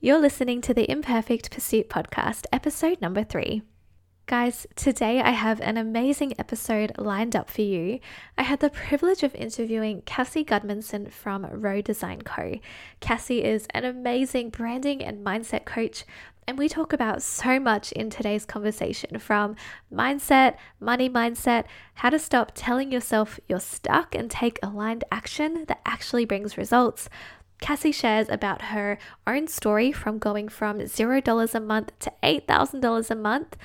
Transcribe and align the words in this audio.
You're 0.00 0.20
listening 0.20 0.60
to 0.60 0.72
the 0.72 0.88
Imperfect 0.88 1.50
Pursuit 1.50 1.90
podcast, 1.90 2.46
episode 2.52 3.00
number 3.00 3.24
three. 3.24 3.62
Guys, 4.26 4.64
today 4.76 5.20
I 5.20 5.30
have 5.30 5.60
an 5.60 5.76
amazing 5.76 6.34
episode 6.38 6.92
lined 6.98 7.34
up 7.34 7.50
for 7.50 7.62
you. 7.62 7.98
I 8.36 8.44
had 8.44 8.60
the 8.60 8.70
privilege 8.70 9.24
of 9.24 9.34
interviewing 9.34 10.02
Cassie 10.02 10.44
Gudmundson 10.44 11.10
from 11.10 11.46
Reux 11.46 11.82
Design 11.82 12.22
Co. 12.22 12.60
Cassie 13.00 13.42
is 13.42 13.66
an 13.70 13.84
amazing 13.84 14.50
branding 14.50 15.02
and 15.02 15.26
mindset 15.26 15.64
coach, 15.64 16.04
and 16.46 16.56
we 16.56 16.68
talk 16.68 16.92
about 16.92 17.20
so 17.20 17.58
much 17.58 17.90
in 17.90 18.08
today's 18.08 18.46
conversation 18.46 19.18
from 19.18 19.56
mindset, 19.92 20.58
money 20.78 21.10
mindset, 21.10 21.64
how 21.94 22.08
to 22.08 22.20
stop 22.20 22.52
telling 22.54 22.92
yourself 22.92 23.40
you're 23.48 23.58
stuck 23.58 24.14
and 24.14 24.30
take 24.30 24.60
aligned 24.62 25.02
action 25.10 25.64
that 25.66 25.80
actually 25.84 26.24
brings 26.24 26.56
results 26.56 27.08
Cassie 27.60 27.92
shares 27.92 28.28
about 28.28 28.62
her 28.62 28.98
own 29.26 29.48
story 29.48 29.92
from 29.92 30.18
going 30.18 30.48
from 30.48 30.78
$0 30.78 31.54
a 31.54 31.60
month 31.60 31.98
to 32.00 32.12
$8,000 32.22 33.10
a 33.10 33.14
month. 33.14 33.56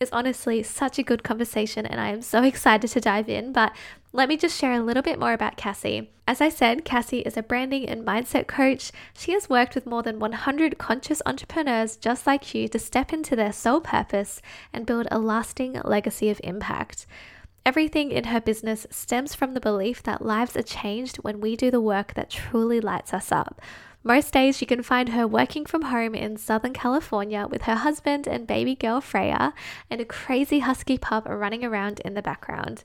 It's 0.00 0.12
honestly 0.12 0.62
such 0.62 0.98
a 0.98 1.02
good 1.04 1.22
conversation, 1.22 1.86
and 1.86 2.00
I 2.00 2.08
am 2.08 2.22
so 2.22 2.42
excited 2.52 2.88
to 2.90 3.00
dive 3.00 3.28
in. 3.28 3.52
But 3.52 3.72
let 4.12 4.28
me 4.28 4.36
just 4.36 4.58
share 4.58 4.72
a 4.72 4.82
little 4.82 5.02
bit 5.02 5.18
more 5.18 5.32
about 5.32 5.56
Cassie. 5.56 6.10
As 6.26 6.40
I 6.40 6.48
said, 6.48 6.84
Cassie 6.84 7.20
is 7.20 7.36
a 7.36 7.42
branding 7.42 7.88
and 7.88 8.04
mindset 8.04 8.46
coach. 8.46 8.90
She 9.16 9.32
has 9.32 9.48
worked 9.48 9.74
with 9.74 9.86
more 9.86 10.02
than 10.02 10.18
100 10.18 10.78
conscious 10.78 11.22
entrepreneurs 11.24 11.96
just 11.96 12.26
like 12.26 12.54
you 12.54 12.68
to 12.68 12.78
step 12.78 13.12
into 13.12 13.36
their 13.36 13.52
sole 13.52 13.80
purpose 13.80 14.42
and 14.72 14.86
build 14.86 15.08
a 15.10 15.18
lasting 15.18 15.80
legacy 15.84 16.30
of 16.30 16.40
impact. 16.44 17.06
Everything 17.64 18.10
in 18.10 18.24
her 18.24 18.40
business 18.40 18.88
stems 18.90 19.36
from 19.36 19.54
the 19.54 19.60
belief 19.60 20.02
that 20.02 20.24
lives 20.24 20.56
are 20.56 20.64
changed 20.64 21.18
when 21.18 21.40
we 21.40 21.54
do 21.54 21.70
the 21.70 21.80
work 21.80 22.14
that 22.14 22.28
truly 22.28 22.80
lights 22.80 23.14
us 23.14 23.30
up. 23.30 23.60
Most 24.02 24.32
days, 24.32 24.60
you 24.60 24.66
can 24.66 24.82
find 24.82 25.10
her 25.10 25.28
working 25.28 25.64
from 25.64 25.82
home 25.82 26.12
in 26.12 26.36
Southern 26.36 26.72
California 26.72 27.46
with 27.48 27.62
her 27.62 27.76
husband 27.76 28.26
and 28.26 28.48
baby 28.48 28.74
girl 28.74 29.00
Freya 29.00 29.54
and 29.88 30.00
a 30.00 30.04
crazy 30.04 30.58
husky 30.58 30.98
pup 30.98 31.24
running 31.28 31.64
around 31.64 32.00
in 32.00 32.14
the 32.14 32.22
background. 32.22 32.82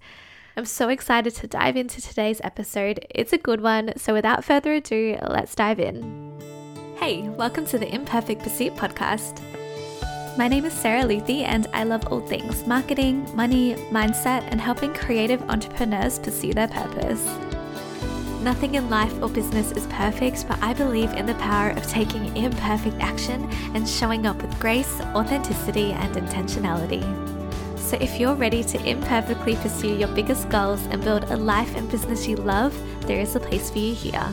I'm 0.56 0.66
so 0.66 0.90
excited 0.90 1.34
to 1.36 1.48
dive 1.48 1.76
into 1.76 2.00
today's 2.00 2.40
episode. 2.44 3.04
It's 3.10 3.34
a 3.34 3.40
good 3.40 3.62
one, 3.62 3.94
so 3.98 4.14
without 4.14 4.46
further 4.46 4.74
ado, 4.74 5.18
let's 5.28 5.56
dive 5.56 5.80
in. 5.80 6.40
Hey, 6.98 7.28
welcome 7.30 7.66
to 7.66 7.80
the 7.80 7.92
Imperfect 7.92 8.44
Pursuit 8.44 8.76
podcast. 8.76 9.42
My 10.38 10.48
name 10.48 10.66
is 10.66 10.74
Sarah 10.74 11.02
Luthi, 11.02 11.42
and 11.42 11.66
I 11.74 11.84
love 11.84 12.06
all 12.12 12.20
things 12.20 12.68
marketing, 12.68 13.28
money, 13.36 13.74
mindset, 13.90 14.44
and 14.52 14.62
helping 14.62 14.94
creative 14.94 15.42
entrepreneurs 15.50 16.20
pursue 16.20 16.54
their 16.54 16.68
purpose. 16.68 17.26
Nothing 18.44 18.76
in 18.76 18.88
life 18.88 19.20
or 19.20 19.30
business 19.30 19.72
is 19.72 19.88
perfect, 19.88 20.48
but 20.48 20.62
I 20.62 20.76
believe 20.76 21.12
in 21.14 21.26
the 21.26 21.34
power 21.36 21.72
of 21.72 21.88
taking 21.88 22.38
imperfect 22.38 22.98
action 23.00 23.50
and 23.74 23.90
showing 23.90 24.28
up 24.28 24.40
with 24.40 24.60
grace, 24.60 25.02
authenticity, 25.16 25.94
and 25.94 26.14
intentionality. 26.14 27.02
So, 27.80 27.98
if 28.00 28.20
you're 28.20 28.36
ready 28.36 28.64
to 28.64 28.88
imperfectly 28.88 29.56
pursue 29.56 29.96
your 29.96 30.10
biggest 30.10 30.50
goals 30.50 30.86
and 30.92 31.04
build 31.04 31.24
a 31.32 31.36
life 31.36 31.76
and 31.76 31.90
business 31.90 32.28
you 32.28 32.36
love, 32.36 32.80
there 33.08 33.22
is 33.22 33.36
a 33.36 33.40
place 33.40 33.72
for 33.72 33.80
you 33.80 33.96
here. 33.96 34.30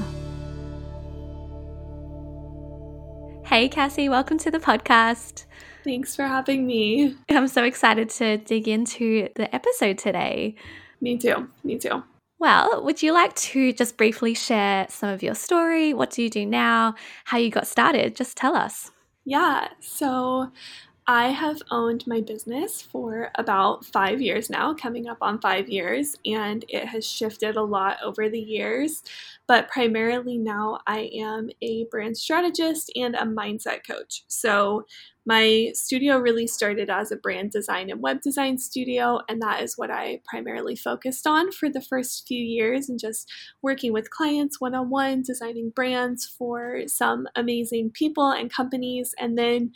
Hey, 3.47 3.71
Cassie, 3.71 4.11
welcome 4.11 4.37
to 4.39 4.51
the 4.51 4.59
podcast. 4.59 5.45
Thanks 5.85 6.17
for 6.17 6.23
having 6.25 6.67
me. 6.67 7.15
I'm 7.29 7.47
so 7.47 7.63
excited 7.63 8.09
to 8.11 8.39
dig 8.39 8.67
into 8.67 9.29
the 9.37 9.55
episode 9.55 9.99
today. 9.99 10.57
Me 11.01 11.19
too. 11.19 11.49
Me 11.63 11.79
too. 11.79 12.03
Well, 12.39 12.83
would 12.83 13.03
you 13.03 13.13
like 13.13 13.35
to 13.37 13.73
just 13.73 13.97
briefly 13.97 14.35
share 14.35 14.87
some 14.89 15.11
of 15.11 15.23
your 15.23 15.35
story? 15.35 15.95
What 15.95 16.11
do 16.11 16.23
you 16.23 16.31
do 16.31 16.47
now? 16.47 16.95
How 17.25 17.39
you 17.39 17.51
got 17.51 17.67
started? 17.67 18.17
Just 18.17 18.37
tell 18.37 18.57
us. 18.57 18.91
Yeah. 19.25 19.69
So, 19.81 20.51
I 21.07 21.29
have 21.29 21.61
owned 21.71 22.07
my 22.07 22.23
business 22.23 22.81
for 22.81 23.31
about 23.35 23.85
five 23.85 24.23
years 24.23 24.49
now, 24.49 24.73
coming 24.73 25.07
up 25.07 25.19
on 25.21 25.39
five 25.39 25.69
years, 25.69 26.17
and 26.25 26.65
it 26.69 26.87
has 26.87 27.07
shifted 27.07 27.57
a 27.57 27.63
lot 27.63 27.99
over 28.03 28.31
the 28.31 28.41
years. 28.41 29.03
But 29.47 29.69
primarily 29.69 30.39
now, 30.39 30.79
I 30.87 31.11
am 31.15 31.51
a 31.61 31.87
brand 31.91 32.17
strategist 32.17 32.91
and 32.97 33.15
a 33.15 33.27
mindset 33.27 33.81
coach. 33.87 34.25
So, 34.29 34.85
my 35.27 35.71
studio 35.75 36.19
really 36.19 36.47
started 36.47 36.91
as 36.91 37.11
a 37.11 37.17
brand 37.17 37.51
design 37.51 37.91
and 37.91 38.03
web 38.03 38.21
design 38.21 38.59
studio, 38.59 39.21
and 39.29 39.41
that 39.41 39.63
is 39.63 39.79
what 39.79 39.91
I 39.91 40.21
primarily 40.27 40.77
focused 40.77 41.27
on 41.27 41.51
for 41.51 41.71
the 41.71 41.81
first 41.81 42.27
few 42.29 42.43
years 42.43 42.91
and 42.91 42.99
just 43.01 43.31
working 43.63 43.93
with 43.93 44.11
clients 44.11 44.61
one 44.61 44.75
on 44.75 44.91
one, 44.91 45.23
designing 45.23 45.71
brands 45.71 46.27
for 46.27 46.83
some 46.89 47.27
amazing 47.37 47.91
people 47.91 48.31
and 48.31 48.53
companies. 48.53 49.15
And 49.19 49.39
then 49.39 49.73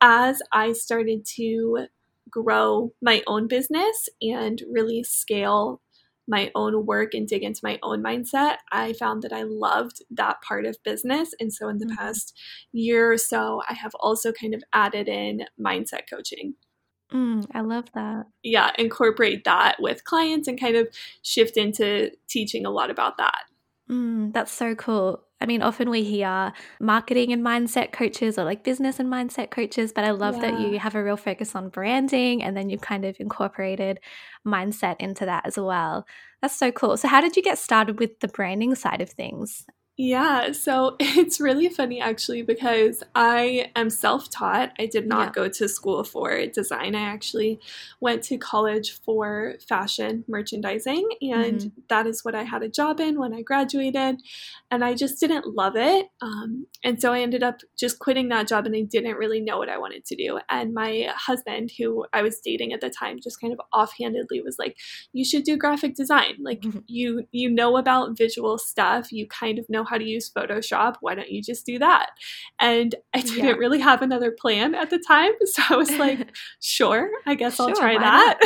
as 0.00 0.40
I 0.52 0.72
started 0.72 1.26
to 1.36 1.86
grow 2.30 2.92
my 3.02 3.22
own 3.26 3.46
business 3.46 4.08
and 4.22 4.62
really 4.70 5.02
scale 5.02 5.81
my 6.28 6.50
own 6.54 6.86
work 6.86 7.14
and 7.14 7.26
dig 7.26 7.42
into 7.42 7.60
my 7.62 7.78
own 7.82 8.02
mindset, 8.02 8.56
I 8.70 8.92
found 8.92 9.22
that 9.22 9.32
I 9.32 9.42
loved 9.42 10.02
that 10.10 10.40
part 10.42 10.66
of 10.66 10.76
business. 10.84 11.34
And 11.40 11.52
so 11.52 11.68
in 11.68 11.78
the 11.78 11.86
mm-hmm. 11.86 11.96
past 11.96 12.38
year 12.72 13.12
or 13.12 13.18
so, 13.18 13.62
I 13.68 13.74
have 13.74 13.94
also 13.96 14.32
kind 14.32 14.54
of 14.54 14.62
added 14.72 15.08
in 15.08 15.42
mindset 15.60 16.02
coaching. 16.08 16.54
Mm, 17.12 17.46
I 17.54 17.60
love 17.60 17.86
that. 17.94 18.26
Yeah, 18.42 18.70
incorporate 18.78 19.44
that 19.44 19.76
with 19.80 20.04
clients 20.04 20.48
and 20.48 20.58
kind 20.58 20.76
of 20.76 20.88
shift 21.22 21.56
into 21.56 22.10
teaching 22.28 22.64
a 22.64 22.70
lot 22.70 22.90
about 22.90 23.18
that. 23.18 23.42
Mm, 23.90 24.32
that's 24.32 24.52
so 24.52 24.74
cool. 24.74 25.22
I 25.42 25.46
mean, 25.46 25.60
often 25.60 25.90
we 25.90 26.04
hear 26.04 26.52
marketing 26.80 27.32
and 27.32 27.44
mindset 27.44 27.90
coaches 27.90 28.38
or 28.38 28.44
like 28.44 28.62
business 28.62 29.00
and 29.00 29.12
mindset 29.12 29.50
coaches, 29.50 29.92
but 29.92 30.04
I 30.04 30.12
love 30.12 30.36
yeah. 30.36 30.52
that 30.52 30.60
you 30.60 30.78
have 30.78 30.94
a 30.94 31.02
real 31.02 31.16
focus 31.16 31.56
on 31.56 31.68
branding 31.68 32.42
and 32.44 32.56
then 32.56 32.70
you've 32.70 32.80
kind 32.80 33.04
of 33.04 33.16
incorporated 33.18 33.98
mindset 34.46 34.96
into 35.00 35.26
that 35.26 35.44
as 35.44 35.58
well. 35.58 36.06
That's 36.40 36.56
so 36.56 36.70
cool. 36.70 36.96
So, 36.96 37.08
how 37.08 37.20
did 37.20 37.36
you 37.36 37.42
get 37.42 37.58
started 37.58 37.98
with 37.98 38.20
the 38.20 38.28
branding 38.28 38.76
side 38.76 39.00
of 39.00 39.10
things? 39.10 39.66
Yeah, 39.98 40.52
so 40.52 40.96
it's 41.00 41.38
really 41.38 41.68
funny 41.68 42.00
actually 42.00 42.42
because 42.42 43.02
I 43.14 43.70
am 43.76 43.90
self 43.90 44.30
taught. 44.30 44.72
I 44.78 44.86
did 44.86 45.06
not 45.06 45.28
yeah. 45.28 45.32
go 45.32 45.48
to 45.48 45.68
school 45.68 46.02
for 46.02 46.46
design. 46.46 46.94
I 46.94 47.02
actually 47.02 47.60
went 48.00 48.22
to 48.24 48.38
college 48.38 48.98
for 49.00 49.54
fashion 49.68 50.24
merchandising, 50.28 51.08
and 51.20 51.60
mm-hmm. 51.60 51.80
that 51.88 52.06
is 52.06 52.24
what 52.24 52.34
I 52.34 52.44
had 52.44 52.62
a 52.62 52.68
job 52.68 53.00
in 53.00 53.18
when 53.18 53.34
I 53.34 53.42
graduated. 53.42 54.22
And 54.72 54.82
I 54.82 54.94
just 54.94 55.20
didn't 55.20 55.54
love 55.54 55.76
it. 55.76 56.06
Um, 56.22 56.66
and 56.82 57.00
so 57.00 57.12
I 57.12 57.20
ended 57.20 57.42
up 57.42 57.60
just 57.78 57.98
quitting 57.98 58.30
that 58.30 58.48
job, 58.48 58.64
and 58.66 58.74
I 58.74 58.80
didn't 58.80 59.16
really 59.16 59.40
know 59.40 59.58
what 59.58 59.68
I 59.68 59.76
wanted 59.76 60.06
to 60.06 60.16
do. 60.16 60.40
And 60.48 60.72
my 60.72 61.12
husband, 61.14 61.70
who 61.78 62.06
I 62.14 62.22
was 62.22 62.40
dating 62.40 62.72
at 62.72 62.80
the 62.80 62.88
time, 62.88 63.18
just 63.22 63.38
kind 63.40 63.52
of 63.52 63.60
offhandedly 63.72 64.40
was 64.40 64.56
like, 64.58 64.78
You 65.12 65.26
should 65.26 65.44
do 65.44 65.58
graphic 65.58 65.94
design. 65.94 66.38
Like, 66.40 66.62
mm-hmm. 66.62 66.78
you, 66.86 67.28
you 67.32 67.50
know 67.50 67.76
about 67.76 68.16
visual 68.16 68.56
stuff, 68.56 69.12
you 69.12 69.28
kind 69.28 69.58
of 69.58 69.68
know 69.68 69.84
how 69.84 69.98
to 69.98 70.04
use 70.04 70.30
Photoshop. 70.30 70.96
Why 71.02 71.14
don't 71.14 71.30
you 71.30 71.42
just 71.42 71.66
do 71.66 71.78
that? 71.78 72.10
And 72.58 72.94
I 73.14 73.20
didn't 73.20 73.44
yeah. 73.44 73.52
really 73.52 73.80
have 73.80 74.00
another 74.00 74.30
plan 74.32 74.74
at 74.74 74.90
the 74.90 74.98
time. 75.06 75.32
So 75.52 75.62
I 75.68 75.76
was 75.76 75.90
like, 75.98 76.34
sure, 76.62 77.10
I 77.26 77.34
guess 77.34 77.56
sure, 77.56 77.68
I'll 77.68 77.76
try 77.76 77.98
that. 77.98 78.38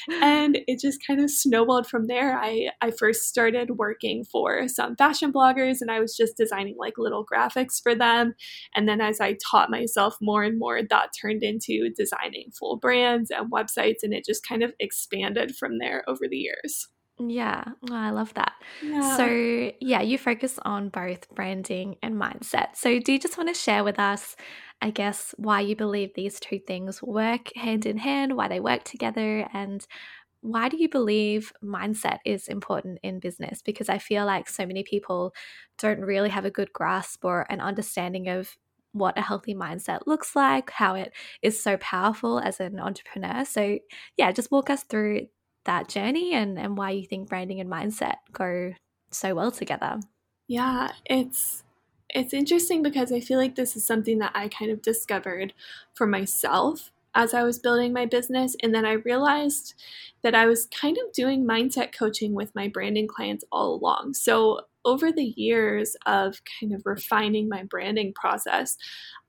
and 0.22 0.58
it 0.66 0.80
just 0.80 1.06
kind 1.06 1.20
of 1.20 1.30
snowballed 1.30 1.86
from 1.86 2.06
there. 2.06 2.38
I, 2.38 2.70
I 2.80 2.92
first 2.92 3.24
started 3.24 3.72
working 3.72 4.24
for 4.24 4.66
some 4.68 4.96
fashion 4.96 5.32
bloggers 5.50 5.80
and 5.80 5.90
I 5.90 6.00
was 6.00 6.16
just 6.16 6.36
designing 6.36 6.76
like 6.78 6.94
little 6.98 7.24
graphics 7.24 7.82
for 7.82 7.94
them. 7.94 8.34
And 8.74 8.88
then 8.88 9.00
as 9.00 9.20
I 9.20 9.36
taught 9.50 9.70
myself 9.70 10.16
more 10.20 10.42
and 10.42 10.58
more, 10.58 10.80
that 10.88 11.10
turned 11.20 11.42
into 11.42 11.90
designing 11.96 12.50
full 12.58 12.76
brands 12.76 13.30
and 13.30 13.50
websites. 13.52 14.02
And 14.02 14.12
it 14.12 14.24
just 14.24 14.46
kind 14.46 14.62
of 14.62 14.72
expanded 14.80 15.56
from 15.56 15.78
there 15.78 16.04
over 16.08 16.26
the 16.28 16.36
years. 16.36 16.88
Yeah, 17.28 17.64
oh, 17.90 17.94
I 17.94 18.10
love 18.10 18.32
that. 18.34 18.52
Yeah. 18.82 19.16
So, 19.16 19.72
yeah, 19.80 20.00
you 20.00 20.16
focus 20.16 20.58
on 20.62 20.88
both 20.88 21.28
branding 21.34 21.96
and 22.02 22.14
mindset. 22.14 22.76
So, 22.76 22.98
do 22.98 23.12
you 23.12 23.18
just 23.18 23.36
want 23.36 23.54
to 23.54 23.60
share 23.60 23.84
with 23.84 23.98
us, 23.98 24.36
I 24.80 24.90
guess, 24.90 25.34
why 25.36 25.60
you 25.60 25.76
believe 25.76 26.14
these 26.14 26.40
two 26.40 26.58
things 26.58 27.02
work 27.02 27.54
hand 27.56 27.84
in 27.84 27.98
hand, 27.98 28.36
why 28.36 28.48
they 28.48 28.60
work 28.60 28.84
together, 28.84 29.46
and 29.52 29.86
why 30.42 30.68
do 30.68 30.76
you 30.76 30.88
believe 30.88 31.52
mindset 31.62 32.18
is 32.24 32.48
important 32.48 32.98
in 33.02 33.20
business? 33.20 33.62
Because 33.62 33.88
I 33.88 33.98
feel 33.98 34.24
like 34.24 34.48
so 34.48 34.66
many 34.66 34.82
people 34.82 35.34
don't 35.78 36.00
really 36.00 36.30
have 36.30 36.44
a 36.44 36.50
good 36.50 36.72
grasp 36.72 37.24
or 37.24 37.46
an 37.50 37.60
understanding 37.60 38.28
of 38.28 38.56
what 38.92 39.18
a 39.18 39.22
healthy 39.22 39.54
mindset 39.54 40.00
looks 40.06 40.34
like, 40.34 40.70
how 40.70 40.94
it 40.94 41.12
is 41.42 41.62
so 41.62 41.76
powerful 41.76 42.40
as 42.40 42.58
an 42.58 42.80
entrepreneur. 42.80 43.44
So, 43.44 43.78
yeah, 44.16 44.32
just 44.32 44.50
walk 44.50 44.70
us 44.70 44.82
through 44.82 45.28
that 45.64 45.88
journey 45.88 46.34
and, 46.34 46.58
and 46.58 46.76
why 46.76 46.90
you 46.90 47.06
think 47.06 47.28
branding 47.28 47.60
and 47.60 47.70
mindset 47.70 48.16
go 48.32 48.72
so 49.10 49.34
well 49.34 49.50
together. 49.50 50.00
Yeah, 50.48 50.92
it's 51.04 51.62
it's 52.12 52.34
interesting 52.34 52.82
because 52.82 53.12
I 53.12 53.20
feel 53.20 53.38
like 53.38 53.54
this 53.54 53.76
is 53.76 53.84
something 53.84 54.18
that 54.18 54.32
I 54.34 54.48
kind 54.48 54.70
of 54.72 54.82
discovered 54.82 55.54
for 55.94 56.06
myself 56.06 56.90
as 57.14 57.34
I 57.34 57.42
was 57.42 57.58
building 57.58 57.92
my 57.92 58.06
business. 58.06 58.56
And 58.62 58.74
then 58.74 58.84
I 58.84 58.92
realized 58.92 59.74
that 60.22 60.34
I 60.34 60.46
was 60.46 60.66
kind 60.66 60.96
of 60.98 61.12
doing 61.12 61.46
mindset 61.46 61.96
coaching 61.96 62.34
with 62.34 62.54
my 62.54 62.68
branding 62.68 63.08
clients 63.08 63.44
all 63.50 63.74
along. 63.74 64.14
So 64.14 64.60
over 64.84 65.12
the 65.12 65.34
years 65.36 65.96
of 66.06 66.40
kind 66.60 66.72
of 66.72 66.82
refining 66.84 67.48
my 67.48 67.64
branding 67.64 68.12
process, 68.14 68.76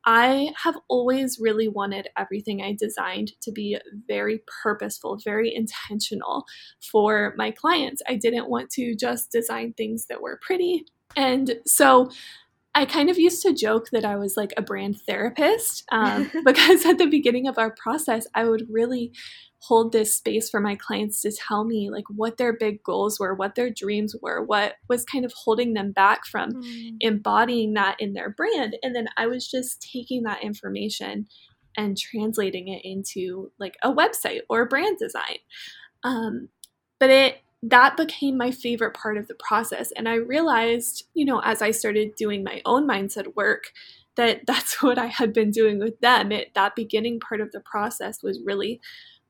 I 0.05 0.51
have 0.63 0.77
always 0.87 1.39
really 1.39 1.67
wanted 1.67 2.07
everything 2.17 2.61
I 2.61 2.75
designed 2.79 3.33
to 3.41 3.51
be 3.51 3.77
very 4.07 4.41
purposeful, 4.63 5.19
very 5.23 5.53
intentional 5.53 6.45
for 6.91 7.33
my 7.37 7.51
clients. 7.51 8.01
I 8.07 8.15
didn't 8.15 8.49
want 8.49 8.69
to 8.71 8.95
just 8.95 9.31
design 9.31 9.73
things 9.73 10.07
that 10.07 10.21
were 10.21 10.39
pretty. 10.41 10.85
And 11.15 11.55
so 11.65 12.09
I 12.73 12.85
kind 12.85 13.09
of 13.09 13.19
used 13.19 13.41
to 13.41 13.53
joke 13.53 13.89
that 13.91 14.05
I 14.05 14.15
was 14.15 14.37
like 14.37 14.53
a 14.55 14.61
brand 14.61 15.01
therapist 15.05 15.83
um, 15.91 16.31
because 16.45 16.85
at 16.85 16.97
the 16.97 17.07
beginning 17.07 17.47
of 17.47 17.57
our 17.57 17.71
process, 17.71 18.27
I 18.33 18.45
would 18.45 18.67
really 18.69 19.11
hold 19.63 19.91
this 19.91 20.15
space 20.15 20.49
for 20.49 20.59
my 20.59 20.75
clients 20.75 21.21
to 21.21 21.31
tell 21.31 21.65
me 21.65 21.89
like 21.91 22.05
what 22.09 22.37
their 22.37 22.53
big 22.53 22.81
goals 22.83 23.19
were, 23.19 23.35
what 23.35 23.55
their 23.55 23.69
dreams 23.69 24.15
were, 24.21 24.43
what 24.43 24.75
was 24.89 25.05
kind 25.05 25.23
of 25.23 25.33
holding 25.33 25.73
them 25.73 25.91
back 25.91 26.25
from 26.25 26.51
mm. 26.51 26.95
embodying 26.99 27.73
that 27.73 27.95
in 27.99 28.13
their 28.13 28.29
brand. 28.29 28.75
And 28.81 28.95
then 28.95 29.07
I 29.17 29.27
was 29.27 29.47
just 29.47 29.85
taking 29.93 30.23
that 30.23 30.43
information 30.43 31.27
and 31.77 31.97
translating 31.97 32.69
it 32.69 32.81
into 32.83 33.51
like 33.59 33.75
a 33.83 33.93
website 33.93 34.41
or 34.49 34.61
a 34.61 34.67
brand 34.67 34.97
design. 34.97 35.37
Um, 36.03 36.49
but 36.99 37.09
it 37.11 37.37
that 37.63 37.95
became 37.95 38.37
my 38.37 38.51
favorite 38.51 38.95
part 38.95 39.17
of 39.17 39.27
the 39.27 39.35
process. 39.35 39.91
And 39.95 40.09
I 40.09 40.15
realized, 40.15 41.05
you 41.13 41.25
know, 41.25 41.39
as 41.43 41.61
I 41.61 41.71
started 41.71 42.15
doing 42.15 42.43
my 42.43 42.61
own 42.65 42.87
mindset 42.87 43.35
work, 43.35 43.71
that 44.15 44.41
that's 44.47 44.81
what 44.81 44.97
I 44.97 45.07
had 45.07 45.33
been 45.33 45.51
doing 45.51 45.79
with 45.79 45.99
them. 45.99 46.31
It, 46.31 46.53
that 46.55 46.75
beginning 46.75 47.19
part 47.19 47.41
of 47.41 47.51
the 47.51 47.61
process 47.61 48.23
was 48.23 48.39
really 48.43 48.81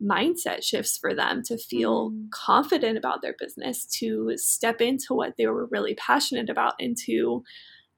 mindset 0.02 0.64
shifts 0.64 0.98
for 0.98 1.14
them 1.14 1.44
to 1.44 1.58
feel 1.58 2.12
mm. 2.12 2.30
confident 2.32 2.98
about 2.98 3.22
their 3.22 3.36
business, 3.38 3.86
to 3.86 4.34
step 4.36 4.82
into 4.82 5.14
what 5.14 5.36
they 5.38 5.46
were 5.46 5.68
really 5.68 5.94
passionate 5.96 6.50
about, 6.50 6.74
and 6.80 6.98
to, 7.06 7.44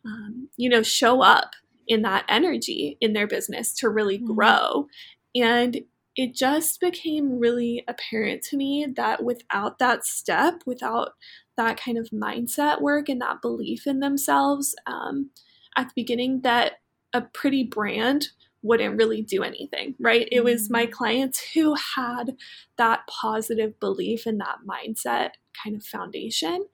um, 0.05 0.49
you 0.57 0.69
know, 0.69 0.83
show 0.83 1.21
up 1.21 1.51
in 1.87 2.01
that 2.01 2.25
energy 2.27 2.97
in 3.01 3.13
their 3.13 3.27
business 3.27 3.73
to 3.75 3.89
really 3.89 4.19
mm. 4.19 4.25
grow. 4.25 4.87
And 5.35 5.81
it 6.15 6.35
just 6.35 6.79
became 6.79 7.39
really 7.39 7.83
apparent 7.87 8.43
to 8.43 8.57
me 8.57 8.85
that 8.95 9.23
without 9.23 9.79
that 9.79 10.05
step, 10.05 10.61
without 10.65 11.13
that 11.57 11.79
kind 11.79 11.97
of 11.97 12.09
mindset 12.09 12.81
work 12.81 13.09
and 13.09 13.21
that 13.21 13.41
belief 13.41 13.87
in 13.87 13.99
themselves 13.99 14.75
um, 14.85 15.31
at 15.75 15.87
the 15.87 15.93
beginning, 15.95 16.41
that 16.41 16.73
a 17.13 17.21
pretty 17.21 17.63
brand 17.63 18.27
wouldn't 18.61 18.97
really 18.97 19.21
do 19.21 19.43
anything, 19.43 19.95
right? 19.99 20.27
It 20.31 20.43
was 20.43 20.69
my 20.69 20.83
mm-hmm. 20.83 20.93
clients 20.93 21.43
who 21.53 21.75
had 21.95 22.35
that 22.77 23.01
positive 23.07 23.79
belief 23.79 24.25
and 24.25 24.39
that 24.39 24.59
mindset 24.67 25.31
kind 25.63 25.75
of 25.75 25.83
foundation 25.83 26.65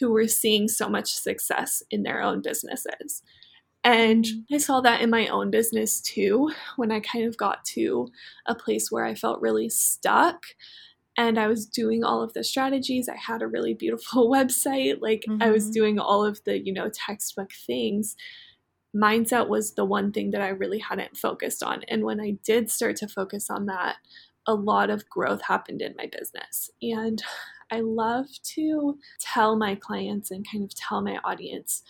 who 0.00 0.10
were 0.10 0.28
seeing 0.28 0.68
so 0.68 0.88
much 0.88 1.12
success 1.12 1.82
in 1.90 2.02
their 2.02 2.20
own 2.22 2.42
businesses. 2.42 3.22
And. 3.86 4.26
I 4.52 4.58
saw 4.58 4.80
that 4.80 5.00
in 5.00 5.10
my 5.10 5.28
own 5.28 5.50
business 5.50 6.00
too, 6.00 6.50
when 6.76 6.90
I 6.90 7.00
kind 7.00 7.24
of 7.26 7.36
got 7.36 7.64
to 7.66 8.08
a 8.46 8.54
place 8.54 8.90
where 8.90 9.04
I 9.04 9.14
felt 9.14 9.40
really 9.40 9.68
stuck 9.68 10.44
and 11.16 11.38
I 11.38 11.46
was 11.46 11.66
doing 11.66 12.04
all 12.04 12.22
of 12.22 12.34
the 12.34 12.44
strategies. 12.44 13.08
I 13.08 13.16
had 13.16 13.42
a 13.42 13.46
really 13.46 13.74
beautiful 13.74 14.28
website. 14.30 15.00
Like 15.00 15.24
mm-hmm. 15.28 15.42
I 15.42 15.50
was 15.50 15.64
mm-hmm. 15.64 15.72
doing 15.72 15.98
all 15.98 16.24
of 16.24 16.42
the, 16.44 16.58
you 16.58 16.72
know, 16.72 16.90
textbook 16.92 17.52
things. 17.66 18.16
Mindset 18.94 19.48
was 19.48 19.74
the 19.74 19.84
one 19.84 20.12
thing 20.12 20.30
that 20.30 20.40
I 20.40 20.48
really 20.48 20.78
hadn't 20.78 21.16
focused 21.16 21.62
on. 21.62 21.82
And 21.88 22.04
when 22.04 22.20
I 22.20 22.36
did 22.44 22.70
start 22.70 22.96
to 22.96 23.08
focus 23.08 23.50
on 23.50 23.66
that, 23.66 23.96
a 24.46 24.54
lot 24.54 24.90
of 24.90 25.08
growth 25.08 25.42
happened 25.42 25.82
in 25.82 25.94
my 25.98 26.06
business. 26.06 26.70
And 26.80 27.22
I 27.70 27.80
love 27.80 28.26
to 28.54 28.98
tell 29.20 29.56
my 29.56 29.74
clients 29.74 30.30
and 30.30 30.46
kind 30.50 30.64
of 30.64 30.74
tell 30.74 31.02
my 31.02 31.18
audience 31.24 31.82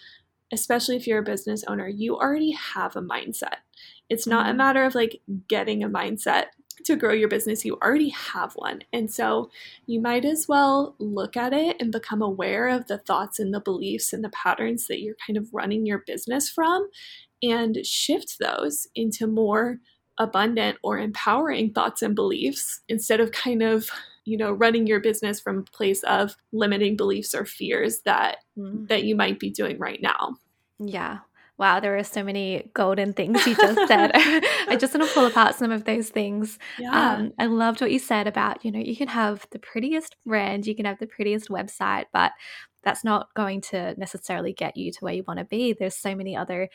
especially 0.52 0.96
if 0.96 1.06
you're 1.06 1.20
a 1.20 1.24
business 1.24 1.64
owner, 1.66 1.88
you 1.88 2.16
already 2.16 2.52
have 2.52 2.96
a 2.96 3.02
mindset. 3.02 3.56
It's 4.08 4.26
not 4.26 4.46
a 4.46 4.50
mm-hmm. 4.50 4.58
matter 4.58 4.84
of 4.84 4.94
like 4.94 5.20
getting 5.48 5.82
a 5.82 5.88
mindset 5.88 6.46
to 6.84 6.96
grow 6.96 7.12
your 7.12 7.28
business, 7.28 7.64
you 7.64 7.76
already 7.82 8.10
have 8.10 8.52
one. 8.54 8.80
And 8.92 9.10
so 9.12 9.50
you 9.86 10.00
might 10.00 10.24
as 10.24 10.46
well 10.48 10.94
look 10.98 11.36
at 11.36 11.52
it 11.52 11.76
and 11.80 11.90
become 11.90 12.22
aware 12.22 12.68
of 12.68 12.86
the 12.86 12.98
thoughts 12.98 13.38
and 13.38 13.52
the 13.52 13.60
beliefs 13.60 14.12
and 14.12 14.22
the 14.22 14.30
patterns 14.30 14.86
that 14.86 15.00
you're 15.00 15.16
kind 15.26 15.36
of 15.36 15.48
running 15.52 15.86
your 15.86 16.02
business 16.06 16.48
from 16.48 16.88
and 17.42 17.84
shift 17.84 18.36
those 18.38 18.86
into 18.94 19.26
more 19.26 19.78
abundant 20.18 20.78
or 20.82 20.98
empowering 20.98 21.72
thoughts 21.72 22.02
and 22.02 22.14
beliefs 22.14 22.80
instead 22.88 23.20
of 23.20 23.32
kind 23.32 23.62
of 23.62 23.90
you 24.26 24.36
know 24.36 24.52
running 24.52 24.86
your 24.86 25.00
business 25.00 25.40
from 25.40 25.58
a 25.58 25.62
place 25.62 26.02
of 26.02 26.36
limiting 26.52 26.96
beliefs 26.96 27.34
or 27.34 27.46
fears 27.46 28.00
that 28.04 28.38
mm. 28.58 28.86
that 28.88 29.04
you 29.04 29.16
might 29.16 29.40
be 29.40 29.50
doing 29.50 29.78
right 29.78 30.02
now 30.02 30.36
yeah 30.78 31.18
wow 31.56 31.80
there 31.80 31.96
are 31.96 32.04
so 32.04 32.22
many 32.22 32.68
golden 32.74 33.14
things 33.14 33.46
you 33.46 33.54
just 33.54 33.88
said 33.88 34.10
i 34.14 34.76
just 34.78 34.94
want 34.94 35.08
to 35.08 35.14
pull 35.14 35.24
apart 35.24 35.54
some 35.54 35.70
of 35.70 35.84
those 35.84 36.10
things 36.10 36.58
yeah. 36.78 37.14
Um, 37.14 37.32
i 37.38 37.46
loved 37.46 37.80
what 37.80 37.90
you 37.90 37.98
said 37.98 38.26
about 38.26 38.64
you 38.64 38.70
know 38.70 38.80
you 38.80 38.96
can 38.96 39.08
have 39.08 39.46
the 39.52 39.58
prettiest 39.58 40.16
brand 40.26 40.66
you 40.66 40.74
can 40.74 40.84
have 40.84 40.98
the 40.98 41.06
prettiest 41.06 41.48
website 41.48 42.06
but 42.12 42.32
that's 42.82 43.04
not 43.04 43.32
going 43.34 43.60
to 43.60 43.98
necessarily 43.98 44.52
get 44.52 44.76
you 44.76 44.92
to 44.92 44.98
where 45.00 45.14
you 45.14 45.24
want 45.26 45.38
to 45.38 45.44
be 45.44 45.72
there's 45.72 45.96
so 45.96 46.14
many 46.14 46.36
other 46.36 46.68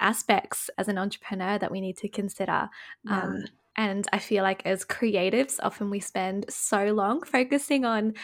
aspects 0.00 0.70
as 0.78 0.88
an 0.88 0.98
entrepreneur 0.98 1.58
that 1.58 1.70
we 1.70 1.80
need 1.80 1.96
to 1.96 2.08
consider 2.08 2.68
yeah. 3.04 3.22
um, 3.22 3.44
and 3.78 4.08
I 4.12 4.18
feel 4.18 4.42
like 4.42 4.66
as 4.66 4.84
creatives, 4.84 5.60
often 5.62 5.88
we 5.88 6.00
spend 6.00 6.46
so 6.50 6.86
long 6.86 7.22
focusing 7.22 7.84
on, 7.84 8.14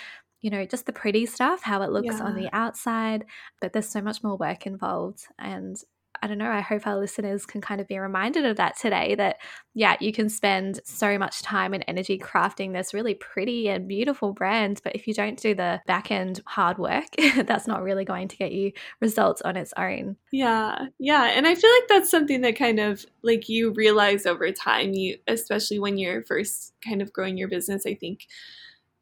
you 0.43 0.51
know, 0.51 0.67
just 0.67 0.85
the 0.85 0.93
pretty 0.93 1.27
stuff, 1.27 1.63
how 1.63 1.83
it 1.83 1.93
looks 1.93 2.19
yeah. 2.19 2.25
on 2.25 2.35
the 2.35 2.51
outside, 2.53 3.25
but 3.61 3.73
there's 3.73 3.89
so 3.89 4.03
much 4.03 4.25
more 4.25 4.37
work 4.37 4.67
involved. 4.67 5.29
And 5.39 5.77
I 6.25 6.27
don't 6.27 6.39
know, 6.39 6.51
I 6.51 6.63
hope 6.63 6.87
our 6.87 6.97
listeners 6.97 7.45
can 7.45 7.61
kind 7.61 7.83
of 7.83 7.87
be 7.87 7.99
reminded 7.99 8.47
of 8.47 8.57
that 8.57 8.79
today 8.79 9.15
that, 9.17 9.37
yeah, 9.75 9.97
you 10.01 10.11
can 10.11 10.31
spend 10.31 10.81
so 10.83 11.19
much 11.19 11.43
time 11.43 11.75
and 11.75 11.85
energy 11.87 12.19
crafting 12.19 12.73
this 12.73 12.95
really 12.95 13.13
pretty 13.13 13.69
and 13.69 13.87
beautiful 13.87 14.33
brand. 14.33 14.81
But 14.83 14.97
if 14.97 15.07
you 15.07 15.13
don't 15.13 15.39
do 15.39 15.55
the 15.55 15.83
back 15.87 16.11
end 16.11 16.41
hard 16.47 16.79
work, 16.79 17.05
that's 17.45 17.67
not 17.67 17.83
really 17.83 18.07
going 18.07 18.29
to 18.29 18.39
get 18.39 18.53
you 18.53 18.73
results 19.03 19.43
on 19.43 19.59
its 19.59 19.75
own. 19.77 20.17
Yeah. 20.33 20.87
Yeah. 20.99 21.25
And 21.25 21.47
I 21.47 21.55
feel 21.55 21.71
like 21.71 21.89
that's 21.91 22.11
something 22.11 22.41
that 22.41 22.57
kind 22.57 22.81
of 22.81 23.05
like 23.23 23.51
you 23.51 23.75
realize 23.75 24.25
over 24.25 24.51
time, 24.51 24.95
you, 24.95 25.19
especially 25.29 25.79
when 25.79 25.99
you're 25.99 26.25
first 26.25 26.73
kind 26.83 27.03
of 27.03 27.13
growing 27.13 27.37
your 27.37 27.49
business, 27.49 27.85
I 27.87 27.97
think 27.97 28.21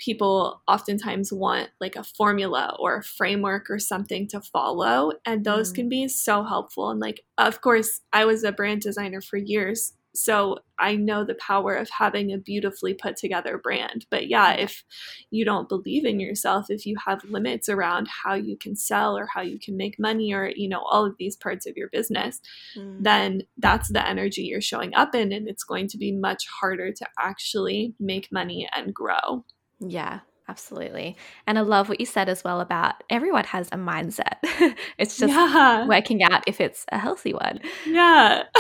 people 0.03 0.61
oftentimes 0.67 1.33
want 1.33 1.71
like 1.81 1.95
a 1.95 2.03
formula 2.03 2.75
or 2.81 2.97
a 2.97 3.05
framework 3.05 3.71
or 3.71 3.79
something 3.79 4.27
to 4.27 4.41
follow 4.41 5.13
and 5.25 5.45
those 5.45 5.71
mm. 5.73 5.77
can 5.77 5.89
be 5.89 6.09
so 6.09 6.43
helpful 6.43 6.91
and 6.91 7.01
like 7.01 7.25
of 7.39 7.61
course 7.61 8.01
i 8.13 8.25
was 8.25 8.43
a 8.43 8.53
brand 8.53 8.83
designer 8.83 9.21
for 9.21 9.37
years 9.37 9.93
so 10.15 10.59
i 10.79 10.97
know 10.97 11.25
the 11.25 11.37
power 11.37 11.75
of 11.75 11.89
having 11.89 12.33
a 12.33 12.37
beautifully 12.37 12.93
put 12.93 13.17
together 13.17 13.57
brand 13.57 14.05
but 14.11 14.27
yeah 14.27 14.53
if 14.53 14.83
you 15.31 15.45
don't 15.45 15.69
believe 15.69 16.05
in 16.05 16.19
yourself 16.19 16.67
if 16.69 16.85
you 16.85 16.97
have 17.07 17.23
limits 17.25 17.69
around 17.69 18.09
how 18.25 18.35
you 18.35 18.57
can 18.57 18.75
sell 18.75 19.17
or 19.17 19.27
how 19.33 19.41
you 19.41 19.59
can 19.59 19.77
make 19.77 20.01
money 20.01 20.35
or 20.35 20.53
you 20.57 20.69
know 20.69 20.81
all 20.81 21.07
of 21.07 21.15
these 21.19 21.37
parts 21.37 21.65
of 21.65 21.77
your 21.77 21.89
business 21.91 22.41
mm. 22.77 22.97
then 23.01 23.43
that's 23.59 23.89
the 23.93 24.07
energy 24.07 24.43
you're 24.43 24.61
showing 24.61 24.93
up 24.95 25.15
in 25.15 25.33
and 25.33 25.49
it's 25.49 25.65
going 25.65 25.87
to 25.87 25.97
be 25.97 26.11
much 26.11 26.45
harder 26.61 26.93
to 26.93 27.07
actually 27.21 27.95
make 28.01 28.31
money 28.33 28.69
and 28.75 28.93
grow 28.93 29.45
yeah, 29.83 30.21
absolutely. 30.49 31.17
And 31.47 31.59
I 31.59 31.63
love 31.63 31.89
what 31.89 32.01
you 32.01 32.07
said 32.07 32.29
as 32.29 32.45
well 32.45 32.61
about 32.61 33.03
everyone 33.11 33.45
has 33.45 33.69
a 33.69 33.77
mindset. 33.77 34.37
it's 34.99 35.17
just 35.17 35.33
yeah. 35.33 35.87
working 35.87 36.23
out 36.23 36.45
if 36.47 36.61
it's 36.61 36.85
a 36.91 36.99
healthy 36.99 37.33
one. 37.33 37.61
Yeah. 37.87 38.45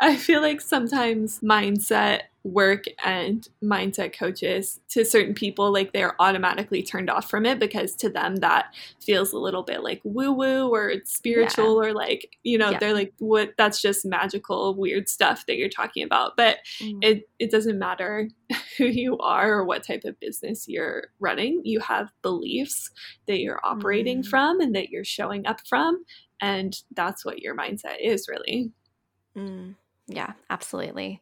I 0.00 0.16
feel 0.16 0.40
like 0.40 0.60
sometimes 0.60 1.40
mindset 1.40 2.22
work 2.44 2.84
and 3.04 3.48
mindset 3.62 4.16
coaches 4.16 4.80
to 4.88 5.04
certain 5.04 5.34
people 5.34 5.72
like 5.72 5.92
they're 5.92 6.20
automatically 6.20 6.82
turned 6.82 7.10
off 7.10 7.28
from 7.28 7.44
it 7.44 7.58
because 7.58 7.94
to 7.94 8.08
them 8.08 8.36
that 8.36 8.74
feels 9.00 9.32
a 9.32 9.38
little 9.38 9.62
bit 9.62 9.82
like 9.82 10.00
woo 10.04 10.32
woo 10.32 10.68
or 10.68 10.88
it's 10.88 11.12
spiritual 11.12 11.82
yeah. 11.82 11.90
or 11.90 11.92
like 11.92 12.36
you 12.44 12.56
know 12.56 12.70
yeah. 12.70 12.78
they're 12.78 12.94
like 12.94 13.12
what 13.18 13.52
that's 13.58 13.82
just 13.82 14.06
magical 14.06 14.74
weird 14.74 15.08
stuff 15.08 15.44
that 15.46 15.56
you're 15.56 15.68
talking 15.68 16.04
about 16.04 16.36
but 16.36 16.58
mm. 16.80 16.98
it 17.02 17.28
it 17.38 17.50
doesn't 17.50 17.78
matter 17.78 18.28
who 18.78 18.86
you 18.86 19.18
are 19.18 19.52
or 19.54 19.64
what 19.64 19.84
type 19.84 20.04
of 20.04 20.18
business 20.20 20.66
you're 20.68 21.08
running 21.18 21.60
you 21.64 21.80
have 21.80 22.10
beliefs 22.22 22.90
that 23.26 23.40
you're 23.40 23.60
operating 23.64 24.22
mm. 24.22 24.26
from 24.26 24.60
and 24.60 24.74
that 24.74 24.90
you're 24.90 25.04
showing 25.04 25.46
up 25.46 25.60
from 25.68 26.04
and 26.40 26.82
that's 26.94 27.24
what 27.24 27.40
your 27.40 27.56
mindset 27.56 27.96
is 28.00 28.28
really 28.28 28.70
mm. 29.36 29.74
yeah 30.06 30.32
absolutely 30.50 31.20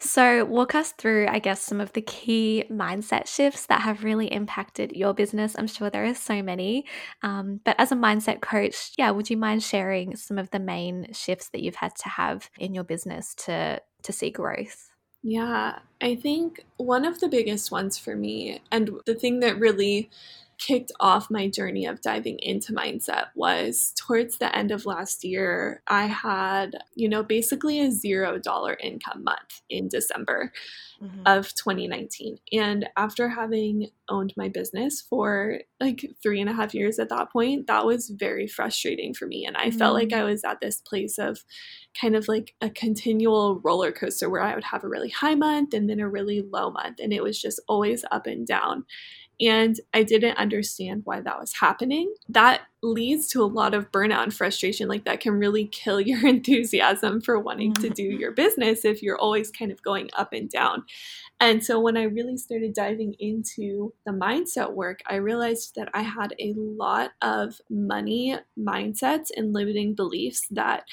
so, 0.00 0.44
walk 0.44 0.74
us 0.74 0.92
through, 0.92 1.26
I 1.28 1.38
guess, 1.38 1.62
some 1.62 1.80
of 1.80 1.92
the 1.92 2.02
key 2.02 2.64
mindset 2.70 3.26
shifts 3.26 3.66
that 3.66 3.82
have 3.82 4.04
really 4.04 4.26
impacted 4.32 4.92
your 4.92 5.14
business. 5.14 5.54
I'm 5.58 5.66
sure 5.66 5.90
there 5.90 6.04
are 6.04 6.14
so 6.14 6.42
many. 6.42 6.84
Um, 7.22 7.60
but 7.64 7.76
as 7.78 7.92
a 7.92 7.96
mindset 7.96 8.40
coach, 8.40 8.92
yeah, 8.98 9.10
would 9.10 9.30
you 9.30 9.36
mind 9.36 9.62
sharing 9.62 10.16
some 10.16 10.38
of 10.38 10.50
the 10.50 10.60
main 10.60 11.12
shifts 11.12 11.48
that 11.50 11.62
you've 11.62 11.76
had 11.76 11.94
to 11.96 12.08
have 12.08 12.50
in 12.58 12.74
your 12.74 12.84
business 12.84 13.34
to 13.46 13.80
to 14.02 14.12
see 14.12 14.30
growth? 14.30 14.90
Yeah, 15.22 15.78
I 16.02 16.16
think 16.16 16.64
one 16.76 17.06
of 17.06 17.18
the 17.20 17.28
biggest 17.28 17.70
ones 17.70 17.96
for 17.96 18.14
me, 18.14 18.60
and 18.70 18.90
the 19.06 19.14
thing 19.14 19.40
that 19.40 19.58
really 19.58 20.10
kicked 20.58 20.92
off 21.00 21.30
my 21.30 21.48
journey 21.48 21.86
of 21.86 22.00
diving 22.00 22.38
into 22.40 22.72
mindset 22.72 23.26
was 23.34 23.92
towards 23.96 24.38
the 24.38 24.54
end 24.56 24.70
of 24.70 24.86
last 24.86 25.24
year. 25.24 25.82
I 25.86 26.06
had, 26.06 26.76
you 26.94 27.08
know, 27.08 27.22
basically 27.22 27.80
a 27.80 27.90
zero 27.90 28.38
dollar 28.38 28.76
income 28.80 29.24
month 29.24 29.62
in 29.68 29.88
December 29.88 30.52
mm-hmm. 31.02 31.22
of 31.26 31.54
2019. 31.54 32.38
And 32.52 32.88
after 32.96 33.28
having 33.28 33.88
owned 34.08 34.34
my 34.36 34.48
business 34.48 35.00
for 35.00 35.60
like 35.80 36.14
three 36.22 36.40
and 36.40 36.50
a 36.50 36.52
half 36.52 36.74
years 36.74 36.98
at 36.98 37.08
that 37.08 37.32
point, 37.32 37.66
that 37.66 37.86
was 37.86 38.10
very 38.10 38.46
frustrating 38.46 39.14
for 39.14 39.26
me. 39.26 39.44
And 39.46 39.56
I 39.56 39.68
mm-hmm. 39.68 39.78
felt 39.78 39.94
like 39.94 40.08
mm. 40.08 40.18
I 40.18 40.24
was 40.24 40.44
at 40.44 40.60
this 40.60 40.80
place 40.80 41.18
of 41.18 41.44
kind 42.00 42.16
of 42.16 42.28
like 42.28 42.54
a 42.60 42.70
continual 42.70 43.60
roller 43.60 43.92
coaster 43.92 44.28
where 44.28 44.42
I 44.42 44.54
would 44.54 44.64
have 44.64 44.84
a 44.84 44.88
really 44.88 45.10
high 45.10 45.34
month 45.34 45.74
and 45.74 45.88
then 45.88 46.00
a 46.00 46.08
really 46.08 46.42
low 46.42 46.70
month. 46.70 46.98
And 47.00 47.12
it 47.12 47.22
was 47.22 47.40
just 47.40 47.60
always 47.68 48.04
up 48.10 48.26
and 48.26 48.46
down 48.46 48.84
and 49.40 49.78
I 49.92 50.02
didn't 50.02 50.38
understand 50.38 51.02
why 51.04 51.20
that 51.20 51.38
was 51.38 51.54
happening. 51.54 52.12
That 52.28 52.62
leads 52.82 53.28
to 53.28 53.42
a 53.42 53.46
lot 53.46 53.74
of 53.74 53.90
burnout 53.90 54.22
and 54.22 54.34
frustration. 54.34 54.88
Like, 54.88 55.04
that 55.04 55.20
can 55.20 55.32
really 55.32 55.66
kill 55.66 56.00
your 56.00 56.26
enthusiasm 56.26 57.20
for 57.20 57.38
wanting 57.38 57.74
to 57.74 57.88
do 57.88 58.10
mm-hmm. 58.10 58.20
your 58.20 58.32
business 58.32 58.84
if 58.84 59.02
you're 59.02 59.18
always 59.18 59.50
kind 59.50 59.72
of 59.72 59.82
going 59.82 60.10
up 60.16 60.32
and 60.32 60.48
down. 60.50 60.84
And 61.40 61.64
so, 61.64 61.80
when 61.80 61.96
I 61.96 62.04
really 62.04 62.36
started 62.36 62.74
diving 62.74 63.14
into 63.18 63.92
the 64.06 64.12
mindset 64.12 64.72
work, 64.72 65.00
I 65.08 65.16
realized 65.16 65.74
that 65.76 65.88
I 65.94 66.02
had 66.02 66.34
a 66.38 66.54
lot 66.56 67.10
of 67.22 67.60
money 67.68 68.36
mindsets 68.58 69.28
and 69.36 69.52
limiting 69.52 69.94
beliefs 69.94 70.46
that 70.50 70.84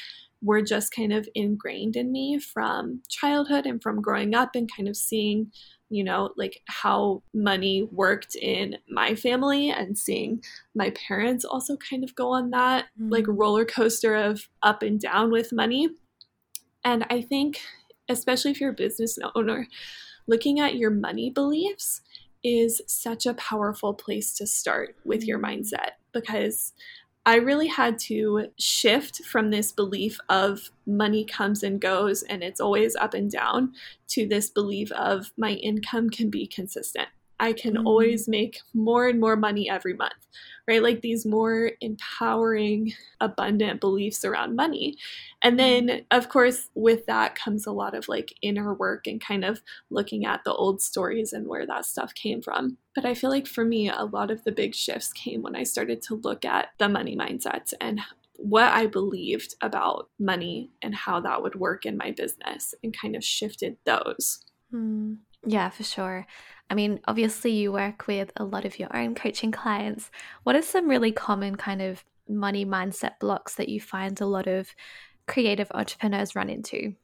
were 0.42 0.62
just 0.62 0.94
kind 0.94 1.14
of 1.14 1.30
ingrained 1.36 1.96
in 1.96 2.12
me 2.12 2.40
from 2.40 3.02
childhood 3.08 3.66
and 3.66 3.82
from 3.82 4.02
growing 4.02 4.34
up 4.34 4.56
and 4.56 4.70
kind 4.76 4.90
of 4.90 4.98
seeing 4.98 5.52
you 5.92 6.06
know, 6.06 6.32
like 6.38 6.62
how 6.68 7.22
money 7.34 7.88
worked 7.92 8.36
in 8.36 8.78
my 8.90 9.14
family 9.14 9.70
and 9.70 9.98
seeing 9.98 10.42
my 10.74 10.92
parents 10.92 11.44
also 11.44 11.76
kind 11.78 12.04
of 12.04 12.16
go 12.16 12.30
on 12.30 12.50
that 12.52 12.86
mm. 13.00 13.12
like 13.12 13.26
roller 13.28 13.66
coaster 13.66 14.16
of 14.16 14.48
up 14.64 14.82
and 14.82 15.02
down 15.02 15.32
with 15.32 15.52
money. 15.52 15.90
And 16.86 17.06
I 17.10 17.22
think, 17.22 17.60
especially 18.10 18.52
if 18.52 18.62
you're 18.62 18.72
a 18.72 18.74
business 18.74 19.20
owner, 19.36 19.68
looking 20.28 20.62
at 20.62 20.76
your 20.76 20.92
money 20.92 21.30
beliefs 21.30 22.02
is 22.42 22.82
such 22.88 23.26
a 23.26 23.34
powerful 23.34 23.94
place 23.94 24.34
to 24.36 24.48
start 24.48 24.96
with 25.04 25.26
your 25.26 25.40
mm. 25.40 25.60
mindset 25.60 25.92
because 26.14 26.72
I 27.26 27.36
really 27.36 27.68
had 27.68 28.00
to 28.00 28.48
shift 28.58 29.24
from 29.26 29.52
this 29.52 29.72
belief 29.72 30.18
of 30.30 30.72
money 30.88 31.24
comes 31.24 31.62
and 31.62 31.80
goes 31.80 32.24
and 32.24 32.44
it's 32.44 32.60
always 32.60 32.96
up 32.96 33.14
and 33.14 33.30
down 33.30 33.74
to 34.10 34.28
this 34.28 34.50
belief 34.50 34.92
of 34.94 35.32
my 35.38 35.52
income 35.52 36.10
can 36.10 36.32
be 36.32 36.48
consistent. 36.48 37.10
I 37.42 37.54
can 37.54 37.74
mm-hmm. 37.74 37.88
always 37.88 38.28
make 38.28 38.60
more 38.74 39.08
and 39.08 39.20
more 39.20 39.36
money 39.36 39.68
every 39.68 39.96
month, 39.96 40.28
right? 40.68 40.82
Like 40.82 41.02
these 41.02 41.26
more 41.26 41.72
empowering, 41.82 42.94
abundant 43.20 43.82
beliefs 43.82 44.24
around 44.24 44.56
money. 44.56 44.96
And 45.42 45.58
then, 45.58 45.88
mm-hmm. 45.88 46.18
of 46.18 46.30
course, 46.30 46.70
with 46.76 47.08
that 47.08 47.34
comes 47.34 47.66
a 47.66 47.72
lot 47.72 47.96
of 47.96 48.08
like 48.08 48.36
inner 48.44 48.76
work 48.76 49.08
and 49.08 49.20
kind 49.20 49.44
of 49.44 49.62
looking 49.90 50.24
at 50.24 50.44
the 50.46 50.54
old 50.54 50.84
stories 50.84 51.34
and 51.34 51.48
where 51.48 51.66
that 51.66 51.86
stuff 51.86 52.14
came 52.14 52.44
from. 52.44 52.78
But 52.94 53.06
I 53.06 53.16
feel 53.16 53.32
like 53.32 53.48
for 53.48 53.66
me, 53.66 53.90
a 53.90 54.06
lot 54.06 54.30
of 54.30 54.44
the 54.44 54.52
big 54.52 54.76
shifts 54.76 55.12
came 55.12 55.42
when 55.42 55.56
I 55.56 55.64
started 55.64 56.04
to 56.04 56.16
look 56.16 56.46
at 56.46 56.70
the 56.78 56.88
money 56.88 57.18
mindsets 57.18 57.74
and 57.82 58.02
what 58.38 58.72
I 58.72 58.86
believed 58.86 59.56
about 59.62 60.10
money 60.20 60.72
and 60.82 60.94
how 60.94 61.20
that 61.22 61.42
would 61.42 61.56
work 61.56 61.86
in 61.86 61.98
my 61.98 62.12
business 62.12 62.76
and 62.84 62.96
kind 62.96 63.16
of 63.16 63.24
shifted 63.24 63.78
those. 63.86 64.46
Mm. 64.72 65.18
Yeah, 65.46 65.70
for 65.70 65.84
sure. 65.84 66.28
I 66.72 66.74
mean, 66.74 67.02
obviously, 67.06 67.52
you 67.52 67.74
work 67.74 68.08
with 68.08 68.32
a 68.38 68.46
lot 68.46 68.64
of 68.64 68.80
your 68.80 68.96
own 68.96 69.14
coaching 69.14 69.52
clients. 69.52 70.10
What 70.44 70.56
are 70.56 70.62
some 70.62 70.88
really 70.90 71.12
common 71.12 71.58
kind 71.58 71.82
of 71.82 72.02
money 72.30 72.66
mindset 72.66 73.20
blocks 73.20 73.56
that 73.56 73.68
you 73.68 73.82
find 73.82 74.20
a 74.22 74.26
lot 74.26 74.48
of 74.48 74.74
creative 75.28 75.70
entrepreneurs 75.74 76.34
run 76.34 76.50
into? 76.50 76.96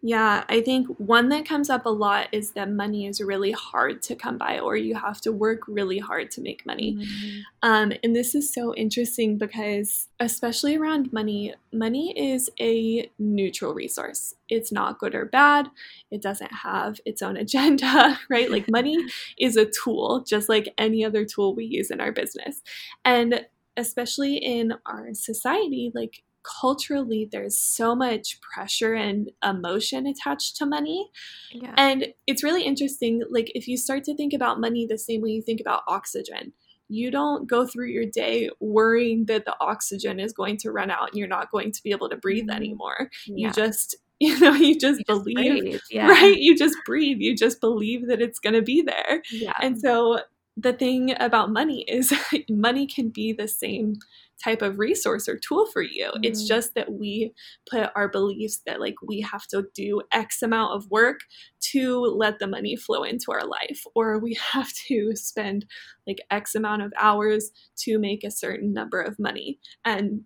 Yeah, 0.00 0.44
I 0.48 0.60
think 0.60 0.86
one 0.98 1.28
that 1.30 1.44
comes 1.44 1.68
up 1.68 1.84
a 1.84 1.90
lot 1.90 2.28
is 2.30 2.52
that 2.52 2.70
money 2.70 3.06
is 3.06 3.20
really 3.20 3.50
hard 3.50 4.00
to 4.02 4.14
come 4.14 4.38
by, 4.38 4.60
or 4.60 4.76
you 4.76 4.94
have 4.94 5.20
to 5.22 5.32
work 5.32 5.62
really 5.66 5.98
hard 5.98 6.30
to 6.32 6.40
make 6.40 6.64
money. 6.64 6.94
Mm-hmm. 6.94 7.38
Um, 7.64 7.92
and 8.04 8.14
this 8.14 8.32
is 8.34 8.54
so 8.54 8.72
interesting 8.76 9.38
because, 9.38 10.06
especially 10.20 10.76
around 10.76 11.12
money, 11.12 11.52
money 11.72 12.16
is 12.16 12.48
a 12.60 13.10
neutral 13.18 13.74
resource. 13.74 14.34
It's 14.48 14.70
not 14.70 15.00
good 15.00 15.16
or 15.16 15.24
bad, 15.24 15.68
it 16.12 16.22
doesn't 16.22 16.52
have 16.52 17.00
its 17.04 17.20
own 17.20 17.36
agenda, 17.48 18.20
right? 18.30 18.50
Like, 18.50 18.70
money 18.70 18.96
is 19.38 19.56
a 19.56 19.66
tool, 19.66 20.24
just 20.24 20.48
like 20.48 20.72
any 20.78 21.04
other 21.04 21.24
tool 21.24 21.56
we 21.56 21.64
use 21.64 21.90
in 21.90 22.00
our 22.00 22.12
business. 22.12 22.62
And 23.04 23.46
especially 23.76 24.36
in 24.36 24.74
our 24.86 25.14
society, 25.14 25.90
like 25.94 26.22
culturally 26.60 27.28
there's 27.30 27.58
so 27.58 27.94
much 27.94 28.40
pressure 28.40 28.94
and 28.94 29.30
emotion 29.44 30.06
attached 30.06 30.56
to 30.56 30.64
money 30.64 31.10
yeah. 31.52 31.74
and 31.76 32.08
it's 32.26 32.42
really 32.42 32.62
interesting 32.62 33.22
like 33.30 33.50
if 33.54 33.68
you 33.68 33.76
start 33.76 34.04
to 34.04 34.14
think 34.14 34.32
about 34.32 34.60
money 34.60 34.86
the 34.86 34.98
same 34.98 35.20
way 35.20 35.30
you 35.30 35.42
think 35.42 35.60
about 35.60 35.82
oxygen 35.86 36.52
you 36.88 37.10
don't 37.10 37.48
go 37.48 37.66
through 37.66 37.88
your 37.88 38.06
day 38.06 38.48
worrying 38.60 39.26
that 39.26 39.44
the 39.44 39.54
oxygen 39.60 40.18
is 40.18 40.32
going 40.32 40.56
to 40.56 40.72
run 40.72 40.90
out 40.90 41.08
and 41.08 41.18
you're 41.18 41.28
not 41.28 41.50
going 41.50 41.70
to 41.70 41.82
be 41.82 41.90
able 41.90 42.08
to 42.08 42.16
breathe 42.16 42.46
mm-hmm. 42.46 42.56
anymore 42.56 43.10
yeah. 43.26 43.48
you 43.48 43.52
just 43.52 43.96
you 44.20 44.38
know 44.40 44.52
you 44.52 44.76
just 44.76 44.98
you 44.98 45.04
believe 45.06 45.72
just 45.72 45.84
yeah. 45.92 46.08
right 46.08 46.38
you 46.38 46.56
just 46.56 46.76
breathe 46.84 47.18
you 47.20 47.36
just 47.36 47.60
believe 47.60 48.08
that 48.08 48.20
it's 48.20 48.40
going 48.40 48.54
to 48.54 48.62
be 48.62 48.82
there 48.82 49.22
yeah. 49.30 49.52
and 49.60 49.80
so 49.80 50.18
the 50.60 50.72
thing 50.72 51.14
about 51.20 51.52
money 51.52 51.84
is 51.86 52.12
money 52.50 52.86
can 52.86 53.10
be 53.10 53.32
the 53.32 53.46
same 53.46 53.94
type 54.42 54.60
of 54.60 54.78
resource 54.78 55.28
or 55.28 55.38
tool 55.38 55.66
for 55.66 55.82
you. 55.82 56.10
Mm. 56.16 56.24
It's 56.24 56.44
just 56.44 56.74
that 56.74 56.92
we 56.92 57.32
put 57.70 57.90
our 57.94 58.08
beliefs 58.08 58.60
that 58.66 58.80
like 58.80 58.96
we 59.06 59.20
have 59.20 59.46
to 59.48 59.66
do 59.74 60.02
X 60.12 60.42
amount 60.42 60.74
of 60.74 60.90
work 60.90 61.20
to 61.72 62.00
let 62.00 62.38
the 62.38 62.46
money 62.46 62.76
flow 62.76 63.04
into 63.04 63.30
our 63.30 63.46
life, 63.46 63.82
or 63.94 64.18
we 64.18 64.36
have 64.52 64.72
to 64.88 65.14
spend 65.14 65.64
like 66.06 66.18
X 66.30 66.54
amount 66.54 66.82
of 66.82 66.92
hours 66.98 67.50
to 67.78 67.98
make 67.98 68.24
a 68.24 68.30
certain 68.30 68.72
number 68.72 69.00
of 69.00 69.18
money. 69.18 69.60
And 69.84 70.22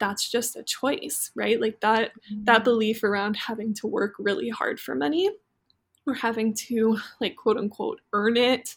that's 0.00 0.28
just 0.28 0.56
a 0.56 0.64
choice, 0.64 1.30
right? 1.36 1.60
Like 1.60 1.80
that 1.82 2.12
mm. 2.32 2.44
that 2.46 2.64
belief 2.64 3.04
around 3.04 3.36
having 3.36 3.74
to 3.74 3.86
work 3.86 4.14
really 4.18 4.48
hard 4.48 4.80
for 4.80 4.96
money 4.96 5.30
or 6.06 6.14
having 6.14 6.54
to 6.54 6.98
like 7.20 7.36
quote 7.36 7.56
unquote 7.56 8.00
earn 8.12 8.36
it. 8.36 8.76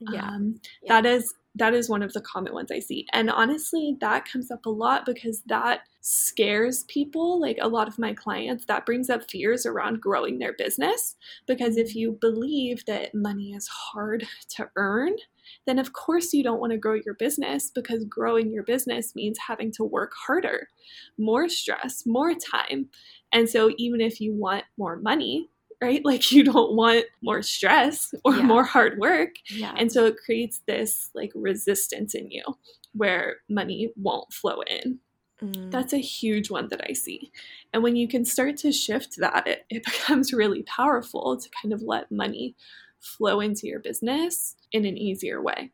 Yeah. 0.00 0.26
Um, 0.26 0.60
yeah. 0.82 1.00
That 1.00 1.06
is 1.06 1.34
that 1.56 1.74
is 1.74 1.88
one 1.88 2.02
of 2.02 2.12
the 2.12 2.20
common 2.20 2.52
ones 2.52 2.70
I 2.72 2.80
see. 2.80 3.06
And 3.12 3.30
honestly, 3.30 3.96
that 4.00 4.28
comes 4.28 4.50
up 4.50 4.66
a 4.66 4.70
lot 4.70 5.06
because 5.06 5.42
that 5.46 5.82
scares 6.00 6.82
people, 6.84 7.40
like 7.40 7.58
a 7.60 7.68
lot 7.68 7.86
of 7.86 7.98
my 7.98 8.12
clients, 8.12 8.64
that 8.66 8.84
brings 8.84 9.08
up 9.08 9.30
fears 9.30 9.64
around 9.64 10.00
growing 10.00 10.38
their 10.38 10.54
business. 10.54 11.14
Because 11.46 11.76
if 11.76 11.94
you 11.94 12.18
believe 12.20 12.84
that 12.86 13.14
money 13.14 13.52
is 13.52 13.68
hard 13.68 14.26
to 14.50 14.68
earn, 14.74 15.14
then 15.66 15.78
of 15.78 15.92
course 15.92 16.32
you 16.32 16.42
don't 16.42 16.60
want 16.60 16.72
to 16.72 16.78
grow 16.78 16.94
your 17.04 17.14
business 17.14 17.70
because 17.72 18.04
growing 18.04 18.50
your 18.50 18.64
business 18.64 19.14
means 19.14 19.38
having 19.46 19.70
to 19.72 19.84
work 19.84 20.12
harder, 20.26 20.68
more 21.18 21.48
stress, 21.48 22.04
more 22.04 22.34
time. 22.34 22.88
And 23.32 23.48
so 23.48 23.72
even 23.78 24.00
if 24.00 24.20
you 24.20 24.34
want 24.34 24.64
more 24.76 24.96
money, 24.96 25.50
right? 25.84 26.02
Like 26.14 26.30
you 26.32 26.44
don't 26.44 26.74
want 26.76 27.06
more 27.22 27.42
stress 27.42 28.12
or 28.24 28.36
yeah. 28.36 28.42
more 28.42 28.64
hard 28.64 28.98
work. 28.98 29.30
Yeah. 29.50 29.74
And 29.76 29.90
so 29.90 30.06
it 30.06 30.16
creates 30.24 30.60
this 30.66 31.10
like 31.14 31.32
resistance 31.34 32.14
in 32.14 32.30
you 32.30 32.42
where 32.92 33.36
money 33.48 33.90
won't 33.96 34.32
flow 34.32 34.60
in. 34.62 34.98
Mm. 35.42 35.70
That's 35.70 35.92
a 35.92 35.98
huge 35.98 36.50
one 36.50 36.68
that 36.68 36.84
I 36.88 36.92
see. 36.92 37.32
And 37.72 37.82
when 37.82 37.96
you 37.96 38.06
can 38.06 38.24
start 38.24 38.56
to 38.58 38.72
shift 38.72 39.16
that, 39.18 39.46
it, 39.46 39.66
it 39.70 39.84
becomes 39.84 40.32
really 40.32 40.62
powerful 40.62 41.36
to 41.36 41.48
kind 41.62 41.72
of 41.72 41.82
let 41.82 42.12
money 42.12 42.56
flow 43.00 43.40
into 43.40 43.66
your 43.66 43.80
business 43.80 44.56
in 44.72 44.84
an 44.84 44.96
easier 44.96 45.42
way. 45.42 45.72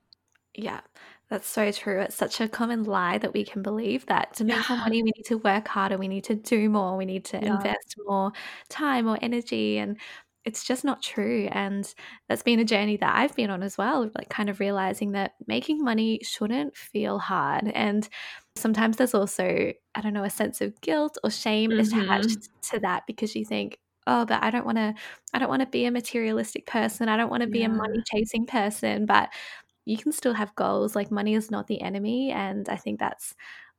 Yeah. 0.54 0.80
That's 1.30 1.48
so 1.48 1.70
true. 1.70 2.00
It's 2.00 2.16
such 2.16 2.40
a 2.40 2.48
common 2.48 2.82
lie 2.82 3.18
that 3.18 3.32
we 3.32 3.44
can 3.44 3.62
believe 3.62 4.04
that 4.06 4.34
to 4.34 4.44
make 4.44 4.68
yeah. 4.68 4.76
money, 4.76 5.02
we 5.02 5.12
need 5.16 5.26
to 5.26 5.38
work 5.38 5.68
harder, 5.68 5.96
we 5.96 6.08
need 6.08 6.24
to 6.24 6.34
do 6.34 6.68
more, 6.68 6.96
we 6.96 7.06
need 7.06 7.24
to 7.26 7.38
yeah. 7.40 7.54
invest 7.54 7.94
more 8.04 8.32
time 8.68 9.08
or 9.08 9.16
energy. 9.22 9.78
And 9.78 9.96
it's 10.44 10.64
just 10.64 10.84
not 10.84 11.02
true. 11.02 11.48
And 11.52 11.92
that's 12.28 12.42
been 12.42 12.58
a 12.58 12.64
journey 12.64 12.96
that 12.96 13.14
I've 13.14 13.36
been 13.36 13.50
on 13.50 13.62
as 13.62 13.78
well, 13.78 14.10
like 14.16 14.28
kind 14.28 14.50
of 14.50 14.58
realizing 14.58 15.12
that 15.12 15.34
making 15.46 15.84
money 15.84 16.18
shouldn't 16.24 16.76
feel 16.76 17.20
hard. 17.20 17.68
And 17.74 18.08
sometimes 18.56 18.96
there's 18.96 19.14
also, 19.14 19.72
I 19.94 20.00
don't 20.00 20.14
know, 20.14 20.24
a 20.24 20.30
sense 20.30 20.60
of 20.60 20.80
guilt 20.80 21.16
or 21.22 21.30
shame 21.30 21.70
mm-hmm. 21.70 22.00
attached 22.00 22.48
to 22.70 22.80
that 22.80 23.04
because 23.06 23.36
you 23.36 23.44
think, 23.44 23.78
oh 24.06 24.24
but 24.24 24.42
i 24.42 24.50
don't 24.50 24.64
want 24.64 24.78
to 24.78 24.94
i 25.34 25.38
don't 25.38 25.50
want 25.50 25.60
to 25.60 25.68
be 25.68 25.84
a 25.84 25.90
materialistic 25.90 26.64
person 26.64 27.06
i 27.06 27.18
don't 27.18 27.28
want 27.28 27.42
to 27.42 27.46
be 27.46 27.58
yeah. 27.58 27.66
a 27.66 27.68
money 27.68 28.02
chasing 28.10 28.46
person 28.46 29.04
but 29.04 29.28
you 29.90 29.98
can 29.98 30.12
still 30.12 30.34
have 30.34 30.54
goals. 30.54 30.94
Like 30.94 31.10
money 31.10 31.34
is 31.34 31.50
not 31.50 31.66
the 31.66 31.80
enemy. 31.80 32.30
And 32.30 32.68
I 32.68 32.76
think 32.76 33.00
that's 33.00 33.34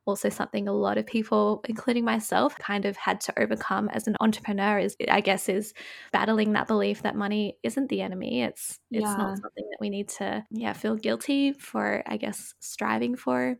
also 0.05 0.27
something 0.29 0.67
a 0.67 0.73
lot 0.73 0.97
of 0.97 1.05
people, 1.05 1.63
including 1.69 2.03
myself, 2.03 2.57
kind 2.57 2.85
of 2.85 2.97
had 2.97 3.21
to 3.21 3.41
overcome 3.41 3.87
as 3.89 4.07
an 4.07 4.17
entrepreneur 4.19 4.79
is 4.79 4.97
I 5.09 5.21
guess 5.21 5.47
is 5.47 5.73
battling 6.11 6.53
that 6.53 6.67
belief 6.67 7.03
that 7.03 7.15
money 7.15 7.57
isn't 7.63 7.87
the 7.87 8.01
enemy. 8.01 8.41
It's 8.41 8.79
it's 8.91 9.03
yeah. 9.03 9.15
not 9.15 9.37
something 9.37 9.63
that 9.69 9.77
we 9.79 9.89
need 9.89 10.09
to 10.09 10.45
yeah, 10.51 10.73
feel 10.73 10.95
guilty 10.95 11.53
for, 11.53 12.03
I 12.05 12.17
guess, 12.17 12.55
striving 12.59 13.15
for. 13.15 13.57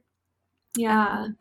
Yeah. 0.75 1.19
Um, 1.19 1.37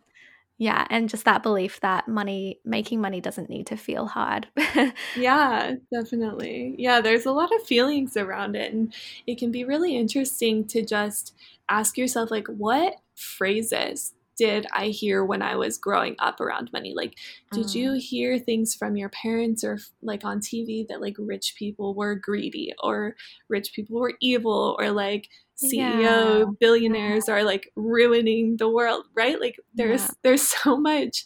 yeah, 0.61 0.87
and 0.91 1.09
just 1.09 1.25
that 1.25 1.43
belief 1.43 1.81
that 1.81 2.07
money 2.07 2.61
making 2.67 3.01
money 3.01 3.19
doesn't 3.19 3.49
need 3.49 3.67
to 3.69 3.79
feel 3.79 4.05
hard. 4.05 4.47
yeah, 5.17 5.77
definitely. 5.91 6.75
Yeah, 6.77 7.01
there's 7.01 7.25
a 7.25 7.33
lot 7.33 7.51
of 7.55 7.63
feelings 7.63 8.15
around 8.15 8.55
it 8.55 8.71
and 8.71 8.93
it 9.27 9.39
can 9.39 9.51
be 9.51 9.65
really 9.65 9.97
interesting 9.97 10.67
to 10.67 10.85
just 10.85 11.35
ask 11.71 11.97
yourself 11.97 12.31
like 12.31 12.47
what 12.47 12.97
phrases 13.15 14.13
did 14.37 14.67
I 14.71 14.89
hear 14.89 15.25
when 15.25 15.41
I 15.41 15.57
was 15.57 15.79
growing 15.79 16.17
up 16.19 16.41
around 16.41 16.71
money? 16.75 16.93
Like, 16.95 17.15
did 17.53 17.67
mm. 17.67 17.75
you 17.75 17.93
hear 17.93 18.39
things 18.39 18.75
from 18.75 18.97
your 18.97 19.09
parents 19.11 19.65
or 19.65 19.79
like 20.03 20.25
on 20.25 20.41
TV 20.41 20.87
that 20.89 21.01
like 21.01 21.17
rich 21.19 21.55
people 21.59 21.95
were 21.95 22.15
greedy 22.15 22.75
or 22.83 23.17
rich 23.49 23.73
people 23.73 23.99
were 23.99 24.15
evil 24.21 24.77
or 24.79 24.91
like 24.91 25.29
CEO 25.63 26.01
yeah. 26.01 26.45
billionaires 26.59 27.29
are 27.29 27.45
like 27.45 27.71
ruining 27.77 28.57
the 28.57 28.69
world, 28.69 29.07
right? 29.15 29.41
Like, 29.41 29.57
there's 29.75 30.03
yeah. 30.03 30.11
there's 30.23 30.43
so 30.63 30.77
much 30.77 31.25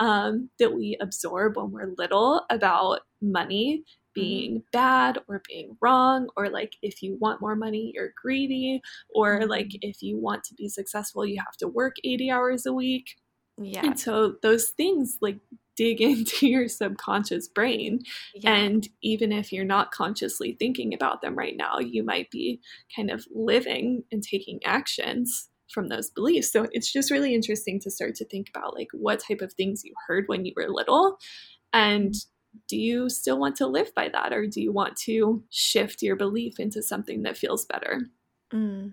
um, 0.00 0.50
that 0.58 0.74
we 0.74 0.96
absorb 1.00 1.56
when 1.56 1.70
we're 1.70 1.94
little 1.96 2.42
about 2.50 3.00
money 3.20 3.84
being 4.14 4.58
mm-hmm. 4.58 4.66
bad 4.72 5.18
or 5.28 5.42
being 5.46 5.76
wrong 5.80 6.28
or 6.36 6.48
like 6.48 6.74
if 6.82 7.02
you 7.02 7.16
want 7.20 7.40
more 7.40 7.56
money 7.56 7.92
you're 7.94 8.12
greedy 8.20 8.80
or 9.12 9.40
mm-hmm. 9.40 9.50
like 9.50 9.70
if 9.82 10.02
you 10.02 10.16
want 10.16 10.44
to 10.44 10.54
be 10.54 10.68
successful 10.68 11.26
you 11.26 11.36
have 11.44 11.56
to 11.56 11.66
work 11.66 11.96
80 12.04 12.30
hours 12.30 12.64
a 12.64 12.72
week 12.72 13.16
yeah 13.60 13.84
and 13.84 13.98
so 13.98 14.36
those 14.40 14.68
things 14.68 15.18
like 15.20 15.38
dig 15.76 16.00
into 16.00 16.46
your 16.46 16.68
subconscious 16.68 17.48
brain 17.48 18.00
yeah. 18.34 18.54
and 18.54 18.88
even 19.02 19.32
if 19.32 19.52
you're 19.52 19.64
not 19.64 19.92
consciously 19.92 20.56
thinking 20.58 20.94
about 20.94 21.22
them 21.22 21.36
right 21.36 21.56
now 21.56 21.78
you 21.78 22.02
might 22.02 22.30
be 22.30 22.60
kind 22.94 23.10
of 23.10 23.26
living 23.34 24.02
and 24.12 24.22
taking 24.22 24.60
actions 24.64 25.48
from 25.70 25.88
those 25.88 26.10
beliefs 26.10 26.52
so 26.52 26.66
it's 26.72 26.92
just 26.92 27.10
really 27.10 27.34
interesting 27.34 27.80
to 27.80 27.90
start 27.90 28.14
to 28.14 28.24
think 28.26 28.48
about 28.48 28.74
like 28.74 28.88
what 28.92 29.18
type 29.20 29.40
of 29.40 29.52
things 29.54 29.82
you 29.84 29.92
heard 30.06 30.24
when 30.26 30.44
you 30.44 30.52
were 30.56 30.68
little 30.68 31.18
and 31.72 32.14
do 32.68 32.76
you 32.76 33.08
still 33.08 33.38
want 33.38 33.56
to 33.56 33.66
live 33.66 33.94
by 33.94 34.08
that 34.08 34.32
or 34.32 34.46
do 34.46 34.60
you 34.60 34.72
want 34.72 34.96
to 34.96 35.42
shift 35.50 36.02
your 36.02 36.16
belief 36.16 36.58
into 36.58 36.82
something 36.82 37.22
that 37.22 37.36
feels 37.36 37.66
better? 37.66 38.08
Mm. 38.52 38.92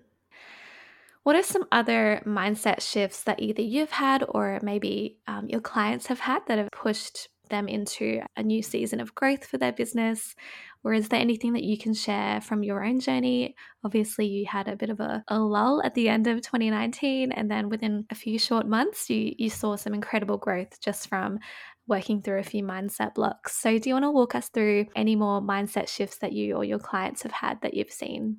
What 1.24 1.36
are 1.36 1.42
some 1.42 1.66
other 1.70 2.20
mindset 2.26 2.80
shifts 2.80 3.22
that 3.24 3.40
either 3.40 3.62
you've 3.62 3.92
had 3.92 4.24
or 4.28 4.58
maybe 4.62 5.18
um, 5.28 5.48
your 5.48 5.60
clients 5.60 6.08
have 6.08 6.18
had 6.18 6.40
that 6.48 6.58
have 6.58 6.68
pushed 6.72 7.28
them 7.48 7.68
into 7.68 8.20
a 8.36 8.42
new 8.42 8.60
season 8.60 8.98
of 8.98 9.14
growth 9.14 9.46
for 9.46 9.56
their 9.56 9.70
business? 9.72 10.34
Or 10.82 10.92
is 10.92 11.08
there 11.08 11.20
anything 11.20 11.52
that 11.52 11.62
you 11.62 11.78
can 11.78 11.94
share 11.94 12.40
from 12.40 12.64
your 12.64 12.84
own 12.84 12.98
journey? 12.98 13.54
Obviously, 13.84 14.26
you 14.26 14.46
had 14.46 14.66
a 14.66 14.74
bit 14.74 14.90
of 14.90 14.98
a, 14.98 15.22
a 15.28 15.38
lull 15.38 15.80
at 15.84 15.94
the 15.94 16.08
end 16.08 16.26
of 16.26 16.42
2019, 16.42 17.30
and 17.30 17.48
then 17.48 17.68
within 17.68 18.04
a 18.10 18.16
few 18.16 18.36
short 18.36 18.66
months, 18.66 19.08
you, 19.08 19.32
you 19.38 19.48
saw 19.48 19.76
some 19.76 19.94
incredible 19.94 20.38
growth 20.38 20.80
just 20.80 21.08
from 21.08 21.38
working 21.86 22.20
through 22.20 22.40
a 22.40 22.44
few 22.44 22.64
mindset 22.64 23.14
blocks. 23.14 23.56
So, 23.56 23.78
do 23.78 23.88
you 23.88 23.94
want 23.94 24.06
to 24.06 24.10
walk 24.10 24.34
us 24.34 24.48
through 24.48 24.86
any 24.96 25.14
more 25.14 25.40
mindset 25.40 25.88
shifts 25.88 26.18
that 26.18 26.32
you 26.32 26.56
or 26.56 26.64
your 26.64 26.80
clients 26.80 27.22
have 27.22 27.32
had 27.32 27.60
that 27.62 27.74
you've 27.74 27.92
seen? 27.92 28.38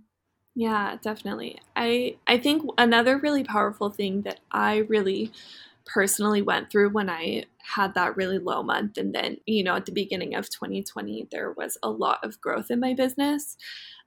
Yeah, 0.56 0.98
definitely. 1.02 1.60
I 1.76 2.18
I 2.28 2.38
think 2.38 2.70
another 2.78 3.18
really 3.18 3.44
powerful 3.44 3.90
thing 3.90 4.22
that 4.22 4.40
I 4.52 4.78
really 4.78 5.32
personally 5.86 6.42
went 6.42 6.70
through 6.70 6.90
when 6.92 7.10
I 7.10 7.46
had 7.58 7.94
that 7.96 8.16
really 8.16 8.40
low 8.40 8.64
month 8.64 8.98
and 8.98 9.14
then, 9.14 9.38
you 9.46 9.64
know, 9.64 9.76
at 9.76 9.86
the 9.86 9.92
beginning 9.92 10.36
of 10.36 10.50
2020 10.50 11.28
there 11.32 11.52
was 11.54 11.78
a 11.84 11.90
lot 11.90 12.20
of 12.24 12.40
growth 12.40 12.70
in 12.72 12.80
my 12.80 12.94
business. 12.94 13.58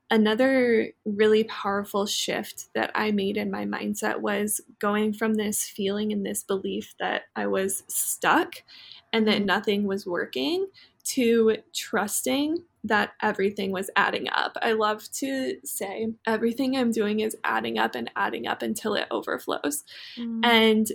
Another 0.09 0.91
really 1.05 1.43
powerful 1.43 2.05
shift 2.05 2.69
that 2.73 2.91
I 2.95 3.11
made 3.11 3.35
in 3.35 3.51
my 3.51 3.65
mindset 3.65 4.21
was 4.21 4.61
going 4.79 5.13
from 5.13 5.33
this 5.33 5.65
feeling 5.65 6.13
and 6.13 6.25
this 6.25 6.43
belief 6.43 6.95
that 6.99 7.23
I 7.35 7.47
was 7.47 7.83
stuck 7.89 8.55
and 9.11 9.27
that 9.27 9.37
mm-hmm. 9.37 9.45
nothing 9.45 9.83
was 9.85 10.05
working 10.05 10.67
to 11.09 11.57
trusting 11.75 12.63
that 12.87 13.13
everything 13.21 13.71
was 13.71 13.89
adding 13.95 14.27
up. 14.29 14.57
I 14.61 14.73
love 14.73 15.09
to 15.13 15.57
say 15.63 16.07
everything 16.25 16.75
I'm 16.75 16.91
doing 16.91 17.19
is 17.19 17.35
adding 17.43 17.77
up 17.77 17.95
and 17.95 18.09
adding 18.15 18.47
up 18.47 18.61
until 18.61 18.95
it 18.95 19.07
overflows. 19.11 19.83
Mm. 20.17 20.45
And 20.45 20.87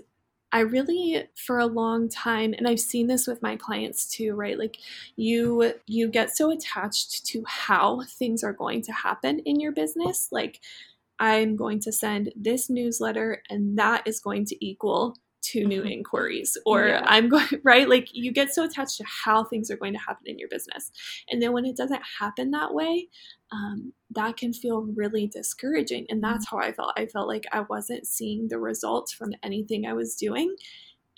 I 0.53 0.61
really 0.61 1.25
for 1.35 1.59
a 1.59 1.67
long 1.67 2.11
time 2.11 2.55
and 2.57 2.69
I've 2.69 2.81
seen 2.81 3.07
this 3.07 3.27
with 3.27 3.43
my 3.43 3.57
clients 3.57 4.07
too, 4.07 4.35
right? 4.35 4.59
Like 4.59 4.77
you 5.17 5.73
you 5.87 6.09
get 6.09 6.37
so 6.37 6.51
attached 6.51 7.25
to 7.27 7.43
how 7.47 8.03
things 8.07 8.45
are 8.45 8.53
going 8.53 8.83
to 8.83 8.93
happen 8.93 9.39
in 9.41 9.61
your 9.61 9.73
business, 9.73 10.29
like 10.31 10.61
I'm 11.19 11.57
going 11.57 11.81
to 11.81 11.93
send 11.93 12.33
this 12.37 12.69
newsletter 12.69 13.43
and 13.49 13.79
that 13.79 14.07
is 14.07 14.21
going 14.21 14.45
to 14.47 14.65
equal 14.65 15.17
two 15.43 15.67
new 15.67 15.81
mm-hmm. 15.81 15.93
inquiries 15.93 16.57
or 16.65 16.87
yeah. 16.87 17.03
i'm 17.07 17.29
going 17.29 17.47
right 17.65 17.89
like 17.89 18.09
you 18.13 18.33
get 18.33 18.55
so 18.55 18.65
attached 18.65 18.97
to 18.97 19.05
how 19.05 19.45
things 19.45 19.71
are 19.71 19.77
going 19.77 19.93
to 19.93 19.99
happen 19.99 20.25
in 20.27 20.39
your 20.39 20.49
business 20.49 20.91
and 21.31 21.43
then 21.43 21.53
when 21.53 21.65
it 21.65 21.77
doesn't 21.77 22.03
happen 22.21 22.51
that 22.51 22.73
way 22.73 23.09
um, 23.51 23.93
that 24.11 24.39
can 24.39 24.53
feel 24.53 24.87
really 24.95 25.27
discouraging 25.27 26.07
and 26.09 26.23
that's 26.23 26.47
mm-hmm. 26.47 26.57
how 26.57 26.63
i 26.63 26.73
felt 26.73 26.93
i 26.97 27.07
felt 27.07 27.29
like 27.29 27.45
i 27.53 27.61
wasn't 27.69 28.07
seeing 28.07 28.49
the 28.49 28.59
results 28.59 29.13
from 29.13 29.33
anything 29.43 29.87
i 29.87 29.93
was 29.93 30.15
doing 30.15 30.55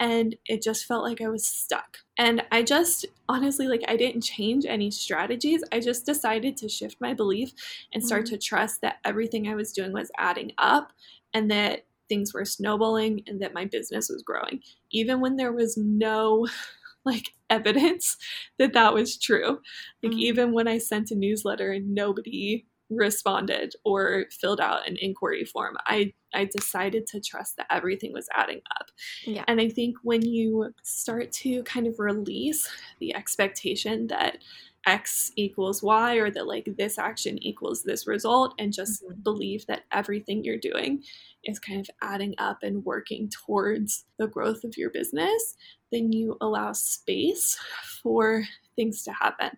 and 0.01 0.35
it 0.47 0.63
just 0.63 0.87
felt 0.87 1.05
like 1.05 1.21
I 1.21 1.29
was 1.29 1.47
stuck. 1.47 1.99
And 2.19 2.43
I 2.51 2.63
just 2.63 3.07
honestly, 3.29 3.69
like, 3.69 3.85
I 3.87 3.97
didn't 3.97 4.23
change 4.23 4.67
any 4.67 4.91
strategies. 4.91 5.63
I 5.73 5.81
just 5.81 6.05
decided 6.05 6.57
to 6.59 6.69
shift 6.69 6.97
my 7.01 7.15
belief 7.15 7.53
and 7.93 8.05
start 8.05 8.25
mm-hmm. 8.25 8.35
to 8.35 8.41
trust 8.41 8.81
that 8.81 8.97
everything 9.05 9.49
I 9.49 9.55
was 9.55 9.73
doing 9.73 9.93
was 9.93 10.11
adding 10.19 10.53
up 10.59 10.93
and 11.33 11.51
that 11.51 11.87
things 12.09 12.35
were 12.35 12.45
snowballing 12.45 13.23
and 13.27 13.41
that 13.43 13.55
my 13.55 13.65
business 13.65 14.09
was 14.09 14.23
growing, 14.23 14.61
even 14.91 15.21
when 15.21 15.37
there 15.37 15.53
was 15.53 15.77
no 15.77 16.47
like 17.05 17.31
evidence 17.51 18.17
that 18.59 18.73
that 18.73 18.95
was 18.95 19.19
true. 19.19 19.61
Like, 20.03 20.13
mm-hmm. 20.13 20.19
even 20.19 20.53
when 20.53 20.69
I 20.69 20.79
sent 20.79 21.11
a 21.11 21.15
newsletter 21.15 21.73
and 21.73 21.95
nobody 21.95 22.67
responded 22.91 23.75
or 23.85 24.27
filled 24.31 24.61
out 24.61 24.89
an 24.89 24.97
inquiry 25.01 25.45
form, 25.45 25.77
I, 25.87 26.13
I 26.33 26.47
decided 26.47 27.07
to 27.09 27.21
trust 27.21 27.57
that 27.57 27.67
everything 27.71 28.13
was 28.13 28.29
adding 28.35 28.61
up. 28.79 28.91
Yeah. 29.25 29.45
And 29.49 29.61
I 29.61 29.69
think 29.69 29.97
when 30.03 30.23
you 30.23 30.73
start 30.83 31.33
to 31.33 31.63
kind 31.65 31.87
of 31.87 31.99
release 31.99 32.69
the 33.01 33.15
expectation 33.15 34.07
that 34.09 34.39
X 34.87 35.33
equals 35.37 35.83
Y 35.83 36.15
or 36.17 36.31
that 36.31 36.47
like 36.47 36.69
this 36.77 36.99
action 36.99 37.43
equals 37.43 37.83
this 37.83 38.07
result 38.07 38.55
and 38.59 38.73
just 38.73 39.03
mm-hmm. 39.03 39.21
believe 39.23 39.67
that 39.67 39.85
everything 39.93 40.45
you're 40.45 40.59
doing 40.59 41.03
is 41.45 41.59
kind 41.59 41.81
of 41.81 41.91
adding 42.03 42.35
up 42.39 42.59
and 42.63 42.85
working 42.85 43.29
towards 43.29 44.05
the 44.19 44.27
growth 44.27 44.65
of 44.65 44.77
your 44.77 44.91
business, 44.91 45.57
then 45.93 46.13
you 46.13 46.37
allow 46.41 46.73
space 46.73 47.59
for 48.03 48.45
things 48.77 49.03
to 49.05 49.13
happen. 49.13 49.51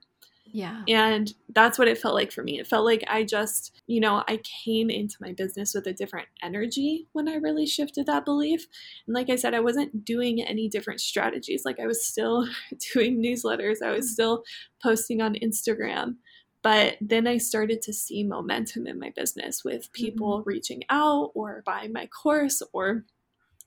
Yeah. 0.57 0.85
And 0.89 1.35
that's 1.55 1.79
what 1.79 1.87
it 1.87 1.99
felt 1.99 2.15
like 2.15 2.33
for 2.33 2.43
me. 2.43 2.59
It 2.59 2.67
felt 2.67 2.87
like 2.87 3.05
I 3.09 3.25
just, 3.25 3.79
you 3.87 4.01
know, 4.01 4.25
I 4.27 4.41
came 4.65 4.89
into 4.89 5.19
my 5.21 5.35
business 5.35 5.75
with 5.75 5.87
a 5.87 5.93
different 5.93 6.29
energy 6.43 7.09
when 7.13 7.29
I 7.29 7.35
really 7.35 7.67
shifted 7.67 8.07
that 8.07 8.25
belief. 8.25 8.67
And 9.07 9.15
like 9.15 9.29
I 9.29 9.37
said, 9.37 9.53
I 9.53 9.61
wasn't 9.61 10.03
doing 10.03 10.41
any 10.41 10.67
different 10.71 11.03
strategies. 11.03 11.67
Like 11.67 11.79
I 11.79 11.87
was 11.87 12.03
still 12.03 12.49
doing 12.95 13.23
newsletters, 13.23 13.83
I 13.85 13.91
was 13.91 14.07
mm. 14.07 14.13
still 14.13 14.45
posting 14.83 15.21
on 15.21 15.35
Instagram. 15.35 16.15
But 16.63 16.97
then 17.03 17.27
I 17.27 17.37
started 17.37 17.83
to 17.83 17.93
see 17.93 18.25
momentum 18.25 18.87
in 18.87 18.99
my 18.99 19.13
business 19.15 19.63
with 19.63 19.93
people 19.93 20.39
mm-hmm. 20.39 20.49
reaching 20.49 20.85
out 20.89 21.33
or 21.35 21.63
buying 21.67 21.93
my 21.93 22.07
course 22.07 22.63
or 22.73 23.05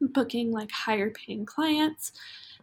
booking 0.02 0.52
like 0.52 0.72
higher 0.72 1.12
paying 1.12 1.46
clients. 1.46 2.14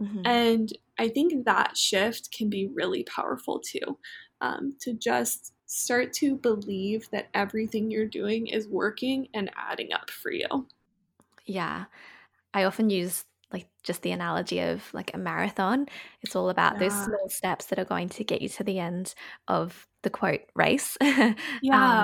Mm-hmm. 0.01 0.27
And 0.27 0.73
I 0.99 1.09
think 1.09 1.45
that 1.45 1.77
shift 1.77 2.33
can 2.33 2.51
be 2.51 2.69
really 2.73 3.05
powerful 3.05 3.61
too. 3.61 3.99
Um, 4.41 4.75
to 4.81 4.93
just 4.93 5.55
start 5.67 6.13
to 6.15 6.37
believe 6.37 7.09
that 7.11 7.29
everything 7.35 7.91
you're 7.91 8.07
doing 8.07 8.47
is 8.47 8.69
working 8.69 9.29
and 9.35 9.51
adding 9.57 9.93
up 9.93 10.11
for 10.11 10.31
you. 10.31 10.67
Yeah. 11.47 11.87
I 12.53 12.65
often 12.65 12.91
use 12.91 13.25
like 13.53 13.69
just 13.83 14.03
the 14.03 14.11
analogy 14.11 14.61
of 14.61 14.83
like 14.93 15.13
a 15.15 15.19
marathon. 15.19 15.87
It's 16.23 16.35
all 16.35 16.51
about 16.51 16.75
yeah. 16.75 16.81
those 16.81 17.05
small 17.05 17.29
steps 17.29 17.67
that 17.67 17.79
are 17.79 17.85
going 17.85 18.09
to 18.11 18.25
get 18.25 18.43
you 18.43 18.49
to 18.51 18.65
the 18.65 18.79
end 18.79 19.15
of 19.47 19.87
the 20.03 20.11
quote 20.11 20.43
race. 20.55 20.97
yeah. 21.03 21.35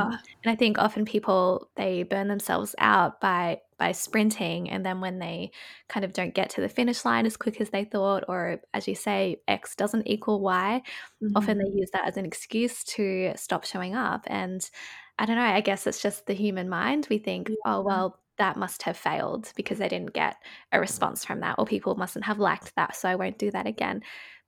Um, 0.04 0.18
and 0.44 0.52
I 0.52 0.56
think 0.56 0.78
often 0.78 1.04
people 1.04 1.68
they 1.76 2.04
burn 2.04 2.28
themselves 2.28 2.74
out 2.78 3.20
by 3.20 3.60
by 3.78 3.92
sprinting 3.92 4.70
and 4.70 4.86
then 4.86 5.00
when 5.00 5.18
they 5.18 5.50
kind 5.88 6.04
of 6.04 6.12
don't 6.12 6.34
get 6.34 6.50
to 6.50 6.60
the 6.60 6.68
finish 6.68 7.04
line 7.04 7.26
as 7.26 7.36
quick 7.36 7.60
as 7.60 7.70
they 7.70 7.84
thought 7.84 8.22
or 8.28 8.60
as 8.72 8.86
you 8.86 8.94
say 8.94 9.40
x 9.48 9.74
doesn't 9.74 10.06
equal 10.06 10.40
y 10.40 10.80
mm-hmm. 11.20 11.36
often 11.36 11.58
they 11.58 11.68
use 11.74 11.90
that 11.92 12.06
as 12.06 12.16
an 12.16 12.24
excuse 12.24 12.84
to 12.84 13.32
stop 13.34 13.64
showing 13.64 13.96
up 13.96 14.22
and 14.28 14.70
I 15.18 15.26
don't 15.26 15.36
know, 15.36 15.42
I 15.42 15.60
guess 15.60 15.86
it's 15.86 16.02
just 16.02 16.26
the 16.26 16.34
human 16.34 16.68
mind. 16.68 17.06
We 17.10 17.18
think, 17.18 17.50
oh, 17.66 17.82
well, 17.82 18.18
that 18.38 18.56
must 18.56 18.82
have 18.82 18.96
failed 18.96 19.52
because 19.56 19.78
they 19.78 19.88
didn't 19.88 20.14
get 20.14 20.36
a 20.72 20.80
response 20.80 21.24
from 21.24 21.40
that, 21.40 21.56
or 21.58 21.66
people 21.66 21.94
mustn't 21.94 22.24
have 22.24 22.38
liked 22.38 22.74
that, 22.76 22.96
so 22.96 23.08
I 23.08 23.16
won't 23.16 23.38
do 23.38 23.50
that 23.50 23.66
again. 23.66 24.02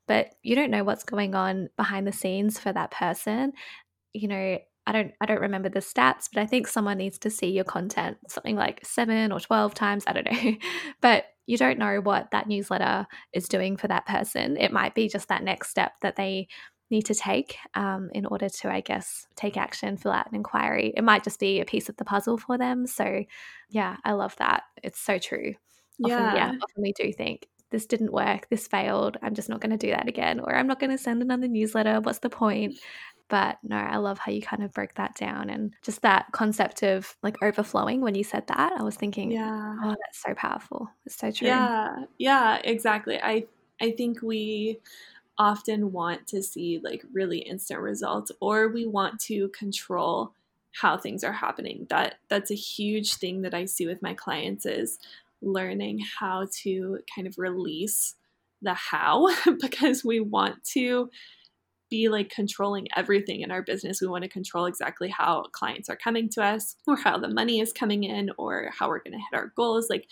But 0.07 0.35
you 0.43 0.55
don't 0.55 0.71
know 0.71 0.85
what's 0.85 1.05
going 1.05 1.35
on 1.35 1.69
behind 1.77 2.07
the 2.07 2.13
scenes 2.13 2.59
for 2.59 2.73
that 2.73 2.91
person. 2.91 3.53
You 4.13 4.29
know, 4.29 4.59
I 4.87 4.93
don't 4.93 5.13
I 5.21 5.27
don't 5.27 5.41
remember 5.41 5.69
the 5.69 5.81
stats, 5.81 6.29
but 6.33 6.43
I 6.43 6.47
think 6.47 6.67
someone 6.67 6.99
needs 6.99 7.19
to 7.21 7.31
see 7.31 7.51
your 7.51 7.65
content 7.65 8.19
something 8.29 8.57
like 8.57 8.85
7 8.85 9.33
or 9.33 9.41
12 9.41 9.75
times, 9.75 10.05
I 10.07 10.13
don't 10.13 10.31
know. 10.31 10.55
but 11.01 11.25
you 11.47 11.59
don't 11.59 11.79
know 11.79 12.01
what 12.01 12.31
that 12.33 12.49
newsletter 12.49 13.07
is 13.33 13.49
doing 13.49 13.77
for 13.77 13.89
that 13.89 14.07
person. 14.07 14.57
It 14.57 14.73
might 14.73 14.95
be 14.95 15.09
just 15.09 15.29
that 15.29 15.43
next 15.43 15.71
step 15.71 15.93
that 16.03 16.17
they 16.17 16.49
need 16.95 17.07
to 17.07 17.15
take 17.15 17.57
um, 17.75 18.11
in 18.13 18.25
order 18.27 18.49
to, 18.49 18.73
I 18.73 18.81
guess, 18.81 19.27
take 19.37 19.57
action, 19.57 19.97
fill 19.97 20.13
out 20.13 20.29
an 20.29 20.35
inquiry. 20.37 20.93
It 20.97 21.05
might 21.05 21.25
just 21.25 21.41
be 21.41 21.61
a 21.61 21.65
piece 21.65 21.89
of 21.89 21.97
the 21.97 22.05
puzzle 22.05 22.39
for 22.39 22.57
them. 22.57 22.87
So, 22.87 23.25
yeah, 23.69 23.97
I 24.05 24.13
love 24.13 24.35
that. 24.37 24.63
It's 24.83 25.01
so 25.01 25.19
true. 25.19 25.55
Often, 26.03 26.19
yeah. 26.19 26.35
yeah 26.35 26.49
often 26.63 26.83
we 26.83 26.93
do 26.93 27.13
think 27.13 27.49
this 27.71 27.87
didn't 27.87 28.13
work, 28.13 28.49
this 28.51 28.69
failed, 28.69 29.17
I'm 29.23 29.35
just 29.35 29.49
not 29.49 29.61
going 29.61 29.77
to 29.77 29.87
do 29.87 29.91
that 29.91 30.09
again, 30.09 30.39
or 30.39 30.55
I'm 30.55 30.69
not 30.69 30.79
going 30.79 30.93
to 30.93 30.99
send 30.99 31.21
another 31.23 31.49
newsletter. 31.49 32.01
What's 32.01 32.21
the 32.21 32.31
point? 32.31 32.79
But 33.29 33.59
no, 33.65 33.77
I 33.77 33.97
love 33.97 34.19
how 34.19 34.31
you 34.31 34.43
kind 34.43 34.63
of 34.63 34.73
broke 34.73 34.95
that 34.95 35.17
down 35.17 35.51
and 35.51 35.75
just 35.83 36.03
that 36.03 36.27
concept 36.33 36.83
of 36.83 37.17
like 37.23 37.43
overflowing 37.43 38.01
when 38.01 38.15
you 38.15 38.23
said 38.23 38.47
that. 38.47 38.73
I 38.79 38.83
was 38.83 38.95
thinking, 38.95 39.33
yeah, 39.33 39.77
oh, 39.83 39.89
that's 39.89 40.23
so 40.23 40.35
powerful. 40.35 40.89
It's 41.05 41.17
so 41.17 41.33
true. 41.33 41.49
Yeah, 41.49 42.05
yeah, 42.19 42.61
exactly. 42.63 43.19
I 43.21 43.47
I 43.81 43.91
think 43.93 44.23
we 44.23 44.79
often 45.39 45.93
want 45.93 46.27
to 46.29 46.43
see 46.43 46.81
like 46.83 47.05
really 47.13 47.39
instant 47.39 47.81
results 47.81 48.31
or 48.41 48.69
we 48.69 48.87
want 48.87 49.21
to 49.21 49.49
control 49.49 50.33
how 50.73 50.97
things 50.97 51.25
are 51.25 51.33
happening. 51.33 51.87
That 51.91 52.17
that's 52.29 52.51
a 52.51 52.57
huge 52.57 53.15
thing 53.15 53.43
that 53.43 53.55
I 53.55 53.65
see 53.65 53.87
with 53.87 54.03
my 54.03 54.15
clients 54.15 54.67
is 54.67 54.99
learning 55.43 56.01
how 56.19 56.47
to 56.63 56.99
kind 57.15 57.27
of 57.27 57.39
release 57.39 58.15
the 58.63 58.75
how 58.75 59.31
because 59.61 60.05
we 60.05 60.21
want 60.21 60.65
to 60.73 61.11
be 61.91 62.09
like 62.09 62.31
controlling 62.31 62.89
everything 62.97 63.43
in 63.43 63.51
our 63.51 63.63
business. 63.63 64.01
We 64.01 64.09
want 64.09 64.25
to 64.25 64.29
control 64.29 64.67
exactly 64.67 65.09
how 65.09 65.45
clients 65.53 65.89
are 65.89 65.97
coming 65.97 66.29
to 66.31 66.43
us 66.43 66.77
or 66.87 66.97
how 66.97 67.19
the 67.19 67.29
money 67.29 67.61
is 67.61 67.73
coming 67.73 68.05
in 68.05 68.31
or 68.39 68.71
how 68.77 68.89
we're 68.89 69.01
going 69.01 69.13
to 69.13 69.19
hit 69.19 69.39
our 69.39 69.53
goals. 69.55 69.89
Like, 69.91 70.09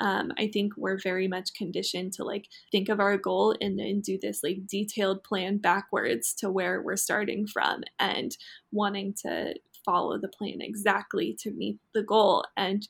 um, 0.00 0.32
I 0.38 0.48
think 0.52 0.74
we're 0.76 0.98
very 0.98 1.28
much 1.28 1.54
conditioned 1.54 2.12
to 2.14 2.24
like 2.24 2.48
think 2.70 2.88
of 2.88 3.00
our 3.00 3.16
goal 3.16 3.54
and 3.60 3.78
then 3.78 4.00
do 4.00 4.18
this 4.20 4.42
like 4.42 4.66
detailed 4.66 5.24
plan 5.24 5.58
backwards 5.58 6.34
to 6.34 6.50
where 6.50 6.82
we're 6.82 6.96
starting 6.96 7.46
from 7.46 7.82
and 7.98 8.36
wanting 8.72 9.14
to 9.22 9.54
follow 9.84 10.18
the 10.18 10.28
plan 10.28 10.60
exactly 10.60 11.36
to 11.40 11.50
meet 11.52 11.78
the 11.94 12.02
goal. 12.02 12.44
And 12.56 12.86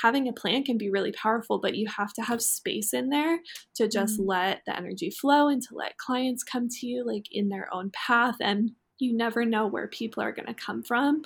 having 0.00 0.28
a 0.28 0.32
plan 0.32 0.64
can 0.64 0.76
be 0.76 0.90
really 0.90 1.12
powerful, 1.12 1.58
but 1.58 1.76
you 1.76 1.86
have 1.96 2.12
to 2.14 2.22
have 2.22 2.42
space 2.42 2.92
in 2.92 3.08
there 3.08 3.40
to 3.76 3.88
just 3.88 4.18
mm-hmm. 4.18 4.28
let 4.28 4.62
the 4.66 4.76
energy 4.76 5.10
flow 5.10 5.48
and 5.48 5.62
to 5.62 5.74
let 5.74 5.98
clients 5.98 6.42
come 6.42 6.68
to 6.68 6.86
you 6.86 7.06
like 7.06 7.26
in 7.30 7.48
their 7.48 7.72
own 7.72 7.90
path. 7.90 8.36
And 8.40 8.72
you 8.98 9.16
never 9.16 9.44
know 9.44 9.66
where 9.66 9.88
people 9.88 10.22
are 10.22 10.32
going 10.32 10.46
to 10.46 10.54
come 10.54 10.82
from. 10.82 11.22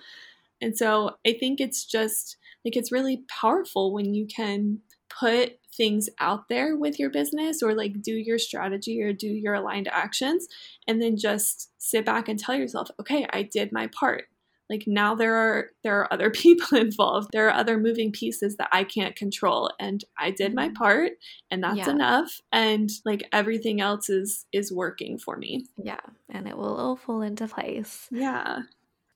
And 0.61 0.77
so 0.77 1.17
I 1.27 1.35
think 1.35 1.61
it's 1.61 1.85
just 1.85 2.37
like 2.65 2.77
it's 2.77 2.93
really 2.93 3.23
powerful 3.29 3.93
when 3.93 4.15
you 4.15 4.27
can 4.27 4.81
put 5.09 5.59
things 5.77 6.09
out 6.19 6.49
there 6.49 6.77
with 6.77 6.99
your 6.99 7.11
business 7.11 7.63
or 7.63 7.75
like 7.75 8.01
do 8.01 8.13
your 8.13 8.39
strategy 8.39 9.03
or 9.03 9.13
do 9.13 9.29
your 9.29 9.55
aligned 9.55 9.89
actions 9.89 10.47
and 10.87 11.01
then 11.01 11.17
just 11.17 11.71
sit 11.79 12.05
back 12.05 12.29
and 12.29 12.39
tell 12.39 12.55
yourself, 12.55 12.89
okay, 13.01 13.27
I 13.31 13.43
did 13.43 13.73
my 13.73 13.89
part. 13.89 14.25
Like 14.69 14.85
now 14.87 15.15
there 15.15 15.37
are 15.37 15.67
there 15.85 16.01
are 16.01 16.13
other 16.13 16.31
people 16.45 16.79
involved. 16.79 17.29
There 17.33 17.47
are 17.49 17.55
other 17.55 17.79
moving 17.79 18.11
pieces 18.11 18.57
that 18.57 18.69
i 18.73 18.83
can't 18.85 19.15
control 19.15 19.71
and 19.79 20.05
i 20.19 20.31
did 20.31 20.55
my 20.55 20.67
mm-hmm. 20.67 20.75
part 20.75 21.13
and 21.51 21.63
that's 21.63 21.77
yeah. 21.79 21.91
enough 21.91 22.41
and 22.53 22.91
like 23.05 23.23
everything 23.33 23.81
else 23.81 24.09
is 24.09 24.47
is 24.53 24.73
working 24.73 25.19
for 25.19 25.37
me. 25.37 25.67
Yeah 25.77 26.01
and 26.29 26.49
it 26.49 26.57
will 26.57 26.77
all 26.77 26.97
fall 26.97 27.23
into 27.23 27.47
place. 27.47 28.09
Yeah 28.11 28.63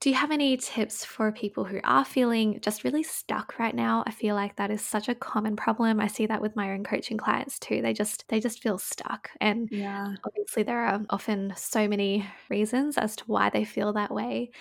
do 0.01 0.09
you 0.09 0.17
have 0.17 0.31
any 0.31 0.57
tips 0.57 1.05
for 1.05 1.31
people 1.31 1.63
who 1.63 1.79
are 1.85 2.07
feeling 2.07 2.59
just 2.63 2.85
really 2.85 3.03
stuck 3.03 3.59
right 3.59 3.75
now? 3.75 4.03
I 4.07 4.11
feel 4.11 4.35
like 4.35 4.57
that 4.57 4.71
is 4.71 4.81
such 4.81 5.11
a 5.11 5.15
common 5.15 5.57
problem. 5.57 6.01
I 6.01 6.07
see 6.07 6.25
that 6.25 6.41
with 6.41 6.57
my 6.57 6.73
own 6.73 6.85
coaching 6.85 7.19
clients 7.19 7.59
too. 7.59 7.83
They 7.83 7.93
just 7.93 8.27
they 8.29 8.41
just 8.41 8.63
feel 8.63 8.79
stuck. 8.79 9.29
And 9.43 9.69
yeah. 9.71 10.15
obviously 10.25 10.63
there 10.63 10.81
are 10.87 11.03
often 11.11 11.53
so 11.55 11.87
many 11.87 12.27
reasons 12.49 12.97
as 12.97 13.15
to 13.17 13.25
why 13.27 13.51
they 13.51 13.65
feel 13.65 13.93
that 13.93 14.11
way. 14.11 14.53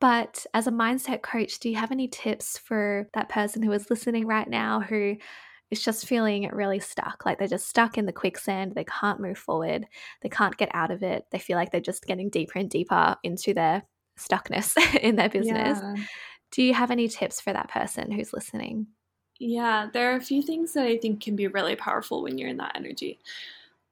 But 0.00 0.46
as 0.54 0.66
a 0.66 0.72
mindset 0.72 1.20
coach, 1.20 1.58
do 1.58 1.68
you 1.68 1.76
have 1.76 1.92
any 1.92 2.08
tips 2.08 2.56
for 2.56 3.08
that 3.12 3.28
person 3.28 3.62
who 3.62 3.72
is 3.72 3.90
listening 3.90 4.26
right 4.26 4.48
now 4.48 4.80
who 4.80 5.16
is 5.70 5.82
just 5.82 6.06
feeling 6.06 6.48
really 6.50 6.80
stuck? 6.80 7.26
Like 7.26 7.38
they're 7.38 7.48
just 7.48 7.68
stuck 7.68 7.98
in 7.98 8.06
the 8.06 8.12
quicksand, 8.12 8.74
they 8.74 8.84
can't 8.84 9.20
move 9.20 9.36
forward, 9.36 9.86
they 10.22 10.30
can't 10.30 10.56
get 10.56 10.70
out 10.72 10.90
of 10.90 11.02
it, 11.02 11.26
they 11.30 11.38
feel 11.38 11.58
like 11.58 11.72
they're 11.72 11.80
just 11.80 12.06
getting 12.06 12.30
deeper 12.30 12.58
and 12.58 12.70
deeper 12.70 13.16
into 13.22 13.52
their 13.52 13.82
stuckness 14.18 14.76
in 15.00 15.16
their 15.16 15.28
business. 15.28 15.78
Yeah. 15.82 15.94
Do 16.50 16.62
you 16.62 16.74
have 16.74 16.90
any 16.90 17.08
tips 17.08 17.40
for 17.40 17.52
that 17.52 17.68
person 17.68 18.10
who's 18.10 18.32
listening? 18.32 18.86
Yeah, 19.38 19.88
there 19.92 20.12
are 20.12 20.16
a 20.16 20.20
few 20.20 20.42
things 20.42 20.72
that 20.72 20.84
I 20.84 20.96
think 20.96 21.22
can 21.22 21.36
be 21.36 21.46
really 21.46 21.76
powerful 21.76 22.22
when 22.22 22.38
you're 22.38 22.48
in 22.48 22.56
that 22.56 22.72
energy. 22.74 23.20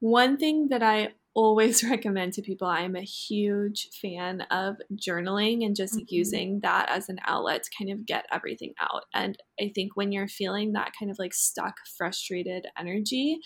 One 0.01 0.37
thing 0.37 0.69
that 0.69 0.83
I 0.83 1.13
always 1.37 1.85
recommend 1.89 2.33
to 2.33 2.43
people. 2.43 2.67
I'm 2.67 2.97
a 2.97 3.03
huge 3.03 3.91
fan 4.01 4.41
of 4.51 4.79
journaling 4.95 5.65
and 5.65 5.77
just 5.77 5.95
mm-hmm. 5.95 6.07
using 6.09 6.61
that 6.61 6.89
as 6.89 7.09
an 7.09 7.21
outlet 7.27 7.63
to 7.63 7.71
kind 7.79 7.93
of 7.93 8.07
get 8.07 8.27
everything 8.33 8.73
out. 8.81 9.05
And 9.15 9.39
I 9.61 9.71
think 9.73 9.95
when 9.95 10.11
you're 10.11 10.29
feeling 10.29 10.73
that 10.73 10.93
kind 10.99 11.11
of 11.11 11.19
like 11.21 11.35
stuck, 11.35 11.77
frustrated 11.97 12.67
energy, 12.77 13.39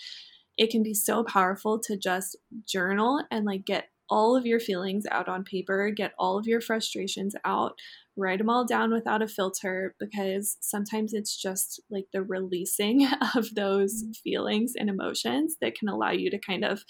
it 0.57 0.71
can 0.71 0.81
be 0.81 0.93
so 0.93 1.23
powerful 1.23 1.79
to 1.79 1.97
just 1.97 2.37
journal 2.65 3.23
and 3.29 3.45
like 3.45 3.65
get 3.65 3.89
all 4.11 4.35
of 4.35 4.45
your 4.45 4.59
feelings 4.59 5.05
out 5.09 5.29
on 5.29 5.43
paper, 5.43 5.89
get 5.89 6.11
all 6.19 6.37
of 6.37 6.45
your 6.45 6.59
frustrations 6.59 7.33
out, 7.45 7.79
write 8.17 8.39
them 8.39 8.49
all 8.49 8.65
down 8.65 8.91
without 8.91 9.21
a 9.21 9.27
filter 9.27 9.95
because 9.99 10.57
sometimes 10.59 11.13
it's 11.13 11.41
just 11.41 11.81
like 11.89 12.05
the 12.11 12.21
releasing 12.21 13.07
of 13.35 13.55
those 13.55 14.03
mm-hmm. 14.03 14.11
feelings 14.23 14.73
and 14.75 14.89
emotions 14.89 15.55
that 15.61 15.75
can 15.75 15.87
allow 15.87 16.11
you 16.11 16.29
to 16.29 16.37
kind 16.37 16.65
of 16.65 16.83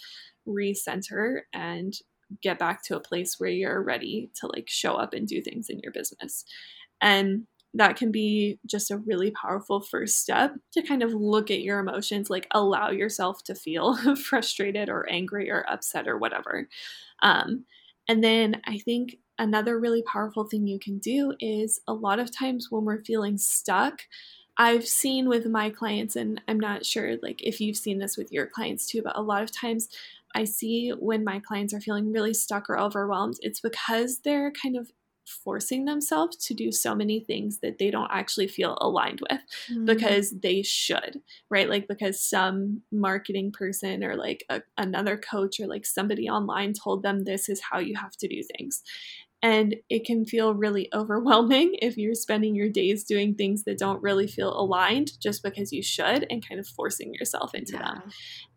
recenter 0.47 1.41
and 1.53 1.93
get 2.41 2.57
back 2.57 2.83
to 2.83 2.95
a 2.95 3.01
place 3.01 3.35
where 3.37 3.49
you're 3.49 3.83
ready 3.83 4.31
to 4.39 4.47
like 4.47 4.67
show 4.67 4.93
up 4.93 5.13
and 5.13 5.27
do 5.27 5.41
things 5.41 5.67
in 5.69 5.79
your 5.83 5.91
business. 5.91 6.43
And 7.01 7.45
that 7.73 7.95
can 7.95 8.11
be 8.11 8.59
just 8.65 8.91
a 8.91 8.97
really 8.97 9.31
powerful 9.31 9.79
first 9.79 10.17
step 10.17 10.55
to 10.73 10.81
kind 10.81 11.01
of 11.01 11.13
look 11.13 11.49
at 11.49 11.61
your 11.61 11.79
emotions, 11.79 12.29
like 12.29 12.47
allow 12.51 12.89
yourself 12.89 13.43
to 13.45 13.55
feel 13.55 14.15
frustrated 14.15 14.89
or 14.89 15.09
angry 15.09 15.49
or 15.49 15.65
upset 15.69 16.07
or 16.07 16.17
whatever. 16.17 16.67
Um, 17.21 17.65
and 18.07 18.23
then 18.23 18.61
I 18.65 18.79
think 18.79 19.17
another 19.39 19.79
really 19.79 20.03
powerful 20.03 20.43
thing 20.43 20.67
you 20.67 20.79
can 20.79 20.97
do 20.97 21.33
is 21.39 21.79
a 21.87 21.93
lot 21.93 22.19
of 22.19 22.35
times 22.35 22.67
when 22.69 22.83
we're 22.83 23.03
feeling 23.03 23.37
stuck, 23.37 24.01
I've 24.57 24.87
seen 24.87 25.29
with 25.29 25.45
my 25.45 25.69
clients, 25.69 26.15
and 26.15 26.41
I'm 26.47 26.59
not 26.59 26.85
sure 26.85 27.15
like 27.23 27.41
if 27.41 27.61
you've 27.61 27.77
seen 27.77 27.99
this 27.99 28.17
with 28.17 28.31
your 28.31 28.47
clients 28.47 28.85
too, 28.85 29.01
but 29.01 29.17
a 29.17 29.21
lot 29.21 29.43
of 29.43 29.51
times 29.51 29.87
I 30.35 30.43
see 30.43 30.89
when 30.89 31.23
my 31.23 31.39
clients 31.39 31.73
are 31.73 31.81
feeling 31.81 32.11
really 32.11 32.33
stuck 32.33 32.69
or 32.69 32.77
overwhelmed, 32.77 33.37
it's 33.41 33.59
because 33.59 34.19
they're 34.19 34.51
kind 34.51 34.77
of 34.77 34.91
forcing 35.25 35.85
themselves 35.85 36.35
to 36.37 36.53
do 36.53 36.71
so 36.71 36.95
many 36.95 37.19
things 37.19 37.59
that 37.59 37.77
they 37.77 37.91
don't 37.91 38.11
actually 38.11 38.47
feel 38.47 38.77
aligned 38.81 39.21
with 39.29 39.41
mm. 39.71 39.85
because 39.85 40.33
they 40.41 40.61
should, 40.61 41.21
right? 41.49 41.69
Like 41.69 41.87
because 41.87 42.19
some 42.19 42.81
marketing 42.91 43.51
person 43.51 44.03
or 44.03 44.15
like 44.15 44.43
a, 44.49 44.61
another 44.77 45.17
coach 45.17 45.59
or 45.59 45.67
like 45.67 45.85
somebody 45.85 46.29
online 46.29 46.73
told 46.73 47.03
them 47.03 47.23
this 47.23 47.49
is 47.49 47.61
how 47.71 47.79
you 47.79 47.95
have 47.95 48.15
to 48.17 48.27
do 48.27 48.41
things. 48.57 48.83
And 49.43 49.75
it 49.89 50.05
can 50.05 50.25
feel 50.25 50.53
really 50.53 50.87
overwhelming 50.93 51.75
if 51.81 51.97
you're 51.97 52.15
spending 52.15 52.55
your 52.55 52.69
days 52.69 53.03
doing 53.03 53.35
things 53.35 53.63
that 53.63 53.77
don't 53.77 54.01
really 54.03 54.27
feel 54.27 54.53
aligned 54.59 55.19
just 55.19 55.43
because 55.43 55.71
you 55.71 55.81
should 55.81 56.25
and 56.29 56.47
kind 56.47 56.59
of 56.59 56.67
forcing 56.67 57.13
yourself 57.13 57.55
into 57.55 57.73
yeah. 57.73 57.79
them. 57.79 58.03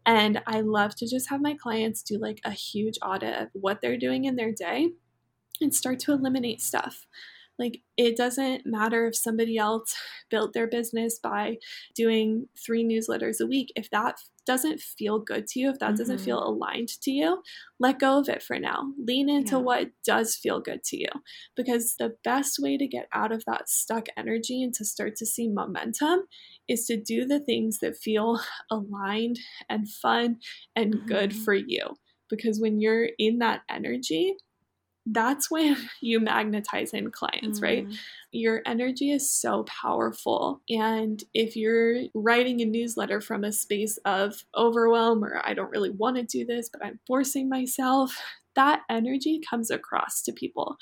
And 0.07 0.43
I 0.47 0.61
love 0.61 0.95
to 0.97 1.09
just 1.09 1.31
have 1.31 1.41
my 1.41 1.55
clients 1.55 2.03
do 2.03 2.19
like 2.19 2.41
a 2.45 2.51
huge 2.51 2.99
audit 3.03 3.41
of 3.41 3.49
what 3.55 3.81
they're 3.81 3.97
doing 3.97 4.27
in 4.27 4.37
their 4.37 4.53
day 4.53 4.91
and 5.61 5.75
start 5.75 5.99
to 6.01 6.13
eliminate 6.13 6.61
stuff. 6.61 7.07
Like, 7.59 7.83
it 7.97 8.17
doesn't 8.17 8.67
matter 8.67 9.07
if 9.07 9.17
somebody 9.17 9.57
else 9.57 9.95
built 10.31 10.53
their 10.53 10.67
business 10.67 11.19
by 11.23 11.59
doing 11.95 12.49
three 12.65 12.85
newsletters 12.85 13.41
a 13.41 13.47
week. 13.47 13.73
If 13.77 13.91
that 13.91 14.17
doesn't 14.47 14.81
feel 14.81 15.19
good 15.19 15.47
to 15.47 15.61
you, 15.61 15.71
if 15.71 15.79
that 15.79 15.91
mm-hmm. 15.91 15.97
doesn't 15.97 16.21
feel 16.21 16.43
aligned 16.43 16.89
to 17.03 17.11
you, 17.11 17.43
let 17.81 17.99
go 17.99 18.19
of 18.19 18.29
it 18.29 18.43
for 18.43 18.59
now. 18.59 18.93
Lean 18.99 19.31
into 19.31 19.57
yeah. 19.57 19.63
what 19.63 19.89
does 20.05 20.35
feel 20.35 20.61
good 20.61 20.83
to 20.85 20.99
you. 20.99 21.09
Because 21.57 21.95
the 21.99 22.15
best 22.25 22.59
way 22.59 22.77
to 22.77 22.87
get 22.87 23.09
out 23.13 23.33
of 23.33 23.45
that 23.47 23.69
stuck 23.69 24.07
energy 24.17 24.63
and 24.63 24.75
to 24.75 24.85
start 24.85 25.17
to 25.17 25.27
see 25.27 25.49
momentum 25.49 26.25
is 26.69 26.87
to 26.87 27.01
do 27.01 27.25
the 27.25 27.41
things 27.41 27.79
that 27.81 27.97
feel 27.97 28.41
aligned 28.71 29.39
and 29.69 29.89
fun 29.89 30.39
and 30.75 30.95
mm-hmm. 30.95 31.07
good 31.07 31.35
for 31.35 31.55
you. 31.55 31.95
Because 32.29 32.59
when 32.59 32.81
you're 32.81 33.09
in 33.19 33.39
that 33.39 33.61
energy, 33.71 34.35
that's 35.07 35.51
when 35.51 35.77
you 36.01 36.21
magnetize 36.21 36.93
in 36.93 37.11
clients, 37.11 37.61
mm. 37.61 37.63
right? 37.63 37.87
Your 38.33 38.63
energy 38.67 39.11
is 39.11 39.29
so 39.29 39.65
powerful. 39.65 40.61
And 40.69 41.23
if 41.35 41.57
you're 41.57 42.05
writing 42.15 42.61
a 42.61 42.65
newsletter 42.65 43.21
from 43.21 43.45
a 43.45 43.53
space 43.53 43.99
of 44.05 44.45
overwhelm 44.57 45.25
or 45.25 45.41
I 45.45 45.55
don't 45.55 45.71
really 45.71 45.91
want 45.91 46.17
to 46.17 46.23
do 46.23 46.45
this, 46.45 46.69
but 46.69 46.85
I'm 46.85 47.01
forcing 47.07 47.49
myself, 47.49 48.17
that 48.57 48.83
energy 48.89 49.41
comes 49.49 49.71
across 49.71 50.23
to 50.23 50.33
people. 50.33 50.77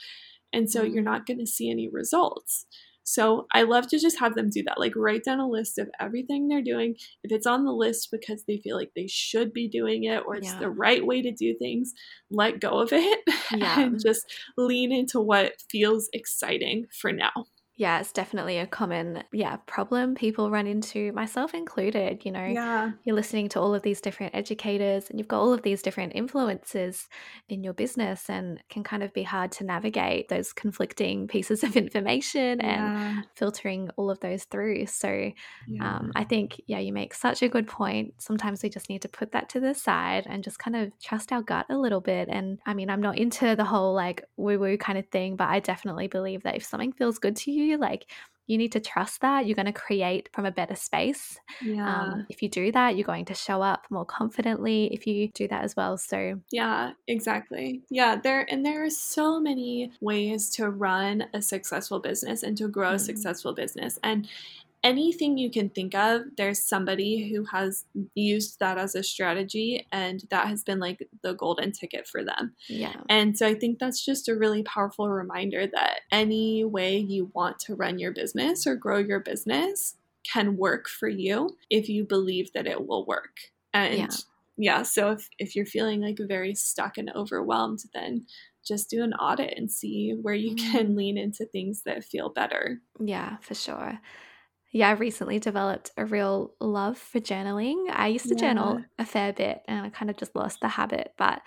And 0.52 0.70
so 0.70 0.84
mm. 0.84 0.92
you're 0.92 1.02
not 1.02 1.26
going 1.26 1.38
to 1.38 1.46
see 1.46 1.70
any 1.70 1.88
results. 1.88 2.66
So 3.04 3.46
I 3.52 3.62
love 3.62 3.88
to 3.88 3.98
just 3.98 4.18
have 4.20 4.34
them 4.34 4.50
do 4.50 4.62
that. 4.64 4.78
Like 4.78 4.94
write 4.96 5.24
down 5.24 5.40
a 5.40 5.48
list 5.48 5.78
of 5.78 5.88
everything 6.00 6.48
they're 6.48 6.62
doing. 6.62 6.96
If 7.22 7.32
it's 7.32 7.46
on 7.46 7.64
the 7.64 7.72
list 7.72 8.08
because 8.10 8.44
they 8.46 8.58
feel 8.58 8.76
like 8.76 8.92
they 8.94 9.06
should 9.08 9.52
be 9.52 9.68
doing 9.68 10.04
it 10.04 10.22
or 10.26 10.36
it's 10.36 10.52
yeah. 10.52 10.58
the 10.58 10.70
right 10.70 11.04
way 11.04 11.22
to 11.22 11.32
do 11.32 11.54
things, 11.58 11.92
let 12.30 12.60
go 12.60 12.80
of 12.80 12.92
it 12.92 13.20
yeah. 13.52 13.80
and 13.80 14.00
just 14.00 14.24
lean 14.56 14.92
into 14.92 15.20
what 15.20 15.54
feels 15.70 16.08
exciting 16.12 16.86
for 16.92 17.12
now 17.12 17.46
yeah, 17.74 18.00
it's 18.00 18.12
definitely 18.12 18.58
a 18.58 18.66
common, 18.66 19.24
yeah, 19.32 19.56
problem 19.66 20.14
people 20.14 20.50
run 20.50 20.66
into, 20.66 21.10
myself 21.12 21.54
included. 21.54 22.24
You 22.24 22.32
know, 22.32 22.44
yeah. 22.44 22.92
you're 23.04 23.16
listening 23.16 23.48
to 23.50 23.60
all 23.60 23.74
of 23.74 23.82
these 23.82 24.00
different 24.00 24.34
educators 24.34 25.08
and 25.08 25.18
you've 25.18 25.28
got 25.28 25.40
all 25.40 25.54
of 25.54 25.62
these 25.62 25.80
different 25.80 26.12
influences 26.14 27.08
in 27.48 27.64
your 27.64 27.72
business, 27.72 28.28
and 28.28 28.62
can 28.68 28.84
kind 28.84 29.02
of 29.02 29.12
be 29.14 29.22
hard 29.22 29.52
to 29.52 29.64
navigate 29.64 30.28
those 30.28 30.52
conflicting 30.52 31.28
pieces 31.28 31.64
of 31.64 31.76
information 31.76 32.60
yeah. 32.62 33.16
and 33.16 33.26
filtering 33.36 33.88
all 33.96 34.10
of 34.10 34.20
those 34.20 34.44
through. 34.44 34.84
So, 34.86 35.32
yeah. 35.66 35.96
um, 35.96 36.12
I 36.14 36.24
think, 36.24 36.60
yeah, 36.66 36.78
you 36.78 36.92
make 36.92 37.14
such 37.14 37.42
a 37.42 37.48
good 37.48 37.66
point. 37.66 38.14
Sometimes 38.18 38.62
we 38.62 38.68
just 38.68 38.90
need 38.90 39.02
to 39.02 39.08
put 39.08 39.32
that 39.32 39.48
to 39.50 39.60
the 39.60 39.74
side 39.74 40.26
and 40.28 40.44
just 40.44 40.58
kind 40.58 40.76
of 40.76 40.92
trust 41.00 41.32
our 41.32 41.42
gut 41.42 41.66
a 41.70 41.76
little 41.76 42.00
bit. 42.00 42.28
And 42.30 42.58
I 42.66 42.74
mean, 42.74 42.90
I'm 42.90 43.02
not 43.02 43.18
into 43.18 43.56
the 43.56 43.64
whole 43.64 43.94
like 43.94 44.22
woo 44.36 44.58
woo 44.58 44.76
kind 44.76 44.98
of 44.98 45.06
thing, 45.08 45.36
but 45.36 45.48
I 45.48 45.60
definitely 45.60 46.08
believe 46.08 46.42
that 46.42 46.56
if 46.56 46.64
something 46.64 46.92
feels 46.92 47.18
good 47.18 47.36
to 47.36 47.50
you, 47.50 47.61
like 47.78 48.06
you 48.46 48.58
need 48.58 48.72
to 48.72 48.80
trust 48.80 49.20
that 49.20 49.46
you're 49.46 49.54
going 49.54 49.66
to 49.66 49.72
create 49.72 50.28
from 50.32 50.44
a 50.44 50.50
better 50.50 50.74
space. 50.74 51.38
Yeah. 51.62 51.88
Um, 51.88 52.26
if 52.28 52.42
you 52.42 52.48
do 52.48 52.72
that, 52.72 52.96
you're 52.96 53.06
going 53.06 53.24
to 53.26 53.34
show 53.34 53.62
up 53.62 53.86
more 53.88 54.04
confidently 54.04 54.92
if 54.92 55.06
you 55.06 55.28
do 55.28 55.46
that 55.48 55.64
as 55.64 55.76
well. 55.76 55.96
So, 55.96 56.40
yeah, 56.50 56.92
exactly. 57.06 57.82
Yeah, 57.88 58.16
there 58.16 58.46
and 58.50 58.66
there 58.66 58.84
are 58.84 58.90
so 58.90 59.40
many 59.40 59.92
ways 60.00 60.50
to 60.50 60.70
run 60.70 61.24
a 61.32 61.40
successful 61.40 62.00
business 62.00 62.42
and 62.42 62.56
to 62.58 62.68
grow 62.68 62.92
mm. 62.92 62.94
a 62.94 62.98
successful 62.98 63.54
business. 63.54 63.98
And 64.02 64.28
anything 64.84 65.38
you 65.38 65.50
can 65.50 65.68
think 65.68 65.94
of, 65.94 66.22
there's 66.36 66.62
somebody 66.62 67.30
who 67.30 67.44
has 67.44 67.84
used 68.14 68.58
that 68.58 68.78
as 68.78 68.94
a 68.94 69.02
strategy 69.02 69.86
and 69.92 70.24
that 70.30 70.48
has 70.48 70.64
been 70.64 70.80
like 70.80 71.08
the 71.22 71.34
golden 71.34 71.72
ticket 71.72 72.06
for 72.06 72.24
them. 72.24 72.54
Yeah. 72.68 72.96
And 73.08 73.36
so 73.36 73.46
I 73.46 73.54
think 73.54 73.78
that's 73.78 74.04
just 74.04 74.28
a 74.28 74.34
really 74.34 74.62
powerful 74.62 75.08
reminder 75.08 75.66
that 75.66 76.00
any 76.10 76.64
way 76.64 76.98
you 76.98 77.30
want 77.32 77.58
to 77.60 77.74
run 77.74 77.98
your 77.98 78.12
business 78.12 78.66
or 78.66 78.74
grow 78.74 78.98
your 78.98 79.20
business 79.20 79.96
can 80.30 80.56
work 80.56 80.88
for 80.88 81.08
you 81.08 81.56
if 81.70 81.88
you 81.88 82.04
believe 82.04 82.52
that 82.52 82.66
it 82.66 82.86
will 82.86 83.04
work. 83.04 83.38
And 83.72 83.98
yeah, 83.98 84.08
yeah 84.56 84.82
so 84.82 85.12
if, 85.12 85.28
if 85.38 85.54
you're 85.54 85.66
feeling 85.66 86.00
like 86.00 86.18
very 86.20 86.54
stuck 86.54 86.98
and 86.98 87.10
overwhelmed, 87.14 87.84
then 87.94 88.26
just 88.66 88.90
do 88.90 89.02
an 89.02 89.12
audit 89.14 89.54
and 89.56 89.70
see 89.70 90.12
where 90.20 90.34
you 90.34 90.54
can 90.54 90.88
mm. 90.88 90.96
lean 90.96 91.18
into 91.18 91.44
things 91.44 91.82
that 91.82 92.04
feel 92.04 92.28
better. 92.28 92.80
Yeah, 93.00 93.36
for 93.40 93.54
sure 93.54 94.00
yeah, 94.72 94.88
I 94.88 94.92
recently 94.92 95.38
developed 95.38 95.90
a 95.98 96.06
real 96.06 96.54
love 96.58 96.96
for 96.96 97.20
journaling. 97.20 97.90
I 97.90 98.08
used 98.08 98.28
to 98.28 98.34
yeah. 98.34 98.40
journal 98.40 98.84
a 98.98 99.04
fair 99.04 99.32
bit 99.32 99.60
and 99.68 99.84
I 99.86 99.90
kind 99.90 100.10
of 100.10 100.16
just 100.16 100.34
lost 100.34 100.60
the 100.60 100.68
habit, 100.68 101.12
but 101.18 101.42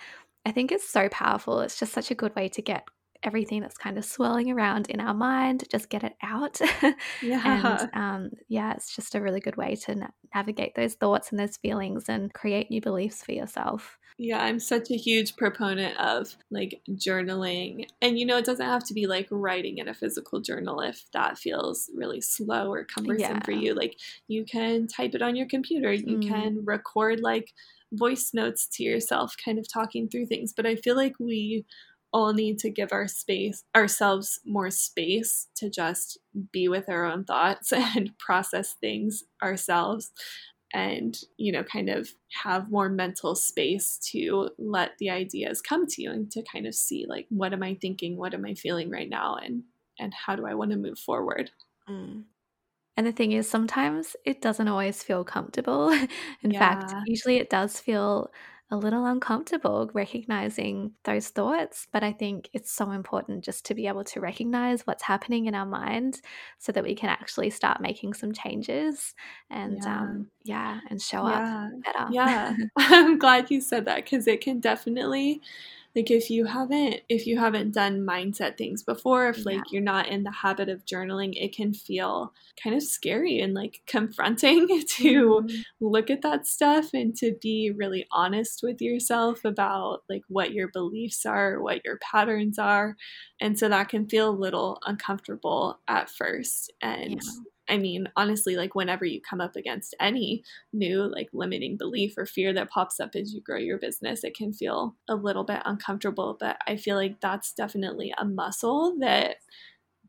I 0.46 0.52
think 0.52 0.72
it's 0.72 0.88
so 0.88 1.10
powerful. 1.10 1.60
It's 1.62 1.80
just 1.80 1.92
such 1.92 2.12
a 2.12 2.16
good 2.16 2.36
way 2.36 2.50
to 2.50 2.62
get 2.62 2.86
everything 3.24 3.62
that's 3.62 3.78
kind 3.78 3.98
of 3.98 4.06
swirling 4.06 4.52
around 4.52 4.90
in 4.92 5.00
our 5.00 5.16
mind, 5.16 5.64
just 5.72 5.90
get 5.90 6.04
it 6.04 6.14
out. 6.22 6.60
Yeah. 7.24 7.80
and 7.82 7.90
um, 7.94 8.32
yeah, 8.48 8.74
it's 8.74 8.96
just 8.96 9.16
a 9.16 9.22
really 9.22 9.40
good 9.40 9.56
way 9.56 9.76
to 9.76 9.96
na- 9.96 10.08
navigate 10.36 10.76
those 10.76 10.94
thoughts 10.94 11.32
and 11.32 11.40
those 11.40 11.58
feelings 11.58 12.08
and 12.08 12.32
create 12.32 12.70
new 12.70 12.82
beliefs 12.82 13.24
for 13.24 13.32
yourself. 13.32 13.98
Yeah, 14.18 14.42
I'm 14.42 14.60
such 14.60 14.92
a 14.92 14.96
huge 14.96 15.36
proponent 15.36 16.00
of 16.00 16.38
like 16.50 16.82
journaling. 16.92 17.88
And 18.02 18.18
you 18.18 18.26
know, 18.26 18.38
it 18.38 18.46
doesn't 18.46 18.66
have 18.66 18.86
to 18.86 18.94
be 18.94 19.08
like 19.08 19.28
writing 19.30 19.78
in 19.80 19.90
a 19.90 19.94
physical 19.94 20.40
journal 20.40 20.80
if 20.80 21.04
that 21.12 21.38
feels 21.38 21.90
really 21.94 22.22
slow 22.22 22.72
or 22.72 22.86
cumbersome 22.86 23.38
yeah. 23.38 23.44
for 23.44 23.52
you. 23.52 23.74
Like 23.74 23.98
you 24.28 24.46
can 24.46 24.88
type 24.88 25.16
it 25.16 25.22
on 25.22 25.36
your 25.36 25.48
computer, 25.48 25.92
you 25.92 26.20
mm. 26.20 26.28
can 26.28 26.64
record 26.64 27.20
like 27.20 27.52
voice 27.92 28.32
notes 28.34 28.68
to 28.74 28.84
yourself, 28.84 29.36
kind 29.44 29.60
of 29.60 29.72
talking 29.72 30.08
through 30.08 30.28
things. 30.28 30.54
But 30.56 30.66
I 30.66 30.76
feel 30.76 30.96
like 30.96 31.16
we 31.20 31.66
all 32.14 32.32
need 32.32 32.58
to 32.60 32.70
give 32.70 32.94
our 32.94 33.10
space 33.10 33.66
ourselves 33.76 34.40
more 34.46 34.72
space 34.72 35.48
to 35.58 35.70
just 35.70 36.18
be 36.54 36.70
with 36.70 36.88
our 36.88 37.04
own 37.04 37.26
thoughts 37.26 37.74
and 37.74 38.18
process 38.18 38.76
things 38.80 39.26
ourselves 39.44 40.12
and 40.76 41.22
you 41.38 41.54
know 41.54 41.64
kind 41.64 41.90
of 41.90 42.10
have 42.44 42.70
more 42.70 42.90
mental 42.90 43.34
space 43.34 43.98
to 43.98 44.50
let 44.60 44.92
the 45.00 45.10
ideas 45.10 45.62
come 45.62 45.88
to 45.88 46.02
you 46.02 46.12
and 46.12 46.30
to 46.30 46.44
kind 46.44 46.68
of 46.68 46.76
see 46.76 47.06
like 47.08 47.26
what 47.30 47.54
am 47.54 47.64
i 47.64 47.74
thinking 47.82 48.18
what 48.18 48.34
am 48.34 48.46
i 48.46 48.54
feeling 48.54 48.92
right 48.92 49.10
now 49.10 49.38
and 49.38 49.64
and 50.00 50.14
how 50.14 50.36
do 50.36 50.46
i 50.46 50.54
want 50.54 50.72
to 50.72 50.78
move 50.78 51.00
forward 51.00 51.50
mm. 51.90 52.22
and 52.98 53.08
the 53.08 53.12
thing 53.14 53.32
is 53.32 53.50
sometimes 53.50 54.18
it 54.26 54.42
doesn't 54.42 54.68
always 54.68 55.02
feel 55.02 55.24
comfortable 55.24 55.90
in 56.44 56.52
yeah. 56.52 56.60
fact 56.60 56.94
usually 57.06 57.38
it 57.38 57.50
does 57.50 57.80
feel 57.80 58.30
a 58.72 58.78
little 58.78 59.06
uncomfortable 59.06 59.90
recognizing 59.94 60.92
those 61.04 61.30
thoughts. 61.30 61.88
But 61.92 62.04
I 62.04 62.12
think 62.12 62.50
it's 62.54 62.72
so 62.72 62.92
important 62.92 63.44
just 63.44 63.66
to 63.68 63.76
be 63.76 63.88
able 63.88 64.04
to 64.06 64.20
recognize 64.20 64.88
what's 64.88 65.04
happening 65.04 65.46
in 65.46 65.54
our 65.54 65.66
mind 65.66 66.22
so 66.58 66.72
that 66.72 66.84
we 66.84 66.96
can 66.96 67.10
actually 67.10 67.52
start 67.52 67.80
making 67.80 68.16
some 68.16 68.34
changes 68.34 69.14
and, 69.50 69.80
yeah, 69.84 70.02
um, 70.02 70.28
yeah 70.44 70.80
and 70.90 71.02
show 71.02 71.28
yeah. 71.28 71.68
up 71.68 71.84
better. 71.84 72.08
Yeah. 72.12 72.56
I'm 72.78 73.20
glad 73.20 73.52
you 73.52 73.62
said 73.62 73.86
that 73.86 74.04
because 74.04 74.28
it 74.28 74.42
can 74.42 74.60
definitely 74.60 75.42
like 75.96 76.12
if 76.12 76.30
you 76.30 76.46
haven't 76.46 77.02
if 77.10 77.26
you 77.26 77.40
haven't 77.40 77.74
done 77.74 78.06
mindset 78.06 78.58
things 78.58 78.84
before 78.84 79.30
if 79.30 79.46
like 79.46 79.56
yeah. 79.56 79.64
you're 79.72 79.82
not 79.82 80.08
in 80.08 80.24
the 80.24 80.32
habit 80.32 80.68
of 80.70 80.86
journaling 80.86 81.34
it 81.36 81.56
can 81.56 81.74
feel 81.74 82.34
kind 82.62 82.76
of 82.76 82.84
scary 82.84 83.40
and 83.40 83.54
like 83.54 83.82
confronting 83.88 84.68
to 84.88 85.42
mm-hmm. 85.44 85.56
look 85.80 86.10
at 86.10 86.22
that 86.22 86.46
stuff 86.46 86.90
and 86.94 87.16
to 87.16 87.36
be 87.42 87.72
really 87.76 88.06
honest 88.12 88.62
with 88.62 88.82
yourself 88.82 89.46
about 89.46 90.04
like 90.10 90.24
what 90.28 90.52
your 90.52 90.68
beliefs 90.68 91.26
are 91.26 91.62
what 91.62 91.84
your 91.86 91.98
patterns 92.00 92.60
are 92.60 92.96
and 93.40 93.58
so 93.58 93.70
that 93.70 93.90
can 93.90 94.08
feel 94.08 94.30
a 94.30 94.32
little 94.32 94.80
uncomfortable 94.86 95.80
at 95.88 96.10
first 96.10 96.72
and 96.82 97.12
yeah. 97.12 97.42
I 97.68 97.78
mean, 97.78 98.08
honestly, 98.16 98.56
like 98.56 98.76
whenever 98.76 99.06
you 99.06 99.22
come 99.28 99.42
up 99.42 99.56
against 99.56 99.96
any 100.00 100.44
new 100.72 101.04
like 101.12 101.30
limiting 101.34 101.78
belief 101.78 102.14
or 102.18 102.26
fear 102.26 102.54
that 102.54 102.70
pops 102.70 103.00
up 103.00 103.16
as 103.16 103.34
you 103.34 103.42
grow 103.42 103.58
your 103.58 103.80
business, 103.80 104.24
it 104.24 104.36
can 104.36 104.54
feel 104.54 104.96
a 105.10 105.16
little 105.16 105.44
bit 105.44 105.62
uncomfortable. 105.66 106.38
But 106.40 106.58
I 106.68 106.78
feel 106.78 106.96
like 106.96 107.22
that's 107.22 107.54
definitely 107.54 108.14
a 108.18 108.26
muscle 108.26 108.96
that 109.00 109.38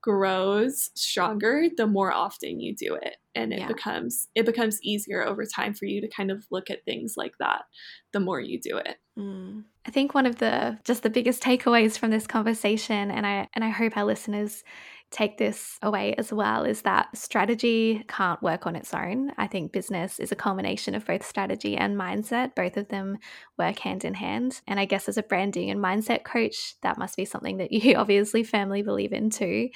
grows 0.06 0.90
stronger 0.94 1.64
the 1.76 1.86
more 1.86 2.12
often 2.12 2.60
you 2.60 2.72
do 2.74 2.94
it 2.94 3.16
and 3.34 3.52
it 3.52 3.58
yeah. 3.58 3.66
becomes 3.66 4.28
it 4.36 4.46
becomes 4.46 4.80
easier 4.80 5.24
over 5.24 5.44
time 5.44 5.74
for 5.74 5.84
you 5.84 6.00
to 6.00 6.06
kind 6.06 6.30
of 6.30 6.46
look 6.50 6.70
at 6.70 6.84
things 6.84 7.14
like 7.16 7.36
that 7.38 7.64
the 8.12 8.20
more 8.20 8.38
you 8.38 8.60
do 8.60 8.76
it 8.76 8.98
mm. 9.18 9.64
i 9.84 9.90
think 9.90 10.14
one 10.14 10.24
of 10.24 10.36
the 10.36 10.78
just 10.84 11.02
the 11.02 11.10
biggest 11.10 11.42
takeaways 11.42 11.98
from 11.98 12.12
this 12.12 12.24
conversation 12.24 13.10
and 13.10 13.26
i 13.26 13.48
and 13.54 13.64
i 13.64 13.68
hope 13.68 13.96
our 13.96 14.04
listeners 14.04 14.62
take 15.10 15.38
this 15.38 15.78
away 15.82 16.14
as 16.18 16.32
well 16.32 16.64
is 16.64 16.82
that 16.82 17.16
strategy 17.16 18.04
can't 18.08 18.42
work 18.42 18.66
on 18.66 18.74
its 18.74 18.92
own. 18.92 19.30
I 19.38 19.46
think 19.46 19.72
business 19.72 20.18
is 20.18 20.32
a 20.32 20.36
culmination 20.36 20.94
of 20.94 21.06
both 21.06 21.24
strategy 21.24 21.76
and 21.76 21.96
mindset. 21.96 22.54
Both 22.54 22.76
of 22.76 22.88
them 22.88 23.18
work 23.56 23.78
hand 23.78 24.04
in 24.04 24.14
hand. 24.14 24.60
And 24.66 24.80
I 24.80 24.84
guess 24.84 25.08
as 25.08 25.16
a 25.16 25.22
branding 25.22 25.70
and 25.70 25.80
mindset 25.80 26.24
coach, 26.24 26.74
that 26.82 26.98
must 26.98 27.16
be 27.16 27.24
something 27.24 27.58
that 27.58 27.72
you 27.72 27.96
obviously 27.96 28.42
firmly 28.42 28.82
believe 28.82 29.12
in 29.12 29.30
too. 29.30 29.68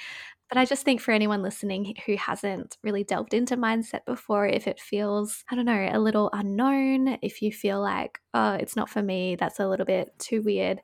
But 0.49 0.57
I 0.57 0.65
just 0.65 0.83
think 0.83 0.99
for 0.99 1.13
anyone 1.13 1.41
listening 1.41 1.95
who 2.05 2.17
hasn't 2.17 2.77
really 2.83 3.05
delved 3.05 3.33
into 3.33 3.55
mindset 3.55 4.03
before, 4.05 4.45
if 4.45 4.67
it 4.67 4.81
feels, 4.81 5.45
I 5.49 5.55
don't 5.55 5.63
know, 5.63 5.89
a 5.89 5.97
little 5.97 6.29
unknown, 6.33 7.19
if 7.21 7.41
you 7.41 7.53
feel 7.53 7.79
like, 7.79 8.19
oh, 8.33 8.55
it's 8.55 8.75
not 8.75 8.89
for 8.89 9.01
me, 9.01 9.37
that's 9.37 9.61
a 9.61 9.67
little 9.67 9.85
bit 9.85 10.09
too 10.19 10.41
weird, 10.41 10.81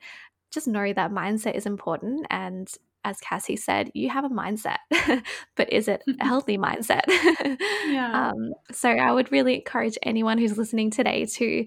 just 0.53 0.69
know 0.69 0.93
that 0.93 1.11
mindset 1.11 1.55
is 1.55 1.65
important 1.65 2.25
and 2.29 2.71
as 3.03 3.19
Cassie 3.19 3.55
said, 3.55 3.91
you 3.93 4.09
have 4.09 4.25
a 4.25 4.29
mindset, 4.29 4.77
but 5.55 5.71
is 5.71 5.87
it 5.87 6.03
a 6.19 6.25
healthy 6.25 6.57
mindset? 6.57 7.03
yeah. 7.87 8.31
Um, 8.31 8.53
so 8.71 8.89
I 8.89 9.11
would 9.11 9.31
really 9.31 9.55
encourage 9.55 9.97
anyone 10.03 10.37
who's 10.37 10.57
listening 10.57 10.91
today 10.91 11.25
to 11.25 11.65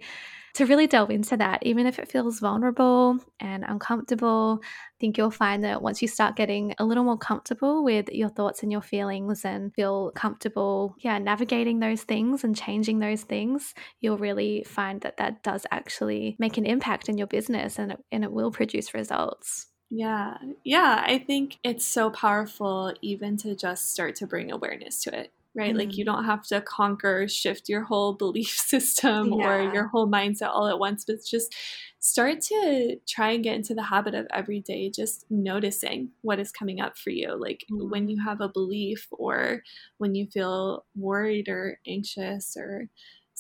to 0.53 0.67
really 0.67 0.89
delve 0.89 1.11
into 1.11 1.37
that, 1.37 1.61
even 1.63 1.87
if 1.87 2.01
it 2.01 2.11
feels 2.11 2.41
vulnerable 2.41 3.19
and 3.39 3.65
uncomfortable. 3.67 4.59
I 4.63 4.67
think 4.99 5.17
you'll 5.17 5.31
find 5.31 5.63
that 5.63 5.81
once 5.81 6.03
you 6.03 6.09
start 6.09 6.35
getting 6.35 6.75
a 6.79 6.85
little 6.85 7.05
more 7.05 7.17
comfortable 7.17 7.85
with 7.85 8.09
your 8.11 8.31
thoughts 8.31 8.63
and 8.63 8.73
your 8.73 8.83
feelings 8.83 9.45
and 9.45 9.73
feel 9.75 10.11
comfortable, 10.11 10.97
yeah, 10.99 11.19
navigating 11.19 11.79
those 11.79 12.03
things 12.03 12.43
and 12.43 12.57
changing 12.57 12.99
those 12.99 13.23
things, 13.23 13.75
you'll 14.01 14.19
really 14.19 14.65
find 14.67 15.01
that 15.03 15.19
that 15.19 15.45
does 15.45 15.67
actually 15.71 16.37
make 16.41 16.59
an 16.59 16.67
impact 16.67 17.09
in 17.09 17.17
your 17.17 17.29
business 17.29 17.79
and 17.79 17.93
it, 17.93 18.05
and 18.11 18.25
it 18.25 18.33
will 18.33 18.51
produce 18.51 18.93
results. 18.93 19.70
Yeah. 19.91 20.39
Yeah. 20.65 21.03
I 21.05 21.19
think 21.19 21.59
it's 21.65 21.85
so 21.85 22.11
powerful 22.11 22.95
even 23.03 23.37
to 23.39 23.57
just 23.57 23.93
start 23.93 24.15
to 24.17 24.27
bring 24.27 24.51
awareness 24.53 25.03
to 25.03 25.19
it 25.19 25.33
right? 25.55 25.75
Mm. 25.75 25.79
Like 25.79 25.97
you 25.97 26.05
mm. 26.05 26.07
don't 26.07 26.25
have 26.25 26.47
to 26.49 26.61
conquer, 26.61 27.27
shift 27.29 27.69
your 27.69 27.83
whole 27.83 28.13
belief 28.13 28.49
system 28.67 29.33
yeah. 29.33 29.49
or 29.49 29.75
your 29.75 29.89
whole 29.89 30.09
mindset 30.09 30.49
all 30.49 30.69
at 30.69 30.79
once, 30.79 31.05
but 31.05 31.25
just 31.25 31.55
start 31.99 32.41
to 32.41 32.97
try 33.07 33.33
and 33.33 33.45
get 33.45 33.57
into 33.57 33.75
the 33.75 33.83
habit 33.83 34.15
of 34.15 34.27
every 34.33 34.61
day 34.61 34.91
just 34.91 35.27
noticing 35.29 36.11
what 36.23 36.39
is 36.39 36.51
coming 36.51 36.81
up 36.81 36.97
for 36.97 37.11
you. 37.11 37.35
Like 37.39 37.65
mm. 37.71 37.91
when 37.91 38.09
you 38.09 38.23
have 38.23 38.41
a 38.41 38.49
belief 38.49 39.09
or 39.11 39.63
when 39.99 40.15
you 40.15 40.27
feel 40.27 40.85
worried 40.97 41.49
or 41.49 41.79
anxious 41.87 42.57
or 42.57 42.89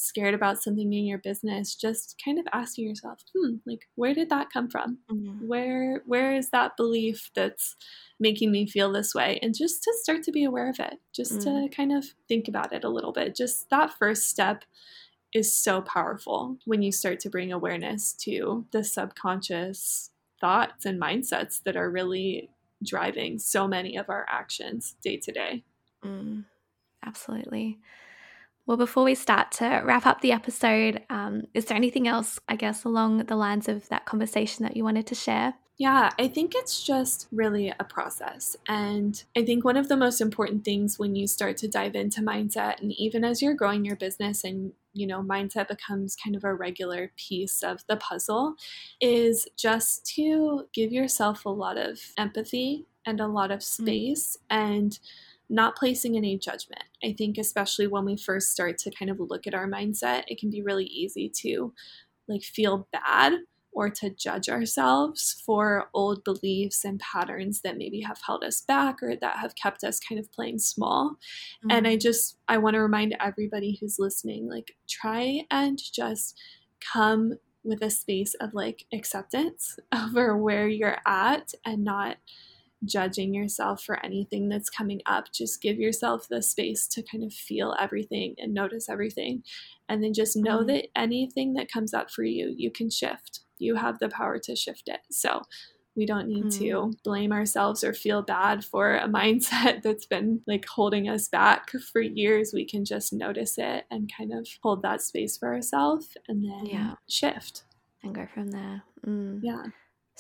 scared 0.01 0.35
about 0.35 0.63
something 0.63 0.93
in 0.93 1.05
your 1.05 1.19
business 1.19 1.75
just 1.75 2.21
kind 2.25 2.39
of 2.39 2.47
asking 2.53 2.89
yourself 2.89 3.21
hmm 3.37 3.57
like 3.67 3.87
where 3.97 4.15
did 4.15 4.31
that 4.31 4.51
come 4.51 4.69
from? 4.69 4.99
Mm-hmm. 5.11 5.47
where 5.47 6.03
where 6.07 6.35
is 6.35 6.51
that 6.51 6.77
belief 6.77 7.31
that's 7.35 7.77
making 8.19 8.51
me 8.51 8.67
feel 8.67 8.93
this 8.93 9.15
way? 9.15 9.39
And 9.43 9.55
just 9.55 9.83
to 9.85 9.93
start 10.03 10.23
to 10.25 10.33
be 10.33 10.45
aware 10.45 10.71
of 10.71 10.79
it 10.79 10.95
just 11.15 11.33
mm-hmm. 11.33 11.67
to 11.67 11.75
kind 11.75 11.93
of 11.93 12.05
think 12.29 12.49
about 12.49 12.73
it 12.73 12.85
a 12.85 12.89
little 12.89 13.13
bit. 13.13 13.35
Just 13.35 13.69
that 13.71 13.93
first 13.99 14.29
step 14.29 14.65
is 15.33 15.57
so 15.57 15.81
powerful 15.83 16.57
when 16.65 16.83
you 16.83 16.91
start 16.91 17.21
to 17.21 17.31
bring 17.31 17.53
awareness 17.53 18.13
to 18.13 18.67
the 18.73 18.83
subconscious 18.83 20.11
thoughts 20.41 20.85
and 20.85 21.01
mindsets 21.01 21.63
that 21.63 21.77
are 21.77 21.91
really 21.91 22.51
driving 22.85 23.39
so 23.39 23.69
many 23.69 23.97
of 23.97 24.09
our 24.09 24.27
actions 24.29 24.97
day 25.03 25.17
to 25.19 25.31
day. 25.31 25.63
Mm, 26.05 26.45
absolutely 27.05 27.79
well, 28.66 28.77
before 28.77 29.05
we 29.05 29.14
start 29.14 29.53
to 29.53 29.83
wrap 29.85 30.07
up 30.07 30.20
the 30.20 30.33
episode, 30.33 31.03
um, 31.11 31.42
is 31.55 31.64
there 31.64 31.77
anything 31.77 32.07
else, 32.07 32.38
I 32.49 32.57
guess, 32.57 32.85
along 32.85 33.18
the 33.25 33.37
lines 33.37 33.68
of 33.68 33.88
that 33.88 34.07
conversation 34.07 34.64
that 34.64 34.77
you 34.77 34.85
wanted 34.85 35.07
to 35.09 35.14
share? 35.14 35.55
Yeah, 35.77 36.11
I 36.18 36.29
think 36.29 36.53
it's 36.55 36.85
just 36.85 37.27
really 37.33 37.73
a 37.81 37.85
process. 37.85 38.55
And 38.68 39.23
I 39.35 39.44
think 39.46 39.64
one 39.64 39.79
of 39.79 39.88
the 39.88 39.96
most 39.96 40.20
important 40.20 40.62
things 40.62 40.99
when 40.99 41.16
you 41.16 41.27
start 41.27 41.57
to 41.59 41.68
dive 41.68 41.94
into 41.94 42.20
mindset, 42.20 42.81
and 42.83 42.92
even 42.92 43.25
as 43.25 43.40
you're 43.40 43.55
growing 43.55 43.85
your 43.85 43.96
business 43.96 44.44
and 44.44 44.73
you 44.92 45.07
know, 45.07 45.23
mindset 45.23 45.68
becomes 45.68 46.16
kind 46.16 46.35
of 46.35 46.44
a 46.44 46.55
regular 46.55 47.12
piece 47.16 47.62
of 47.62 47.85
the 47.87 47.96
puzzle, 47.96 48.55
is 49.01 49.46
just 49.57 50.05
to 50.14 50.66
give 50.73 50.92
yourself 50.92 51.44
a 51.44 51.51
lot 51.51 51.79
of 51.79 52.01
empathy 52.18 52.87
and 53.07 53.20
a 53.20 53.27
lot 53.27 53.51
of 53.51 53.61
mm. 53.61 53.62
space 53.62 54.37
mm-hmm. 54.51 54.62
and 54.62 54.99
not 55.51 55.77
placing 55.77 56.17
any 56.17 56.39
judgment. 56.39 56.85
I 57.05 57.13
think, 57.13 57.37
especially 57.37 57.89
when 57.89 58.05
we 58.05 58.17
first 58.17 58.53
start 58.53 58.79
to 58.79 58.91
kind 58.91 59.11
of 59.11 59.19
look 59.19 59.47
at 59.47 59.55
our 59.55 59.69
mindset, 59.69 60.23
it 60.29 60.39
can 60.39 60.49
be 60.49 60.63
really 60.63 60.87
easy 60.87 61.29
to 61.43 61.75
like 62.29 62.43
feel 62.43 62.89
bad 62.93 63.35
or 63.73 63.89
to 63.89 64.11
judge 64.11 64.49
ourselves 64.49 65.43
for 65.45 65.89
old 65.93 66.25
beliefs 66.25 66.85
and 66.85 67.01
patterns 67.01 67.61
that 67.63 67.77
maybe 67.77 68.01
have 68.01 68.21
held 68.25 68.43
us 68.43 68.61
back 68.63 69.03
or 69.03 69.15
that 69.17 69.39
have 69.39 69.55
kept 69.55 69.85
us 69.85 70.01
kind 70.01 70.19
of 70.19 70.31
playing 70.33 70.59
small. 70.59 71.11
Mm-hmm. 71.65 71.71
And 71.71 71.87
I 71.87 71.93
mm-hmm. 71.93 72.01
just, 72.01 72.37
I 72.49 72.59
want 72.59 72.75
to 72.75 72.81
remind 72.81 73.17
everybody 73.21 73.79
who's 73.81 73.99
listening 73.99 74.49
like, 74.49 74.77
try 74.89 75.43
and 75.51 75.81
just 75.93 76.37
come 76.93 77.35
with 77.63 77.83
a 77.83 77.91
space 77.91 78.35
of 78.41 78.55
like 78.55 78.87
acceptance 78.93 79.79
over 79.93 80.37
where 80.37 80.69
you're 80.69 80.99
at 81.07 81.53
and 81.65 81.85
not 81.85 82.17
judging 82.85 83.35
yourself 83.35 83.83
for 83.83 84.05
anything 84.05 84.49
that's 84.49 84.71
coming 84.71 85.01
up. 85.07 85.33
Just 85.33 85.61
give 85.61 85.79
yourself 85.79 86.27
the 86.29 86.43
space 86.43 86.87
to 86.88 87.03
kind 87.03 87.25
of 87.25 87.33
feel 87.33 87.77
everything 87.79 88.35
and 88.38 88.55
notice 88.55 88.88
everything. 88.88 89.43
And 89.88 90.03
then 90.03 90.12
just 90.12 90.37
know 90.37 90.59
mm-hmm. 90.59 90.69
that 90.69 90.87
anything 90.97 91.55
that 91.55 91.71
comes 91.71 91.93
up 91.93 92.11
for 92.11 92.25
you, 92.25 92.55
you 92.57 92.71
can 92.71 92.90
shift. 92.90 93.40
You 93.59 93.77
have 93.77 93.99
the 93.99 94.09
power 94.09 94.38
to 94.38 94.57
shift 94.57 94.85
it. 94.88 95.01
So 95.11 95.43
we 95.97 96.07
don't 96.07 96.29
need 96.29 96.45
mm-hmm. 96.47 96.64
to 96.64 96.93
blame 97.05 97.33
ourselves 97.33 97.83
or 97.83 97.93
feel 97.93 98.23
bad 98.23 98.64
for 98.64 98.97
a 98.97 99.09
mindset 99.09 99.83
that's 99.83 100.07
been 100.07 100.40
like 100.47 100.64
holding 100.66 101.09
us 101.09 101.29
back 101.29 101.71
for 101.93 102.01
years. 102.01 102.53
We 102.55 102.64
can 102.64 102.85
just 102.85 103.12
notice 103.12 103.59
it 103.59 103.85
and 103.90 104.11
kind 104.16 104.33
of 104.33 104.47
hold 104.62 104.83
that 104.83 105.03
space 105.03 105.37
for 105.37 105.53
ourselves 105.53 106.16
and 106.29 106.45
then 106.45 106.66
yeah. 106.66 106.95
shift 107.09 107.64
and 108.03 108.14
go 108.14 108.27
from 108.33 108.49
there. 108.49 108.83
Mm. 109.07 109.40
Yeah. 109.43 109.64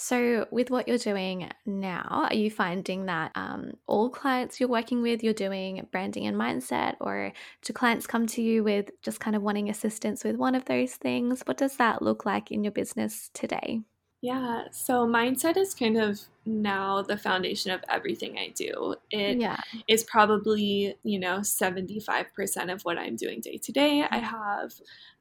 So, 0.02 0.46
with 0.50 0.70
what 0.70 0.88
you're 0.88 0.96
doing 0.96 1.50
now, 1.66 2.26
are 2.30 2.34
you 2.34 2.50
finding 2.50 3.04
that 3.04 3.32
um, 3.34 3.72
all 3.86 4.08
clients 4.08 4.58
you're 4.58 4.68
working 4.68 5.02
with, 5.02 5.22
you're 5.22 5.34
doing 5.34 5.86
branding 5.92 6.26
and 6.26 6.34
mindset, 6.38 6.96
or 7.00 7.34
do 7.62 7.72
clients 7.74 8.06
come 8.06 8.26
to 8.28 8.40
you 8.40 8.64
with 8.64 8.90
just 9.02 9.20
kind 9.20 9.36
of 9.36 9.42
wanting 9.42 9.68
assistance 9.68 10.24
with 10.24 10.36
one 10.36 10.54
of 10.54 10.64
those 10.64 10.94
things? 10.94 11.42
What 11.44 11.58
does 11.58 11.76
that 11.76 12.00
look 12.00 12.24
like 12.24 12.50
in 12.50 12.64
your 12.64 12.72
business 12.72 13.28
today? 13.34 13.82
Yeah, 14.22 14.64
so 14.70 15.06
mindset 15.06 15.56
is 15.56 15.72
kind 15.72 15.96
of 15.96 16.20
now 16.44 17.00
the 17.00 17.16
foundation 17.16 17.70
of 17.70 17.82
everything 17.88 18.36
I 18.36 18.48
do. 18.54 18.96
It 19.10 19.38
yeah. 19.38 19.56
is 19.88 20.04
probably, 20.04 20.94
you 21.04 21.18
know, 21.18 21.38
75% 21.38 22.70
of 22.70 22.82
what 22.82 22.98
I'm 22.98 23.16
doing 23.16 23.40
day 23.40 23.56
to 23.56 23.72
day. 23.72 24.04
I 24.10 24.18
have 24.18 24.72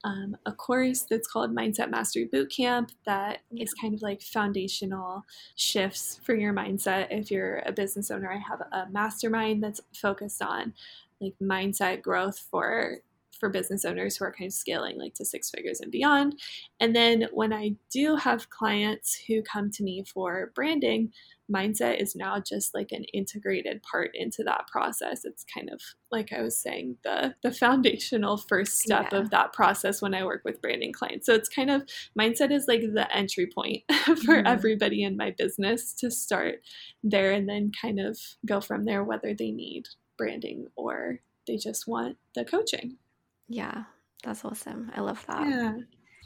um, 0.03 0.35
a 0.45 0.51
course 0.51 1.03
that's 1.03 1.29
called 1.29 1.55
Mindset 1.55 1.89
Mastery 1.89 2.27
Bootcamp 2.27 2.89
that 3.05 3.39
is 3.55 3.73
kind 3.73 3.93
of 3.93 4.01
like 4.01 4.21
foundational 4.21 5.23
shifts 5.55 6.19
for 6.25 6.35
your 6.35 6.53
mindset. 6.53 7.07
If 7.09 7.31
you're 7.31 7.63
a 7.65 7.71
business 7.71 8.11
owner, 8.11 8.29
I 8.29 8.39
have 8.49 8.61
a 8.73 8.91
mastermind 8.91 9.63
that's 9.63 9.79
focused 9.93 10.41
on 10.41 10.73
like 11.21 11.35
mindset 11.41 12.01
growth 12.01 12.39
for 12.51 12.97
for 13.39 13.49
business 13.49 13.85
owners 13.85 14.17
who 14.17 14.25
are 14.25 14.33
kind 14.33 14.49
of 14.49 14.53
scaling 14.53 14.97
like 14.97 15.13
to 15.15 15.25
six 15.25 15.49
figures 15.49 15.79
and 15.79 15.91
beyond. 15.91 16.39
And 16.79 16.95
then 16.95 17.27
when 17.31 17.53
I 17.53 17.75
do 17.91 18.15
have 18.15 18.49
clients 18.49 19.19
who 19.27 19.41
come 19.41 19.71
to 19.71 19.83
me 19.83 20.03
for 20.03 20.51
branding, 20.55 21.11
mindset 21.51 22.01
is 22.01 22.15
now 22.15 22.39
just 22.39 22.73
like 22.73 22.91
an 22.91 23.03
integrated 23.05 23.81
part 23.81 24.11
into 24.13 24.43
that 24.43 24.67
process. 24.67 25.25
It's 25.25 25.43
kind 25.43 25.69
of 25.69 25.81
like 26.11 26.31
I 26.31 26.41
was 26.41 26.57
saying, 26.57 26.97
the 27.03 27.35
the 27.41 27.51
foundational 27.51 28.37
first 28.37 28.79
step 28.79 29.09
yeah. 29.11 29.19
of 29.19 29.29
that 29.31 29.53
process 29.53 30.01
when 30.01 30.13
I 30.13 30.23
work 30.23 30.41
with 30.45 30.61
branding 30.61 30.93
clients. 30.93 31.25
So 31.25 31.33
it's 31.33 31.49
kind 31.49 31.69
of 31.69 31.83
mindset 32.17 32.51
is 32.51 32.67
like 32.67 32.81
the 32.81 33.07
entry 33.15 33.47
point 33.47 33.83
for 33.89 34.13
mm-hmm. 34.13 34.47
everybody 34.47 35.03
in 35.03 35.17
my 35.17 35.31
business 35.31 35.93
to 35.95 36.11
start 36.11 36.61
there 37.03 37.31
and 37.31 37.49
then 37.49 37.71
kind 37.79 37.99
of 37.99 38.17
go 38.45 38.61
from 38.61 38.85
there 38.85 39.03
whether 39.03 39.33
they 39.33 39.51
need 39.51 39.87
branding 40.17 40.67
or 40.75 41.19
they 41.47 41.57
just 41.57 41.87
want 41.87 42.17
the 42.35 42.45
coaching. 42.45 42.97
Yeah, 43.49 43.83
that's 44.23 44.45
awesome. 44.45 44.91
I 44.95 45.01
love 45.01 45.25
that. 45.27 45.47
Yeah. 45.47 45.73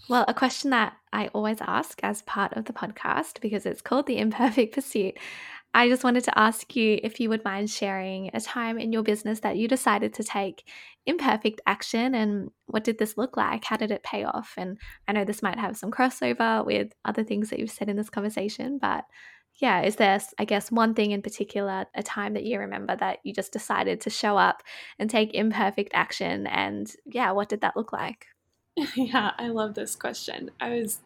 Well, 0.10 0.26
a 0.28 0.34
question 0.34 0.72
that 0.72 0.98
I 1.14 1.28
always 1.28 1.60
ask 1.62 2.00
as 2.04 2.22
part 2.24 2.54
of 2.54 2.66
the 2.66 2.74
podcast, 2.74 3.40
because 3.40 3.66
it's 3.66 3.82
called 3.82 4.06
The 4.06 4.18
Imperfect 4.18 4.76
Pursuit, 4.76 5.18
I 5.74 5.88
just 5.88 6.04
wanted 6.04 6.26
to 6.26 6.38
ask 6.38 6.76
you 6.76 7.00
if 7.02 7.20
you 7.20 7.30
would 7.30 7.44
mind 7.44 7.70
sharing 7.70 8.30
a 8.34 8.42
time 8.42 8.78
in 8.78 8.94
your 8.94 9.02
business 9.02 9.40
that 9.40 9.58
you 9.58 9.68
decided 9.68 10.14
to 10.16 10.24
take 10.24 10.68
imperfect 11.06 11.62
action 11.66 12.14
and 12.14 12.52
what 12.68 12.84
did 12.84 13.00
this 13.00 13.18
look 13.18 13.38
like? 13.38 13.66
How 13.66 13.78
did 13.78 13.90
it 13.90 14.04
pay 14.04 14.24
off? 14.24 14.54
And 14.58 14.78
I 15.08 15.14
know 15.14 15.26
this 15.26 15.42
might 15.42 15.58
have 15.58 15.76
some 15.76 15.90
crossover 15.90 16.64
with 16.64 16.92
other 17.06 17.24
things 17.24 17.50
that 17.50 17.60
you've 17.60 17.72
said 17.72 17.90
in 17.90 17.96
this 17.96 18.12
conversation, 18.12 18.78
but 18.80 19.06
yeah, 19.58 19.82
is 19.82 19.96
there, 19.98 20.20
I 20.40 20.46
guess, 20.46 20.72
one 20.72 20.94
thing 20.94 21.12
in 21.12 21.22
particular, 21.22 21.86
a 21.96 22.04
time 22.04 22.34
that 22.34 22.44
you 22.44 22.60
remember 22.60 22.96
that 22.96 23.20
you 23.24 23.34
just 23.34 23.54
decided 23.54 24.02
to 24.02 24.10
show 24.10 24.38
up 24.38 24.64
and 25.00 25.10
take 25.10 25.34
imperfect 25.34 25.92
action? 25.94 26.48
And 26.48 26.92
yeah, 27.06 27.32
what 27.32 27.50
did 27.50 27.62
that 27.62 27.78
look 27.78 27.94
like? 27.94 28.28
Yeah, 28.96 29.32
I 29.38 29.50
love 29.50 29.76
this 29.76 29.96
question. 29.96 30.50
I 30.60 30.70
was 30.70 31.00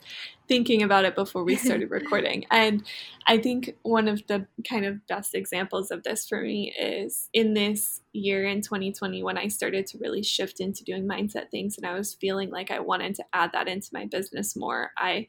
thinking 0.47 0.83
about 0.83 1.05
it 1.05 1.15
before 1.15 1.43
we 1.43 1.55
started 1.55 1.91
recording. 1.91 2.45
And 2.51 2.83
I 3.25 3.37
think 3.37 3.75
one 3.83 4.07
of 4.07 4.25
the 4.27 4.47
kind 4.67 4.85
of 4.85 5.05
best 5.07 5.35
examples 5.35 5.91
of 5.91 6.03
this 6.03 6.27
for 6.27 6.41
me 6.41 6.73
is 6.79 7.29
in 7.33 7.53
this 7.53 8.01
year 8.13 8.45
in 8.45 8.61
2020 8.61 9.21
when 9.23 9.37
I 9.37 9.47
started 9.47 9.85
to 9.87 9.97
really 9.99 10.23
shift 10.23 10.59
into 10.59 10.83
doing 10.83 11.07
mindset 11.07 11.49
things 11.51 11.77
and 11.77 11.85
I 11.85 11.93
was 11.93 12.13
feeling 12.13 12.49
like 12.49 12.71
I 12.71 12.79
wanted 12.79 13.15
to 13.15 13.25
add 13.33 13.51
that 13.51 13.67
into 13.67 13.89
my 13.93 14.05
business 14.05 14.55
more. 14.55 14.91
I 14.97 15.27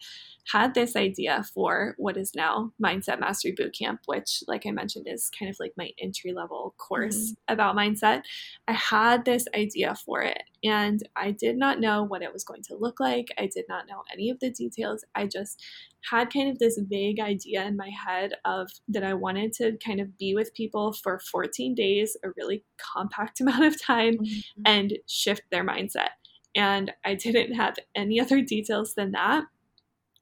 had 0.51 0.75
this 0.75 0.97
idea 0.97 1.45
for 1.55 1.95
what 1.99 2.17
is 2.17 2.35
now 2.35 2.73
Mindset 2.83 3.21
Mastery 3.21 3.55
Bootcamp, 3.55 3.99
which, 4.07 4.43
like 4.49 4.65
I 4.65 4.71
mentioned, 4.71 5.07
is 5.07 5.31
kind 5.37 5.51
of 5.51 5.57
like 5.61 5.75
my 5.77 5.91
entry 6.01 6.33
level 6.33 6.75
course 6.79 7.33
mm-hmm. 7.33 7.53
about 7.53 7.77
mindset. 7.77 8.23
I 8.67 8.73
had 8.73 9.25
this 9.25 9.45
idea 9.55 9.95
for 9.95 10.23
it 10.23 10.43
and 10.65 11.07
I 11.17 11.33
did 11.33 11.57
not 11.57 11.81
know 11.81 12.03
what 12.03 12.23
it 12.23 12.33
was 12.33 12.45
going 12.45 12.63
to 12.65 12.77
look 12.77 12.99
like. 12.99 13.29
I 13.39 13.49
did 13.53 13.67
not 13.69 13.87
know 13.87 14.03
any 14.13 14.31
of 14.31 14.41
the 14.41 14.51
details. 14.51 15.05
I 15.15 15.27
just 15.27 15.63
had 16.11 16.33
kind 16.33 16.51
of 16.51 16.59
this 16.59 16.79
vague 16.89 17.21
idea 17.21 17.65
in 17.65 17.77
my 17.77 17.91
head 17.91 18.33
of 18.45 18.71
that 18.89 19.05
I 19.05 19.15
wanted 19.15 19.53
to 19.55 19.77
kind 19.85 20.01
of 20.01 20.17
be 20.17 20.35
with 20.35 20.55
people 20.55 20.93
for 20.93 21.21
14 21.31 21.75
days, 21.75 22.17
a 22.25 22.29
really 22.37 22.65
compact 22.95 23.41
amount 23.41 23.65
of 23.65 23.81
time, 23.81 24.15
mm-hmm. 24.15 24.63
and 24.65 24.99
shift 25.07 25.43
their 25.51 25.65
mindset. 25.65 26.11
And 26.55 26.93
I 27.05 27.15
didn't 27.15 27.55
have 27.55 27.77
any 27.95 28.21
other 28.21 28.41
details 28.41 28.95
than 28.95 29.13
that. 29.13 29.45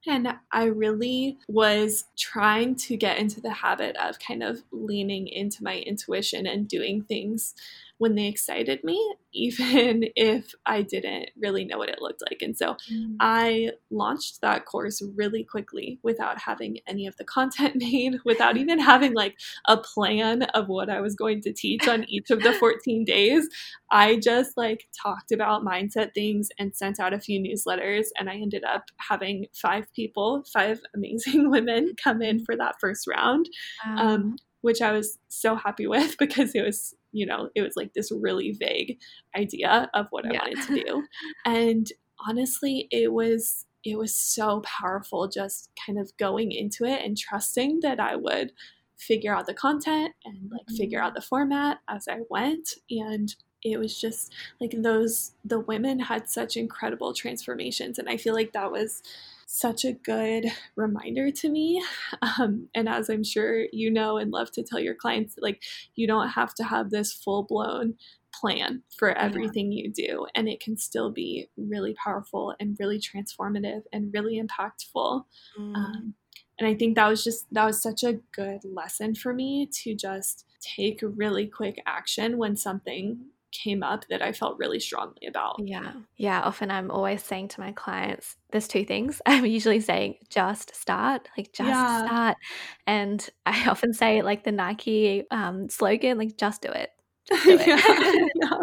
And 0.05 0.35
I 0.53 0.65
really 0.65 1.37
was 1.49 2.05
trying 2.17 2.75
to 2.75 2.95
get 2.95 3.17
into 3.17 3.41
the 3.41 3.51
habit 3.51 3.97
of 3.97 4.19
kind 4.19 4.41
of 4.41 4.63
leaning 4.71 5.27
into 5.27 5.63
my 5.63 5.79
intuition 5.79 6.47
and 6.47 6.67
doing 6.67 7.03
things 7.03 7.53
when 7.99 8.15
they 8.15 8.27
excited 8.27 8.83
me, 8.83 9.15
even 9.33 10.05
if 10.15 10.53
I 10.65 10.81
didn't 10.81 11.29
really 11.39 11.65
know 11.65 11.77
what 11.77 11.89
it 11.89 12.01
looked 12.01 12.21
like. 12.29 12.41
And 12.41 12.57
so 12.57 12.75
mm. 12.91 13.15
I 13.19 13.71
launched 13.89 14.41
that 14.41 14.65
course 14.65 15.01
really 15.15 15.43
quickly 15.43 15.99
without 16.03 16.39
having 16.39 16.77
any 16.87 17.07
of 17.07 17.15
the 17.17 17.23
content 17.23 17.75
made, 17.77 18.17
without 18.25 18.57
even 18.57 18.79
having 18.79 19.13
like 19.13 19.37
a 19.67 19.77
plan 19.77 20.43
of 20.53 20.67
what 20.67 20.89
I 20.89 21.01
was 21.01 21.15
going 21.15 21.41
to 21.41 21.53
teach 21.53 21.87
on 21.87 22.05
each 22.09 22.29
of 22.29 22.41
the 22.43 22.53
14 22.59 23.05
days. 23.05 23.47
I 23.91 24.17
just 24.17 24.57
like 24.57 24.87
talked 25.01 25.31
about 25.31 25.63
mindset 25.63 26.13
things 26.13 26.49
and 26.59 26.75
sent 26.75 26.99
out 26.99 27.13
a 27.13 27.19
few 27.19 27.39
newsletters. 27.39 28.07
And 28.19 28.29
I 28.29 28.35
ended 28.35 28.63
up 28.63 28.85
having 28.97 29.47
five 29.53 29.91
people, 29.93 30.43
five 30.51 30.81
amazing 30.95 31.49
women 31.49 31.93
come 32.01 32.21
in 32.21 32.43
for 32.43 32.55
that 32.55 32.75
first 32.79 33.07
round. 33.07 33.49
Wow. 33.85 33.95
Um, 33.97 34.35
which 34.61 34.81
I 34.81 34.91
was 34.91 35.17
so 35.27 35.55
happy 35.55 35.87
with 35.93 36.17
because 36.17 36.55
it 36.55 36.63
was, 36.63 36.95
you 37.11 37.25
know, 37.25 37.49
it 37.55 37.61
was 37.61 37.75
like 37.75 37.93
this 37.93 38.11
really 38.11 38.51
vague 38.51 38.97
idea 39.35 39.89
of 39.93 40.07
what 40.09 40.25
I 40.25 40.33
yeah. 40.33 40.39
wanted 40.41 40.67
to 40.67 40.83
do. 40.83 41.03
and 41.45 41.87
honestly, 42.27 42.87
it 42.91 43.11
was 43.11 43.65
it 43.83 43.97
was 43.97 44.13
so 44.15 44.61
powerful 44.61 45.27
just 45.27 45.69
kind 45.85 45.97
of 45.97 46.15
going 46.17 46.51
into 46.51 46.83
it 46.83 47.01
and 47.05 47.17
trusting 47.17 47.79
that 47.81 47.99
I 47.99 48.15
would 48.15 48.51
figure 48.97 49.33
out 49.33 49.45
the 49.45 49.53
content 49.53 50.13
and 50.25 50.51
like 50.51 50.67
figure 50.75 50.99
out 50.99 51.09
mm-hmm. 51.09 51.15
the 51.15 51.21
format 51.21 51.77
as 51.87 52.07
I 52.07 52.19
went 52.29 52.73
and 52.89 53.33
it 53.63 53.77
was 53.77 53.99
just 53.99 54.33
like 54.59 54.73
those 54.75 55.33
the 55.45 55.59
women 55.59 55.99
had 55.99 56.29
such 56.29 56.57
incredible 56.57 57.13
transformations 57.13 57.99
and 57.99 58.09
I 58.09 58.17
feel 58.17 58.33
like 58.33 58.53
that 58.53 58.71
was 58.71 59.03
such 59.49 59.85
a 59.85 59.93
good 59.93 60.45
reminder 60.75 61.31
to 61.31 61.49
me. 61.49 61.81
Um, 62.21 62.67
and 62.75 62.87
as 62.87 63.09
I'm 63.09 63.23
sure 63.23 63.65
you 63.71 63.89
know 63.89 64.17
and 64.17 64.29
love 64.29 64.51
to 64.51 64.63
tell 64.63 64.79
your 64.79 64.93
clients, 64.93 65.35
like 65.41 65.63
you 65.95 66.05
don't 66.05 66.29
have 66.29 66.53
to 66.55 66.63
have 66.65 66.89
this 66.89 67.13
full 67.13 67.43
blown 67.43 67.95
plan 68.33 68.83
for 68.95 69.17
everything 69.17 69.71
yeah. 69.71 69.83
you 69.83 69.89
do. 69.89 70.27
And 70.35 70.49
it 70.49 70.59
can 70.59 70.77
still 70.77 71.11
be 71.11 71.49
really 71.55 71.93
powerful 71.93 72.55
and 72.59 72.75
really 72.77 72.99
transformative 72.99 73.83
and 73.93 74.13
really 74.13 74.39
impactful. 74.39 75.23
Mm. 75.57 75.75
Um, 75.75 76.13
and 76.59 76.67
I 76.67 76.75
think 76.75 76.95
that 76.95 77.07
was 77.07 77.23
just, 77.23 77.45
that 77.53 77.65
was 77.65 77.81
such 77.81 78.03
a 78.03 78.19
good 78.33 78.65
lesson 78.65 79.15
for 79.15 79.33
me 79.33 79.69
to 79.83 79.95
just 79.95 80.45
take 80.59 80.99
really 81.01 81.47
quick 81.47 81.81
action 81.85 82.37
when 82.37 82.57
something 82.57 83.27
came 83.51 83.83
up 83.83 84.05
that 84.09 84.21
I 84.21 84.31
felt 84.31 84.57
really 84.57 84.79
strongly 84.79 85.27
about. 85.27 85.55
Yeah. 85.59 85.93
Yeah. 86.17 86.41
Often 86.41 86.71
I'm 86.71 86.91
always 86.91 87.23
saying 87.23 87.49
to 87.49 87.61
my 87.61 87.71
clients, 87.71 88.35
there's 88.51 88.67
two 88.67 88.85
things. 88.85 89.21
I'm 89.25 89.45
usually 89.45 89.79
saying, 89.79 90.15
just 90.29 90.75
start, 90.75 91.29
like, 91.37 91.53
just 91.53 91.69
yeah. 91.69 92.05
start. 92.05 92.37
And 92.85 93.27
I 93.45 93.69
often 93.69 93.93
say, 93.93 94.21
like, 94.21 94.43
the 94.43 94.51
Nike 94.51 95.23
um, 95.31 95.69
slogan, 95.69 96.17
like, 96.17 96.37
just 96.37 96.61
do 96.61 96.69
it. 96.69 96.89
Just 97.27 97.43
do 97.43 97.57
it. 97.59 98.31
yeah. 98.35 98.57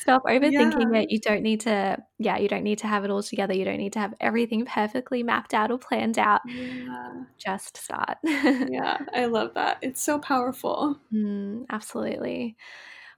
Stop 0.00 0.24
overthinking 0.24 0.92
yeah. 0.92 1.00
it. 1.00 1.10
You 1.10 1.20
don't 1.20 1.42
need 1.42 1.60
to, 1.60 1.98
yeah, 2.18 2.36
you 2.38 2.48
don't 2.48 2.64
need 2.64 2.78
to 2.78 2.88
have 2.88 3.04
it 3.04 3.10
all 3.10 3.22
together. 3.22 3.54
You 3.54 3.64
don't 3.64 3.78
need 3.78 3.92
to 3.92 4.00
have 4.00 4.14
everything 4.20 4.64
perfectly 4.64 5.22
mapped 5.22 5.54
out 5.54 5.70
or 5.70 5.78
planned 5.78 6.18
out. 6.18 6.40
Yeah. 6.46 7.22
Just 7.38 7.76
start. 7.76 8.18
yeah, 8.24 8.98
I 9.14 9.26
love 9.26 9.54
that. 9.54 9.78
It's 9.82 10.02
so 10.02 10.18
powerful. 10.18 10.98
Mm, 11.12 11.66
absolutely. 11.70 12.56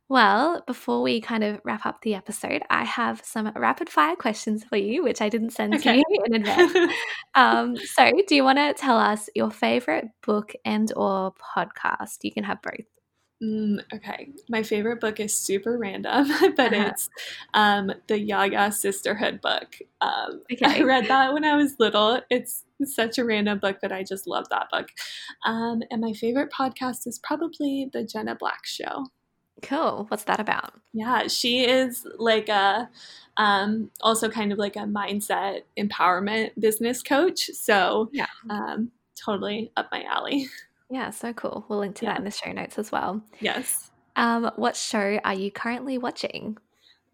Well, 0.08 0.62
before 0.66 1.00
we 1.00 1.20
kind 1.20 1.42
of 1.42 1.60
wrap 1.64 1.86
up 1.86 2.02
the 2.02 2.14
episode, 2.14 2.62
I 2.68 2.84
have 2.84 3.22
some 3.24 3.50
rapid 3.56 3.88
fire 3.88 4.16
questions 4.16 4.62
for 4.62 4.76
you, 4.76 5.02
which 5.02 5.22
I 5.22 5.28
didn't 5.28 5.50
send 5.50 5.74
okay. 5.74 6.02
to 6.02 6.04
you 6.08 6.22
in 6.26 6.34
advance. 6.34 6.92
um, 7.34 7.76
so, 7.76 8.10
do 8.28 8.34
you 8.34 8.44
want 8.44 8.58
to 8.58 8.74
tell 8.74 8.98
us 8.98 9.30
your 9.34 9.50
favorite 9.50 10.08
book 10.24 10.52
and 10.64 10.92
or 10.96 11.32
podcast? 11.56 12.18
You 12.22 12.32
can 12.32 12.44
have 12.44 12.60
both. 12.60 12.84
Mm, 13.42 13.80
okay, 13.92 14.28
my 14.48 14.62
favorite 14.62 15.00
book 15.00 15.18
is 15.18 15.34
super 15.34 15.76
random, 15.76 16.28
but 16.56 16.72
uh-huh. 16.72 16.90
it's 16.90 17.10
um, 17.54 17.90
the 18.06 18.18
Ya-Ya 18.18 18.70
Sisterhood 18.70 19.40
book. 19.40 19.78
Um, 20.00 20.42
okay. 20.52 20.80
I 20.80 20.82
read 20.82 21.08
that 21.08 21.32
when 21.32 21.44
I 21.44 21.56
was 21.56 21.74
little. 21.80 22.20
It's 22.30 22.64
such 22.84 23.18
a 23.18 23.24
random 23.24 23.58
book, 23.58 23.78
but 23.82 23.90
I 23.90 24.04
just 24.04 24.28
love 24.28 24.48
that 24.50 24.68
book. 24.70 24.90
Um, 25.44 25.82
and 25.90 26.00
my 26.00 26.12
favorite 26.12 26.52
podcast 26.52 27.06
is 27.06 27.18
probably 27.18 27.90
the 27.92 28.04
Jenna 28.04 28.36
Black 28.36 28.64
Show. 28.64 29.06
Cool. 29.62 30.06
What's 30.08 30.24
that 30.24 30.40
about? 30.40 30.74
Yeah, 30.92 31.28
she 31.28 31.64
is 31.64 32.06
like 32.18 32.48
a 32.48 32.88
um, 33.36 33.90
also 34.00 34.28
kind 34.28 34.52
of 34.52 34.58
like 34.58 34.76
a 34.76 34.80
mindset 34.80 35.62
empowerment 35.78 36.50
business 36.58 37.02
coach. 37.02 37.50
So 37.54 38.10
yeah, 38.12 38.26
um, 38.50 38.90
totally 39.14 39.72
up 39.76 39.88
my 39.90 40.02
alley. 40.04 40.48
Yeah, 40.92 41.08
so 41.08 41.32
cool. 41.32 41.64
We'll 41.68 41.78
link 41.78 41.96
to 41.96 42.04
yeah. 42.04 42.10
that 42.10 42.18
in 42.18 42.24
the 42.26 42.30
show 42.30 42.52
notes 42.52 42.78
as 42.78 42.92
well. 42.92 43.22
Yes. 43.40 43.90
Um, 44.14 44.50
what 44.56 44.76
show 44.76 45.18
are 45.24 45.32
you 45.32 45.50
currently 45.50 45.96
watching? 45.96 46.58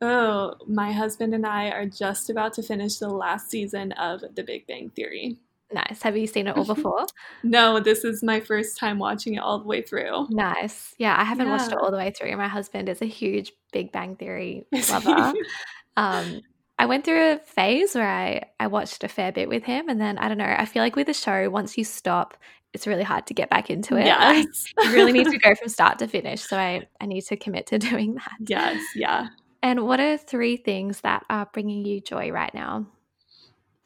Oh, 0.00 0.54
my 0.66 0.90
husband 0.90 1.32
and 1.32 1.46
I 1.46 1.70
are 1.70 1.86
just 1.86 2.28
about 2.28 2.54
to 2.54 2.62
finish 2.64 2.96
the 2.96 3.08
last 3.08 3.50
season 3.50 3.92
of 3.92 4.24
The 4.34 4.42
Big 4.42 4.66
Bang 4.66 4.90
Theory. 4.90 5.36
Nice. 5.72 6.02
Have 6.02 6.16
you 6.16 6.26
seen 6.26 6.46
it 6.46 6.56
all 6.56 6.64
before? 6.74 7.06
no, 7.42 7.80
this 7.80 8.04
is 8.04 8.22
my 8.22 8.40
first 8.40 8.78
time 8.78 8.98
watching 8.98 9.34
it 9.34 9.38
all 9.38 9.58
the 9.58 9.66
way 9.66 9.82
through. 9.82 10.26
Nice. 10.30 10.94
Yeah, 10.98 11.14
I 11.18 11.24
haven't 11.24 11.46
yeah. 11.46 11.56
watched 11.56 11.72
it 11.72 11.78
all 11.78 11.90
the 11.90 11.96
way 11.96 12.10
through. 12.10 12.36
My 12.36 12.48
husband 12.48 12.88
is 12.88 13.02
a 13.02 13.06
huge 13.06 13.52
Big 13.72 13.92
Bang 13.92 14.16
Theory 14.16 14.66
lover. 14.90 15.34
um, 15.96 16.40
I 16.78 16.86
went 16.86 17.04
through 17.04 17.32
a 17.32 17.38
phase 17.38 17.94
where 17.94 18.08
I, 18.08 18.42
I 18.60 18.68
watched 18.68 19.02
a 19.02 19.08
fair 19.08 19.32
bit 19.32 19.48
with 19.48 19.64
him, 19.64 19.88
and 19.88 20.00
then 20.00 20.16
I 20.18 20.28
don't 20.28 20.38
know. 20.38 20.54
I 20.56 20.64
feel 20.64 20.82
like 20.82 20.96
with 20.96 21.08
a 21.08 21.14
show, 21.14 21.50
once 21.50 21.76
you 21.76 21.84
stop, 21.84 22.36
it's 22.72 22.86
really 22.86 23.02
hard 23.02 23.26
to 23.26 23.34
get 23.34 23.50
back 23.50 23.70
into 23.70 23.96
it. 23.96 24.06
Yes. 24.06 24.72
you 24.82 24.92
really 24.92 25.12
need 25.12 25.26
to 25.26 25.38
go 25.38 25.54
from 25.54 25.68
start 25.68 25.98
to 25.98 26.06
finish. 26.06 26.42
So 26.42 26.56
I, 26.56 26.86
I 27.00 27.06
need 27.06 27.22
to 27.22 27.36
commit 27.36 27.66
to 27.68 27.78
doing 27.78 28.14
that. 28.14 28.36
Yes. 28.40 28.82
Yeah. 28.94 29.28
And 29.62 29.86
what 29.86 30.00
are 30.00 30.16
three 30.16 30.56
things 30.56 31.00
that 31.00 31.24
are 31.28 31.48
bringing 31.52 31.84
you 31.84 32.00
joy 32.00 32.30
right 32.30 32.54
now? 32.54 32.86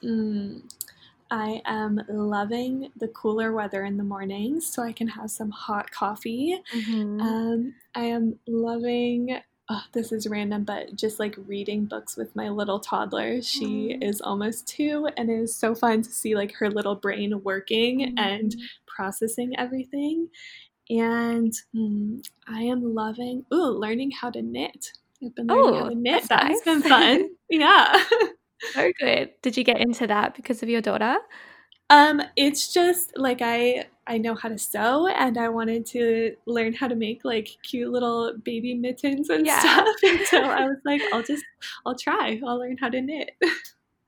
Mm, 0.05 0.63
I 1.33 1.63
am 1.65 1.99
loving 2.09 2.93
the 2.97 3.09
cooler 3.09 3.53
weather 3.53 3.85
in 3.87 3.97
the 3.97 4.05
mornings 4.05 4.67
so 4.71 4.83
I 4.83 4.93
can 4.93 5.09
have 5.09 5.31
some 5.31 5.51
hot 5.51 5.91
coffee. 5.91 6.61
Mm-hmm. 6.75 7.21
Um, 7.23 7.75
I 7.95 8.03
am 8.03 8.39
loving, 8.47 9.39
oh, 9.71 9.83
this 9.93 10.13
is 10.13 10.29
random, 10.29 10.65
but 10.65 10.95
just 10.95 11.19
like 11.19 11.35
reading 11.47 11.87
books 11.87 12.19
with 12.19 12.37
my 12.37 12.51
little 12.51 12.79
toddler. 12.79 13.41
She 13.41 13.97
mm. 13.99 14.05
is 14.07 14.21
almost 14.21 14.69
two, 14.69 15.09
and 15.17 15.31
it 15.31 15.41
is 15.41 15.57
so 15.57 15.75
fun 15.75 16.03
to 16.03 16.11
see 16.11 16.37
like 16.37 16.53
her 16.57 16.69
little 16.69 16.97
brain 16.97 17.43
working 17.43 18.01
mm. 18.01 18.21
and 18.21 18.55
processing 18.87 19.59
everything. 19.59 20.29
And 20.91 21.55
mm, 21.75 22.23
I 22.47 22.61
am 22.65 22.95
loving, 22.95 23.47
ooh, 23.55 23.71
learning 23.71 24.11
how 24.11 24.29
to 24.33 24.43
knit. 24.43 24.93
I've 25.25 25.35
been 25.35 25.47
learning 25.47 25.81
how 25.81 25.89
to 25.89 25.95
knit. 25.95 26.29
That 26.29 26.45
nice. 26.45 26.53
has 26.53 26.63
been 26.63 26.83
fun. 26.83 27.31
yeah. 27.49 28.05
so 28.73 28.93
good. 28.99 29.31
Did 29.43 29.57
you 29.57 29.65
get 29.65 29.81
into 29.81 30.07
that 30.07 30.35
because 30.35 30.63
of 30.63 30.69
your 30.69 30.81
daughter? 30.81 31.17
Um, 31.91 32.23
it's 32.37 32.73
just 32.73 33.13
like 33.17 33.41
I 33.43 33.87
I 34.07 34.19
know 34.19 34.35
how 34.35 34.49
to 34.49 34.59
sew 34.59 35.07
and 35.09 35.39
I 35.39 35.49
wanted 35.49 35.87
to 35.87 36.35
learn 36.47 36.73
how 36.73 36.89
to 36.89 36.97
make 36.97 37.25
like 37.25 37.49
cute 37.63 37.91
little 37.91 38.33
baby 38.43 38.75
mittens 38.75 39.29
and 39.31 39.47
yeah. 39.47 39.61
stuff. 39.61 39.89
And 40.03 40.21
so 40.27 40.43
I 40.43 40.65
was 40.65 40.79
like, 40.85 41.03
I'll 41.13 41.23
just 41.23 41.45
I'll 41.87 41.97
try. 41.97 42.41
I'll 42.47 42.59
learn 42.59 42.77
how 42.79 42.89
to 42.89 43.01
knit. 43.01 43.31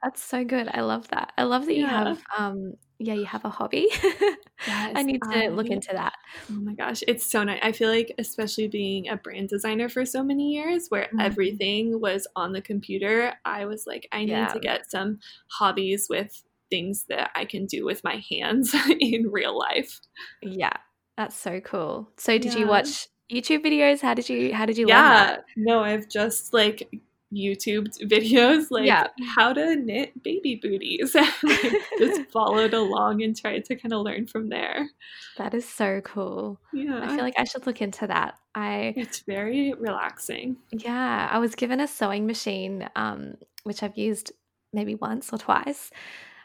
That's 0.03 0.23
so 0.23 0.45
good. 0.45 0.69
I 0.73 0.81
love 0.81 1.09
that. 1.09 1.33
I 1.39 1.45
love 1.45 1.67
that 1.67 1.75
yeah. 1.75 1.81
you 1.81 1.87
have 1.87 2.23
um 2.37 2.75
yeah, 2.99 3.15
you 3.15 3.25
have 3.25 3.45
a 3.45 3.51
hobby. 3.51 3.89
yes, 3.93 4.93
I 4.95 5.03
need 5.03 5.21
to 5.33 5.51
look 5.51 5.69
into 5.69 5.93
that. 5.93 6.15
Oh 6.51 6.61
my 6.61 6.75
gosh, 6.75 7.03
it's 7.09 7.27
so 7.27 7.43
nice. 7.43 7.61
I 7.63 7.73
feel 7.73 7.91
like 7.91 8.15
especially 8.19 8.69
being 8.69 9.09
a 9.09 9.17
brand 9.17 9.49
designer 9.49 9.89
for 9.89 10.05
so 10.05 10.23
many 10.23 10.53
years 10.53 10.87
where 10.89 11.05
mm-hmm. 11.05 11.21
everything 11.21 12.01
was 12.01 12.27
on 12.37 12.53
the 12.53 12.63
computer, 12.63 13.35
I 13.45 13.67
was 13.67 13.85
like 13.87 14.09
I 14.13 14.25
need 14.25 14.49
to 14.51 14.61
get 14.61 14.91
some 14.91 15.19
hobbies 15.49 16.07
with 16.09 16.43
things 16.71 17.05
that 17.09 17.31
I 17.35 17.45
can 17.45 17.67
do 17.67 17.85
with 17.85 18.03
my 18.05 18.23
hands 18.31 18.75
in 19.01 19.31
real 19.31 19.59
life. 19.59 20.01
Yeah. 20.43 20.73
That's 21.17 21.37
so 21.37 21.61
cool. 21.61 22.11
So 22.17 22.39
did 22.39 22.55
yeah. 22.55 22.61
you 22.61 22.67
watch 22.67 23.09
YouTube 23.31 23.65
videos? 23.65 24.01
How 24.01 24.15
did 24.15 24.29
you 24.29 24.55
how 24.55 24.67
did 24.67 24.79
you 24.79 24.87
yeah. 24.89 25.39
No, 25.57 25.81
I've 25.81 26.09
just 26.09 26.53
like 26.53 26.89
YouTube 27.35 27.89
videos 28.09 28.67
like 28.71 28.87
yeah. 28.87 29.09
how 29.35 29.53
to 29.53 29.77
knit 29.77 30.23
baby 30.23 30.57
booties. 30.63 31.15
like, 31.43 31.83
just 31.99 32.31
followed 32.33 32.75
along 32.75 33.23
and 33.23 33.37
tried 33.37 33.65
to 33.67 33.77
kind 33.77 33.93
of 33.93 34.03
learn 34.03 34.27
from 34.27 34.49
there. 34.49 34.89
That 35.37 35.55
is 35.55 35.69
so 35.69 36.01
cool. 36.03 36.61
Yeah. 36.73 37.01
I 37.03 37.09
feel 37.09 37.25
like 37.25 37.39
I 37.39 37.45
should 37.45 37.67
look 37.67 37.83
into 37.83 38.07
that. 38.07 38.35
I 38.55 38.95
It's 38.97 39.21
very 39.21 39.75
relaxing. 39.75 40.57
Yeah, 40.71 41.29
I 41.31 41.39
was 41.39 41.55
given 41.55 41.81
a 41.81 41.89
sewing 41.89 42.27
machine 42.27 42.89
um 42.97 43.35
which 43.65 43.83
I've 43.83 43.97
used 43.97 44.33
maybe 44.73 44.95
once 44.95 45.33
or 45.33 45.39
twice. 45.39 45.91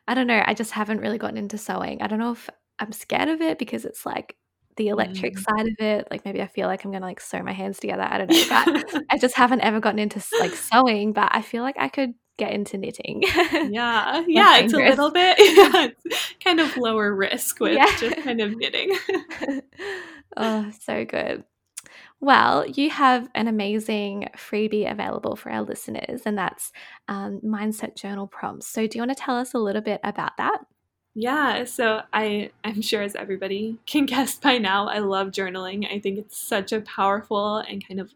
I 0.07 0.15
don't 0.15 0.27
know, 0.27 0.41
I 0.43 0.53
just 0.53 0.71
haven't 0.71 1.01
really 1.01 1.17
gotten 1.17 1.37
into 1.37 1.57
sewing. 1.57 2.01
I 2.01 2.07
don't 2.07 2.19
know 2.19 2.31
if 2.31 2.49
I'm 2.79 2.91
scared 2.91 3.29
of 3.29 3.41
it 3.41 3.59
because 3.59 3.85
it's 3.85 4.05
like 4.05 4.35
the 4.79 4.87
electric 4.87 5.35
mm. 5.35 5.43
side 5.43 5.67
of 5.67 5.75
it. 5.79 6.07
Like 6.09 6.23
maybe 6.23 6.41
I 6.41 6.47
feel 6.47 6.67
like 6.67 6.85
I'm 6.85 6.91
gonna 6.91 7.05
like 7.05 7.19
sew 7.19 7.43
my 7.43 7.51
hands 7.51 7.79
together. 7.79 8.07
I 8.09 8.17
don't 8.17 8.29
know. 8.31 8.45
But 8.49 9.03
I 9.11 9.17
just 9.17 9.35
haven't 9.35 9.59
ever 9.59 9.81
gotten 9.81 9.99
into 9.99 10.23
like 10.39 10.53
sewing, 10.53 11.11
but 11.11 11.27
I 11.31 11.41
feel 11.41 11.61
like 11.63 11.75
I 11.77 11.89
could 11.89 12.13
get 12.37 12.53
into 12.53 12.77
knitting. 12.77 13.21
yeah. 13.69 14.23
yeah. 14.25 14.57
It's 14.59 14.73
a 14.73 14.77
little 14.77 15.11
bit 15.11 15.37
yeah, 15.39 15.87
kind 16.41 16.61
of 16.61 16.77
lower 16.77 17.13
risk 17.13 17.59
with 17.59 17.73
yeah. 17.73 17.93
just 17.97 18.23
kind 18.23 18.39
of 18.39 18.55
knitting. 18.55 18.97
oh, 20.37 20.71
so 20.79 21.03
good. 21.03 21.43
Well, 22.21 22.65
you 22.65 22.89
have 22.89 23.29
an 23.35 23.49
amazing 23.49 24.29
freebie 24.37 24.89
available 24.89 25.35
for 25.35 25.51
our 25.51 25.61
listeners, 25.61 26.21
and 26.25 26.37
that's 26.37 26.71
um, 27.09 27.41
Mindset 27.43 27.95
Journal 27.95 28.27
Prompts. 28.27 28.67
So, 28.67 28.87
do 28.87 28.97
you 28.97 29.01
want 29.01 29.17
to 29.17 29.21
tell 29.21 29.37
us 29.37 29.53
a 29.53 29.59
little 29.59 29.81
bit 29.81 30.01
about 30.03 30.37
that? 30.37 30.59
Yeah, 31.15 31.65
so 31.65 32.01
I 32.13 32.51
I'm 32.63 32.81
sure 32.81 33.01
as 33.01 33.15
everybody 33.15 33.77
can 33.85 34.05
guess 34.07 34.35
by 34.35 34.57
now, 34.57 34.87
I 34.87 34.99
love 34.99 35.29
journaling. 35.29 35.91
I 35.91 35.99
think 35.99 36.19
it's 36.19 36.37
such 36.37 36.71
a 36.71 36.81
powerful 36.81 37.57
and 37.57 37.85
kind 37.85 37.99
of 37.99 38.11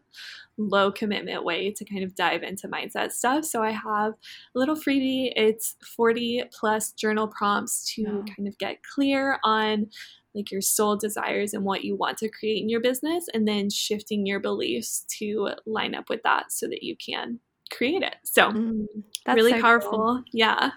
low 0.56 0.92
commitment 0.92 1.44
way 1.44 1.70
to 1.72 1.84
kind 1.84 2.04
of 2.04 2.14
dive 2.14 2.42
into 2.42 2.68
mindset 2.68 3.12
stuff. 3.12 3.44
So 3.44 3.62
I 3.62 3.72
have 3.72 4.12
a 4.54 4.58
little 4.58 4.76
freebie. 4.76 5.32
It's 5.34 5.74
40 5.96 6.44
plus 6.52 6.92
journal 6.92 7.26
prompts 7.26 7.92
to 7.94 8.04
kind 8.36 8.46
of 8.46 8.56
get 8.58 8.82
clear 8.82 9.38
on 9.42 9.88
like 10.34 10.50
your 10.50 10.60
soul 10.60 10.96
desires 10.96 11.54
and 11.54 11.64
what 11.64 11.84
you 11.84 11.96
want 11.96 12.18
to 12.18 12.28
create 12.28 12.62
in 12.62 12.68
your 12.68 12.80
business 12.80 13.26
and 13.34 13.46
then 13.46 13.70
shifting 13.70 14.26
your 14.26 14.40
beliefs 14.40 15.04
to 15.18 15.50
line 15.66 15.94
up 15.94 16.08
with 16.08 16.22
that 16.22 16.50
so 16.50 16.66
that 16.68 16.82
you 16.82 16.96
can 16.96 17.38
create 17.72 18.02
it. 18.02 18.16
So 18.24 18.50
mm, 18.50 18.86
really 19.26 19.52
so 19.52 19.60
powerful. 19.60 19.90
Cool. 19.90 20.22
Yeah. 20.32 20.70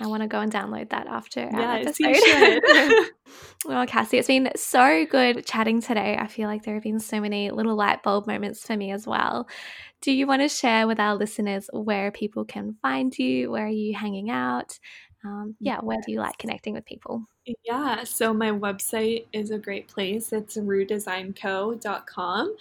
I 0.00 0.06
want 0.06 0.22
to 0.22 0.28
go 0.28 0.40
and 0.40 0.52
download 0.52 0.90
that 0.90 1.06
after 1.06 1.40
our 1.40 1.80
yes, 1.80 1.98
episode. 2.00 3.10
well, 3.66 3.86
Cassie, 3.86 4.18
it's 4.18 4.28
been 4.28 4.50
so 4.54 5.04
good 5.06 5.44
chatting 5.44 5.80
today. 5.80 6.16
I 6.18 6.28
feel 6.28 6.48
like 6.48 6.62
there 6.62 6.74
have 6.74 6.84
been 6.84 7.00
so 7.00 7.20
many 7.20 7.50
little 7.50 7.74
light 7.74 8.02
bulb 8.02 8.26
moments 8.26 8.64
for 8.64 8.76
me 8.76 8.92
as 8.92 9.06
well. 9.06 9.48
Do 10.00 10.12
you 10.12 10.26
want 10.26 10.42
to 10.42 10.48
share 10.48 10.86
with 10.86 11.00
our 11.00 11.16
listeners 11.16 11.68
where 11.72 12.12
people 12.12 12.44
can 12.44 12.76
find 12.80 13.16
you? 13.18 13.50
Where 13.50 13.66
are 13.66 13.68
you 13.68 13.94
hanging 13.94 14.30
out? 14.30 14.78
Um, 15.24 15.56
yeah, 15.58 15.80
where 15.80 15.98
do 16.04 16.12
you 16.12 16.20
like 16.20 16.38
connecting 16.38 16.74
with 16.74 16.84
people? 16.84 17.24
Yeah, 17.64 18.04
so 18.04 18.32
my 18.32 18.50
website 18.50 19.26
is 19.32 19.50
a 19.50 19.58
great 19.58 19.88
place. 19.88 20.32
It's 20.32 20.56
reuxdesignco.com. 20.56 22.56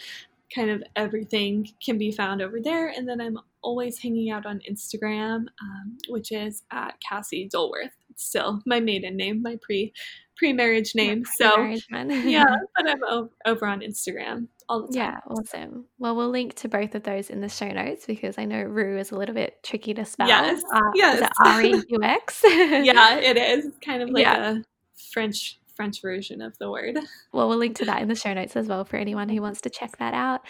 Kind 0.56 0.70
of 0.72 0.84
everything 0.96 1.70
can 1.84 2.00
be 2.00 2.12
found 2.12 2.42
over 2.42 2.60
there. 2.60 2.88
And 2.88 3.08
then 3.08 3.22
I'm 3.22 3.38
always 3.68 4.00
hanging 4.00 4.32
out 4.32 4.46
on 4.46 4.62
Instagram, 4.70 5.46
um, 5.62 5.98
which 6.08 6.32
is 6.32 6.64
at 6.72 6.96
Cassie 7.08 7.50
Dolworth. 7.54 7.92
It's 8.10 8.24
still 8.24 8.62
my 8.66 8.80
maiden 8.80 9.18
name, 9.18 9.42
my 9.42 9.58
pre 9.62 9.94
pre 10.38 10.54
marriage 10.54 10.96
name. 10.96 11.26
So 11.26 11.74
yeah, 11.92 12.46
but 12.78 12.90
I'm 12.90 13.30
over 13.46 13.66
on 13.68 13.82
Instagram 13.82 14.48
all 14.70 14.88
the 14.88 14.94
time. 14.94 14.96
Yeah, 14.96 15.20
awesome. 15.30 15.86
Well, 16.00 16.16
we'll 16.16 16.30
link 16.30 16.54
to 16.56 16.70
both 16.70 16.96
of 16.96 17.04
those 17.04 17.30
in 17.30 17.42
the 17.42 17.50
show 17.50 17.68
notes 17.68 18.06
because 18.06 18.38
I 18.38 18.46
know 18.46 18.64
Reux 18.64 19.00
is 19.00 19.12
a 19.12 19.18
little 19.18 19.36
bit 19.36 19.62
tricky 19.64 19.94
to 19.96 20.06
spell. 20.06 20.30
Yes, 20.30 20.64
uh, 20.74 20.80
yes. 20.96 21.30
R 21.46 21.62
E 21.62 21.84
U 21.90 22.00
X? 22.02 22.42
Yeah, 22.46 23.18
it 23.18 23.36
is. 23.36 23.66
It's 23.66 23.78
kind 23.86 24.02
of 24.02 24.10
like 24.12 24.24
yeah. 24.24 24.52
a 24.52 24.64
French 25.12 25.60
French 25.78 26.02
version 26.02 26.42
of 26.42 26.58
the 26.58 26.70
word. 26.70 26.98
Well, 27.32 27.48
we'll 27.50 27.58
link 27.58 27.78
to 27.78 27.86
that 27.86 28.02
in 28.02 28.08
the 28.08 28.16
show 28.16 28.34
notes 28.34 28.56
as 28.56 28.68
well 28.68 28.84
for 28.84 28.98
anyone 28.98 29.30
who 29.30 29.42
wants 29.42 29.62
to 29.62 29.70
check 29.70 29.98
that 29.98 30.14
out. 30.14 30.42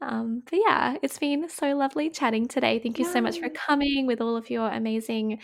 Um, 0.00 0.42
but 0.48 0.58
yeah, 0.66 0.96
it's 1.02 1.18
been 1.18 1.48
so 1.48 1.74
lovely 1.74 2.10
chatting 2.10 2.46
today. 2.48 2.78
Thank 2.78 2.98
you 2.98 3.06
yeah. 3.06 3.12
so 3.12 3.20
much 3.20 3.38
for 3.38 3.48
coming 3.48 4.06
with 4.06 4.20
all 4.20 4.36
of 4.36 4.50
your 4.50 4.68
amazing 4.68 5.40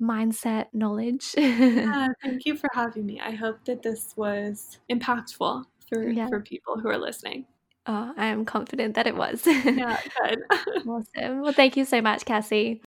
mindset 0.00 0.66
knowledge. 0.72 1.34
yeah, 1.36 2.08
thank 2.22 2.44
you 2.44 2.56
for 2.56 2.68
having 2.72 3.06
me. 3.06 3.20
I 3.20 3.32
hope 3.32 3.64
that 3.64 3.82
this 3.82 4.14
was 4.16 4.78
impactful 4.90 5.64
for, 5.88 6.08
yeah. 6.08 6.28
for 6.28 6.40
people 6.40 6.78
who 6.78 6.88
are 6.88 6.98
listening. 6.98 7.46
Oh, 7.86 8.12
I 8.16 8.26
am 8.26 8.44
confident 8.44 8.94
that 8.94 9.06
it 9.06 9.16
was. 9.16 9.46
yeah, 9.46 10.00
good. 10.22 10.42
awesome. 10.88 11.40
Well, 11.40 11.52
thank 11.52 11.76
you 11.76 11.84
so 11.84 12.00
much, 12.00 12.24
Cassie. 12.24 12.82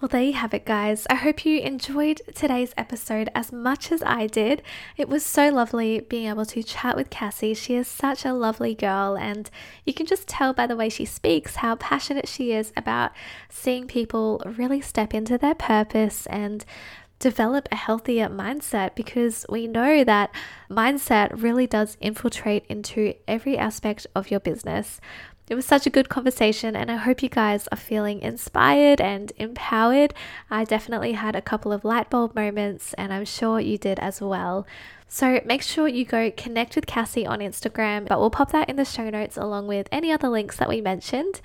Well, 0.00 0.08
there 0.08 0.22
you 0.22 0.32
have 0.32 0.52
it, 0.52 0.66
guys. 0.66 1.06
I 1.08 1.14
hope 1.14 1.46
you 1.46 1.60
enjoyed 1.60 2.20
today's 2.34 2.74
episode 2.76 3.28
as 3.32 3.52
much 3.52 3.92
as 3.92 4.02
I 4.02 4.26
did. 4.26 4.60
It 4.96 5.08
was 5.08 5.24
so 5.24 5.50
lovely 5.50 6.00
being 6.00 6.26
able 6.28 6.44
to 6.46 6.64
chat 6.64 6.96
with 6.96 7.10
Cassie. 7.10 7.54
She 7.54 7.76
is 7.76 7.86
such 7.86 8.24
a 8.24 8.34
lovely 8.34 8.74
girl, 8.74 9.16
and 9.16 9.48
you 9.86 9.94
can 9.94 10.04
just 10.04 10.26
tell 10.26 10.52
by 10.52 10.66
the 10.66 10.74
way 10.74 10.88
she 10.88 11.04
speaks 11.04 11.56
how 11.56 11.76
passionate 11.76 12.26
she 12.26 12.50
is 12.50 12.72
about 12.76 13.12
seeing 13.48 13.86
people 13.86 14.42
really 14.44 14.80
step 14.80 15.14
into 15.14 15.38
their 15.38 15.54
purpose 15.54 16.26
and 16.26 16.64
develop 17.20 17.68
a 17.70 17.76
healthier 17.76 18.28
mindset 18.28 18.96
because 18.96 19.46
we 19.48 19.68
know 19.68 20.02
that 20.02 20.34
mindset 20.68 21.40
really 21.40 21.68
does 21.68 21.96
infiltrate 22.00 22.66
into 22.68 23.14
every 23.28 23.56
aspect 23.56 24.08
of 24.16 24.30
your 24.30 24.40
business. 24.40 25.00
It 25.46 25.56
was 25.56 25.66
such 25.66 25.86
a 25.86 25.90
good 25.90 26.08
conversation, 26.08 26.74
and 26.74 26.90
I 26.90 26.96
hope 26.96 27.22
you 27.22 27.28
guys 27.28 27.68
are 27.70 27.76
feeling 27.76 28.22
inspired 28.22 28.98
and 28.98 29.30
empowered. 29.36 30.14
I 30.50 30.64
definitely 30.64 31.12
had 31.12 31.36
a 31.36 31.42
couple 31.42 31.70
of 31.70 31.84
light 31.84 32.08
bulb 32.08 32.34
moments, 32.34 32.94
and 32.94 33.12
I'm 33.12 33.26
sure 33.26 33.60
you 33.60 33.76
did 33.76 33.98
as 33.98 34.22
well. 34.22 34.66
So 35.06 35.42
make 35.44 35.60
sure 35.60 35.86
you 35.86 36.06
go 36.06 36.30
connect 36.30 36.76
with 36.76 36.86
Cassie 36.86 37.26
on 37.26 37.40
Instagram, 37.40 38.08
but 38.08 38.18
we'll 38.18 38.30
pop 38.30 38.52
that 38.52 38.70
in 38.70 38.76
the 38.76 38.86
show 38.86 39.10
notes 39.10 39.36
along 39.36 39.66
with 39.66 39.86
any 39.92 40.10
other 40.10 40.28
links 40.28 40.56
that 40.56 40.68
we 40.68 40.80
mentioned. 40.80 41.42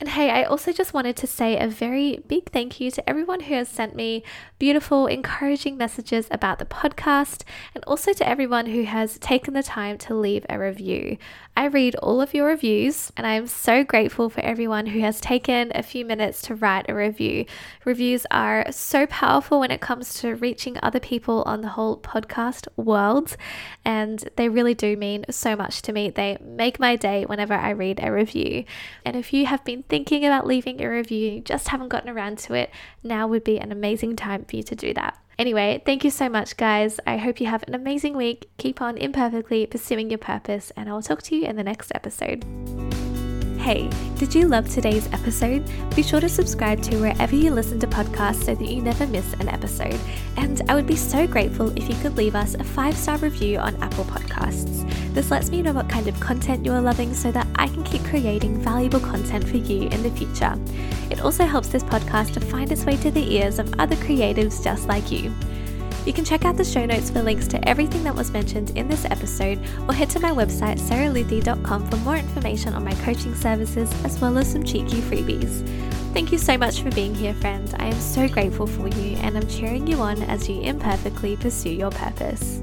And 0.00 0.08
hey, 0.08 0.30
I 0.30 0.44
also 0.44 0.72
just 0.72 0.94
wanted 0.94 1.14
to 1.16 1.26
say 1.26 1.58
a 1.58 1.68
very 1.68 2.22
big 2.26 2.50
thank 2.50 2.80
you 2.80 2.90
to 2.90 3.06
everyone 3.06 3.40
who 3.40 3.54
has 3.54 3.68
sent 3.68 3.94
me 3.94 4.22
beautiful, 4.58 5.06
encouraging 5.06 5.76
messages 5.76 6.26
about 6.30 6.58
the 6.58 6.64
podcast, 6.64 7.42
and 7.74 7.84
also 7.84 8.14
to 8.14 8.26
everyone 8.26 8.64
who 8.64 8.84
has 8.84 9.18
taken 9.18 9.52
the 9.52 9.62
time 9.62 9.98
to 9.98 10.14
leave 10.14 10.46
a 10.48 10.58
review. 10.58 11.18
I 11.54 11.66
read 11.66 11.96
all 11.96 12.22
of 12.22 12.32
your 12.32 12.46
reviews, 12.46 13.12
and 13.14 13.26
I 13.26 13.34
am 13.34 13.46
so 13.46 13.84
grateful 13.84 14.30
for 14.30 14.40
everyone 14.40 14.86
who 14.86 15.00
has 15.00 15.20
taken 15.20 15.70
a 15.74 15.82
few 15.82 16.06
minutes 16.06 16.40
to 16.42 16.54
write 16.54 16.86
a 16.88 16.94
review. 16.94 17.44
Reviews 17.84 18.24
are 18.30 18.64
so 18.72 19.06
powerful 19.06 19.60
when 19.60 19.70
it 19.70 19.82
comes 19.82 20.14
to 20.20 20.36
reaching 20.36 20.78
other 20.82 21.00
people 21.00 21.42
on 21.44 21.60
the 21.60 21.68
whole 21.68 21.98
podcast 21.98 22.66
world, 22.76 23.36
and 23.84 24.30
they 24.36 24.48
really 24.48 24.72
do 24.72 24.96
mean 24.96 25.26
so 25.28 25.54
much 25.54 25.82
to 25.82 25.92
me. 25.92 26.08
They 26.08 26.38
make 26.40 26.80
my 26.80 26.96
day 26.96 27.26
whenever 27.26 27.52
I 27.52 27.70
read 27.70 28.00
a 28.02 28.10
review. 28.10 28.64
And 29.04 29.14
if 29.14 29.34
you 29.34 29.44
have 29.44 29.62
been 29.62 29.84
thinking 29.90 30.24
about 30.24 30.46
leaving 30.46 30.80
a 30.80 30.88
review, 30.88 31.40
just 31.40 31.68
haven't 31.68 31.88
gotten 31.88 32.08
around 32.08 32.38
to 32.38 32.54
it, 32.54 32.70
now 33.02 33.26
would 33.26 33.44
be 33.44 33.58
an 33.58 33.72
amazing 33.72 34.16
time 34.16 34.44
for 34.44 34.56
you 34.56 34.62
to 34.62 34.74
do 34.74 34.94
that. 34.94 35.18
Anyway, 35.38 35.82
thank 35.84 36.04
you 36.04 36.10
so 36.10 36.28
much, 36.28 36.56
guys. 36.56 37.00
I 37.06 37.16
hope 37.16 37.40
you 37.40 37.46
have 37.46 37.64
an 37.66 37.74
amazing 37.74 38.16
week. 38.16 38.50
Keep 38.58 38.80
on 38.80 38.96
imperfectly 38.96 39.66
pursuing 39.66 40.10
your 40.10 40.18
purpose, 40.18 40.70
and 40.76 40.88
I 40.88 40.92
will 40.92 41.02
talk 41.02 41.22
to 41.24 41.36
you 41.36 41.44
in 41.44 41.56
the 41.56 41.64
next 41.64 41.92
episode. 41.94 42.44
Hey, 43.60 43.90
did 44.16 44.34
you 44.34 44.48
love 44.48 44.70
today's 44.70 45.06
episode? 45.12 45.70
Be 45.94 46.02
sure 46.02 46.18
to 46.18 46.30
subscribe 46.30 46.80
to 46.80 46.96
wherever 46.96 47.36
you 47.36 47.50
listen 47.50 47.78
to 47.80 47.86
podcasts 47.86 48.44
so 48.44 48.54
that 48.54 48.66
you 48.66 48.80
never 48.80 49.06
miss 49.06 49.34
an 49.34 49.50
episode. 49.50 50.00
And 50.38 50.62
I 50.70 50.74
would 50.74 50.86
be 50.86 50.96
so 50.96 51.26
grateful 51.26 51.68
if 51.76 51.86
you 51.86 51.94
could 51.96 52.16
leave 52.16 52.34
us 52.34 52.54
a 52.54 52.64
five 52.64 52.96
star 52.96 53.18
review 53.18 53.58
on 53.58 53.76
Apple 53.82 54.04
Podcasts. 54.04 54.88
This 55.12 55.30
lets 55.30 55.50
me 55.50 55.60
know 55.60 55.74
what 55.74 55.90
kind 55.90 56.08
of 56.08 56.18
content 56.20 56.64
you 56.64 56.72
are 56.72 56.80
loving 56.80 57.12
so 57.12 57.30
that 57.32 57.46
I 57.56 57.66
can 57.66 57.84
keep 57.84 58.02
creating 58.04 58.62
valuable 58.62 59.00
content 59.00 59.46
for 59.46 59.58
you 59.58 59.90
in 59.90 60.02
the 60.02 60.10
future. 60.12 60.58
It 61.10 61.20
also 61.20 61.44
helps 61.44 61.68
this 61.68 61.84
podcast 61.84 62.32
to 62.34 62.40
find 62.40 62.72
its 62.72 62.86
way 62.86 62.96
to 62.96 63.10
the 63.10 63.34
ears 63.34 63.58
of 63.58 63.78
other 63.78 63.96
creatives 63.96 64.64
just 64.64 64.88
like 64.88 65.12
you. 65.12 65.34
You 66.06 66.12
can 66.12 66.24
check 66.24 66.44
out 66.44 66.56
the 66.56 66.64
show 66.64 66.86
notes 66.86 67.10
for 67.10 67.22
links 67.22 67.46
to 67.48 67.68
everything 67.68 68.02
that 68.04 68.14
was 68.14 68.30
mentioned 68.30 68.70
in 68.76 68.88
this 68.88 69.04
episode 69.04 69.60
or 69.86 69.94
head 69.94 70.10
to 70.10 70.20
my 70.20 70.30
website 70.30 70.78
saraluthi.com 70.78 71.90
for 71.90 71.96
more 71.98 72.16
information 72.16 72.74
on 72.74 72.84
my 72.84 72.94
coaching 73.04 73.34
services 73.34 73.92
as 74.04 74.18
well 74.20 74.38
as 74.38 74.50
some 74.50 74.64
cheeky 74.64 75.00
freebies. 75.02 75.66
Thank 76.12 76.32
you 76.32 76.38
so 76.38 76.56
much 76.56 76.80
for 76.80 76.90
being 76.90 77.14
here, 77.14 77.34
friend. 77.34 77.72
I 77.78 77.86
am 77.86 78.00
so 78.00 78.28
grateful 78.28 78.66
for 78.66 78.88
you 78.88 79.16
and 79.18 79.36
I'm 79.36 79.46
cheering 79.46 79.86
you 79.86 79.98
on 79.98 80.22
as 80.24 80.48
you 80.48 80.60
imperfectly 80.60 81.36
pursue 81.36 81.70
your 81.70 81.90
purpose. 81.90 82.60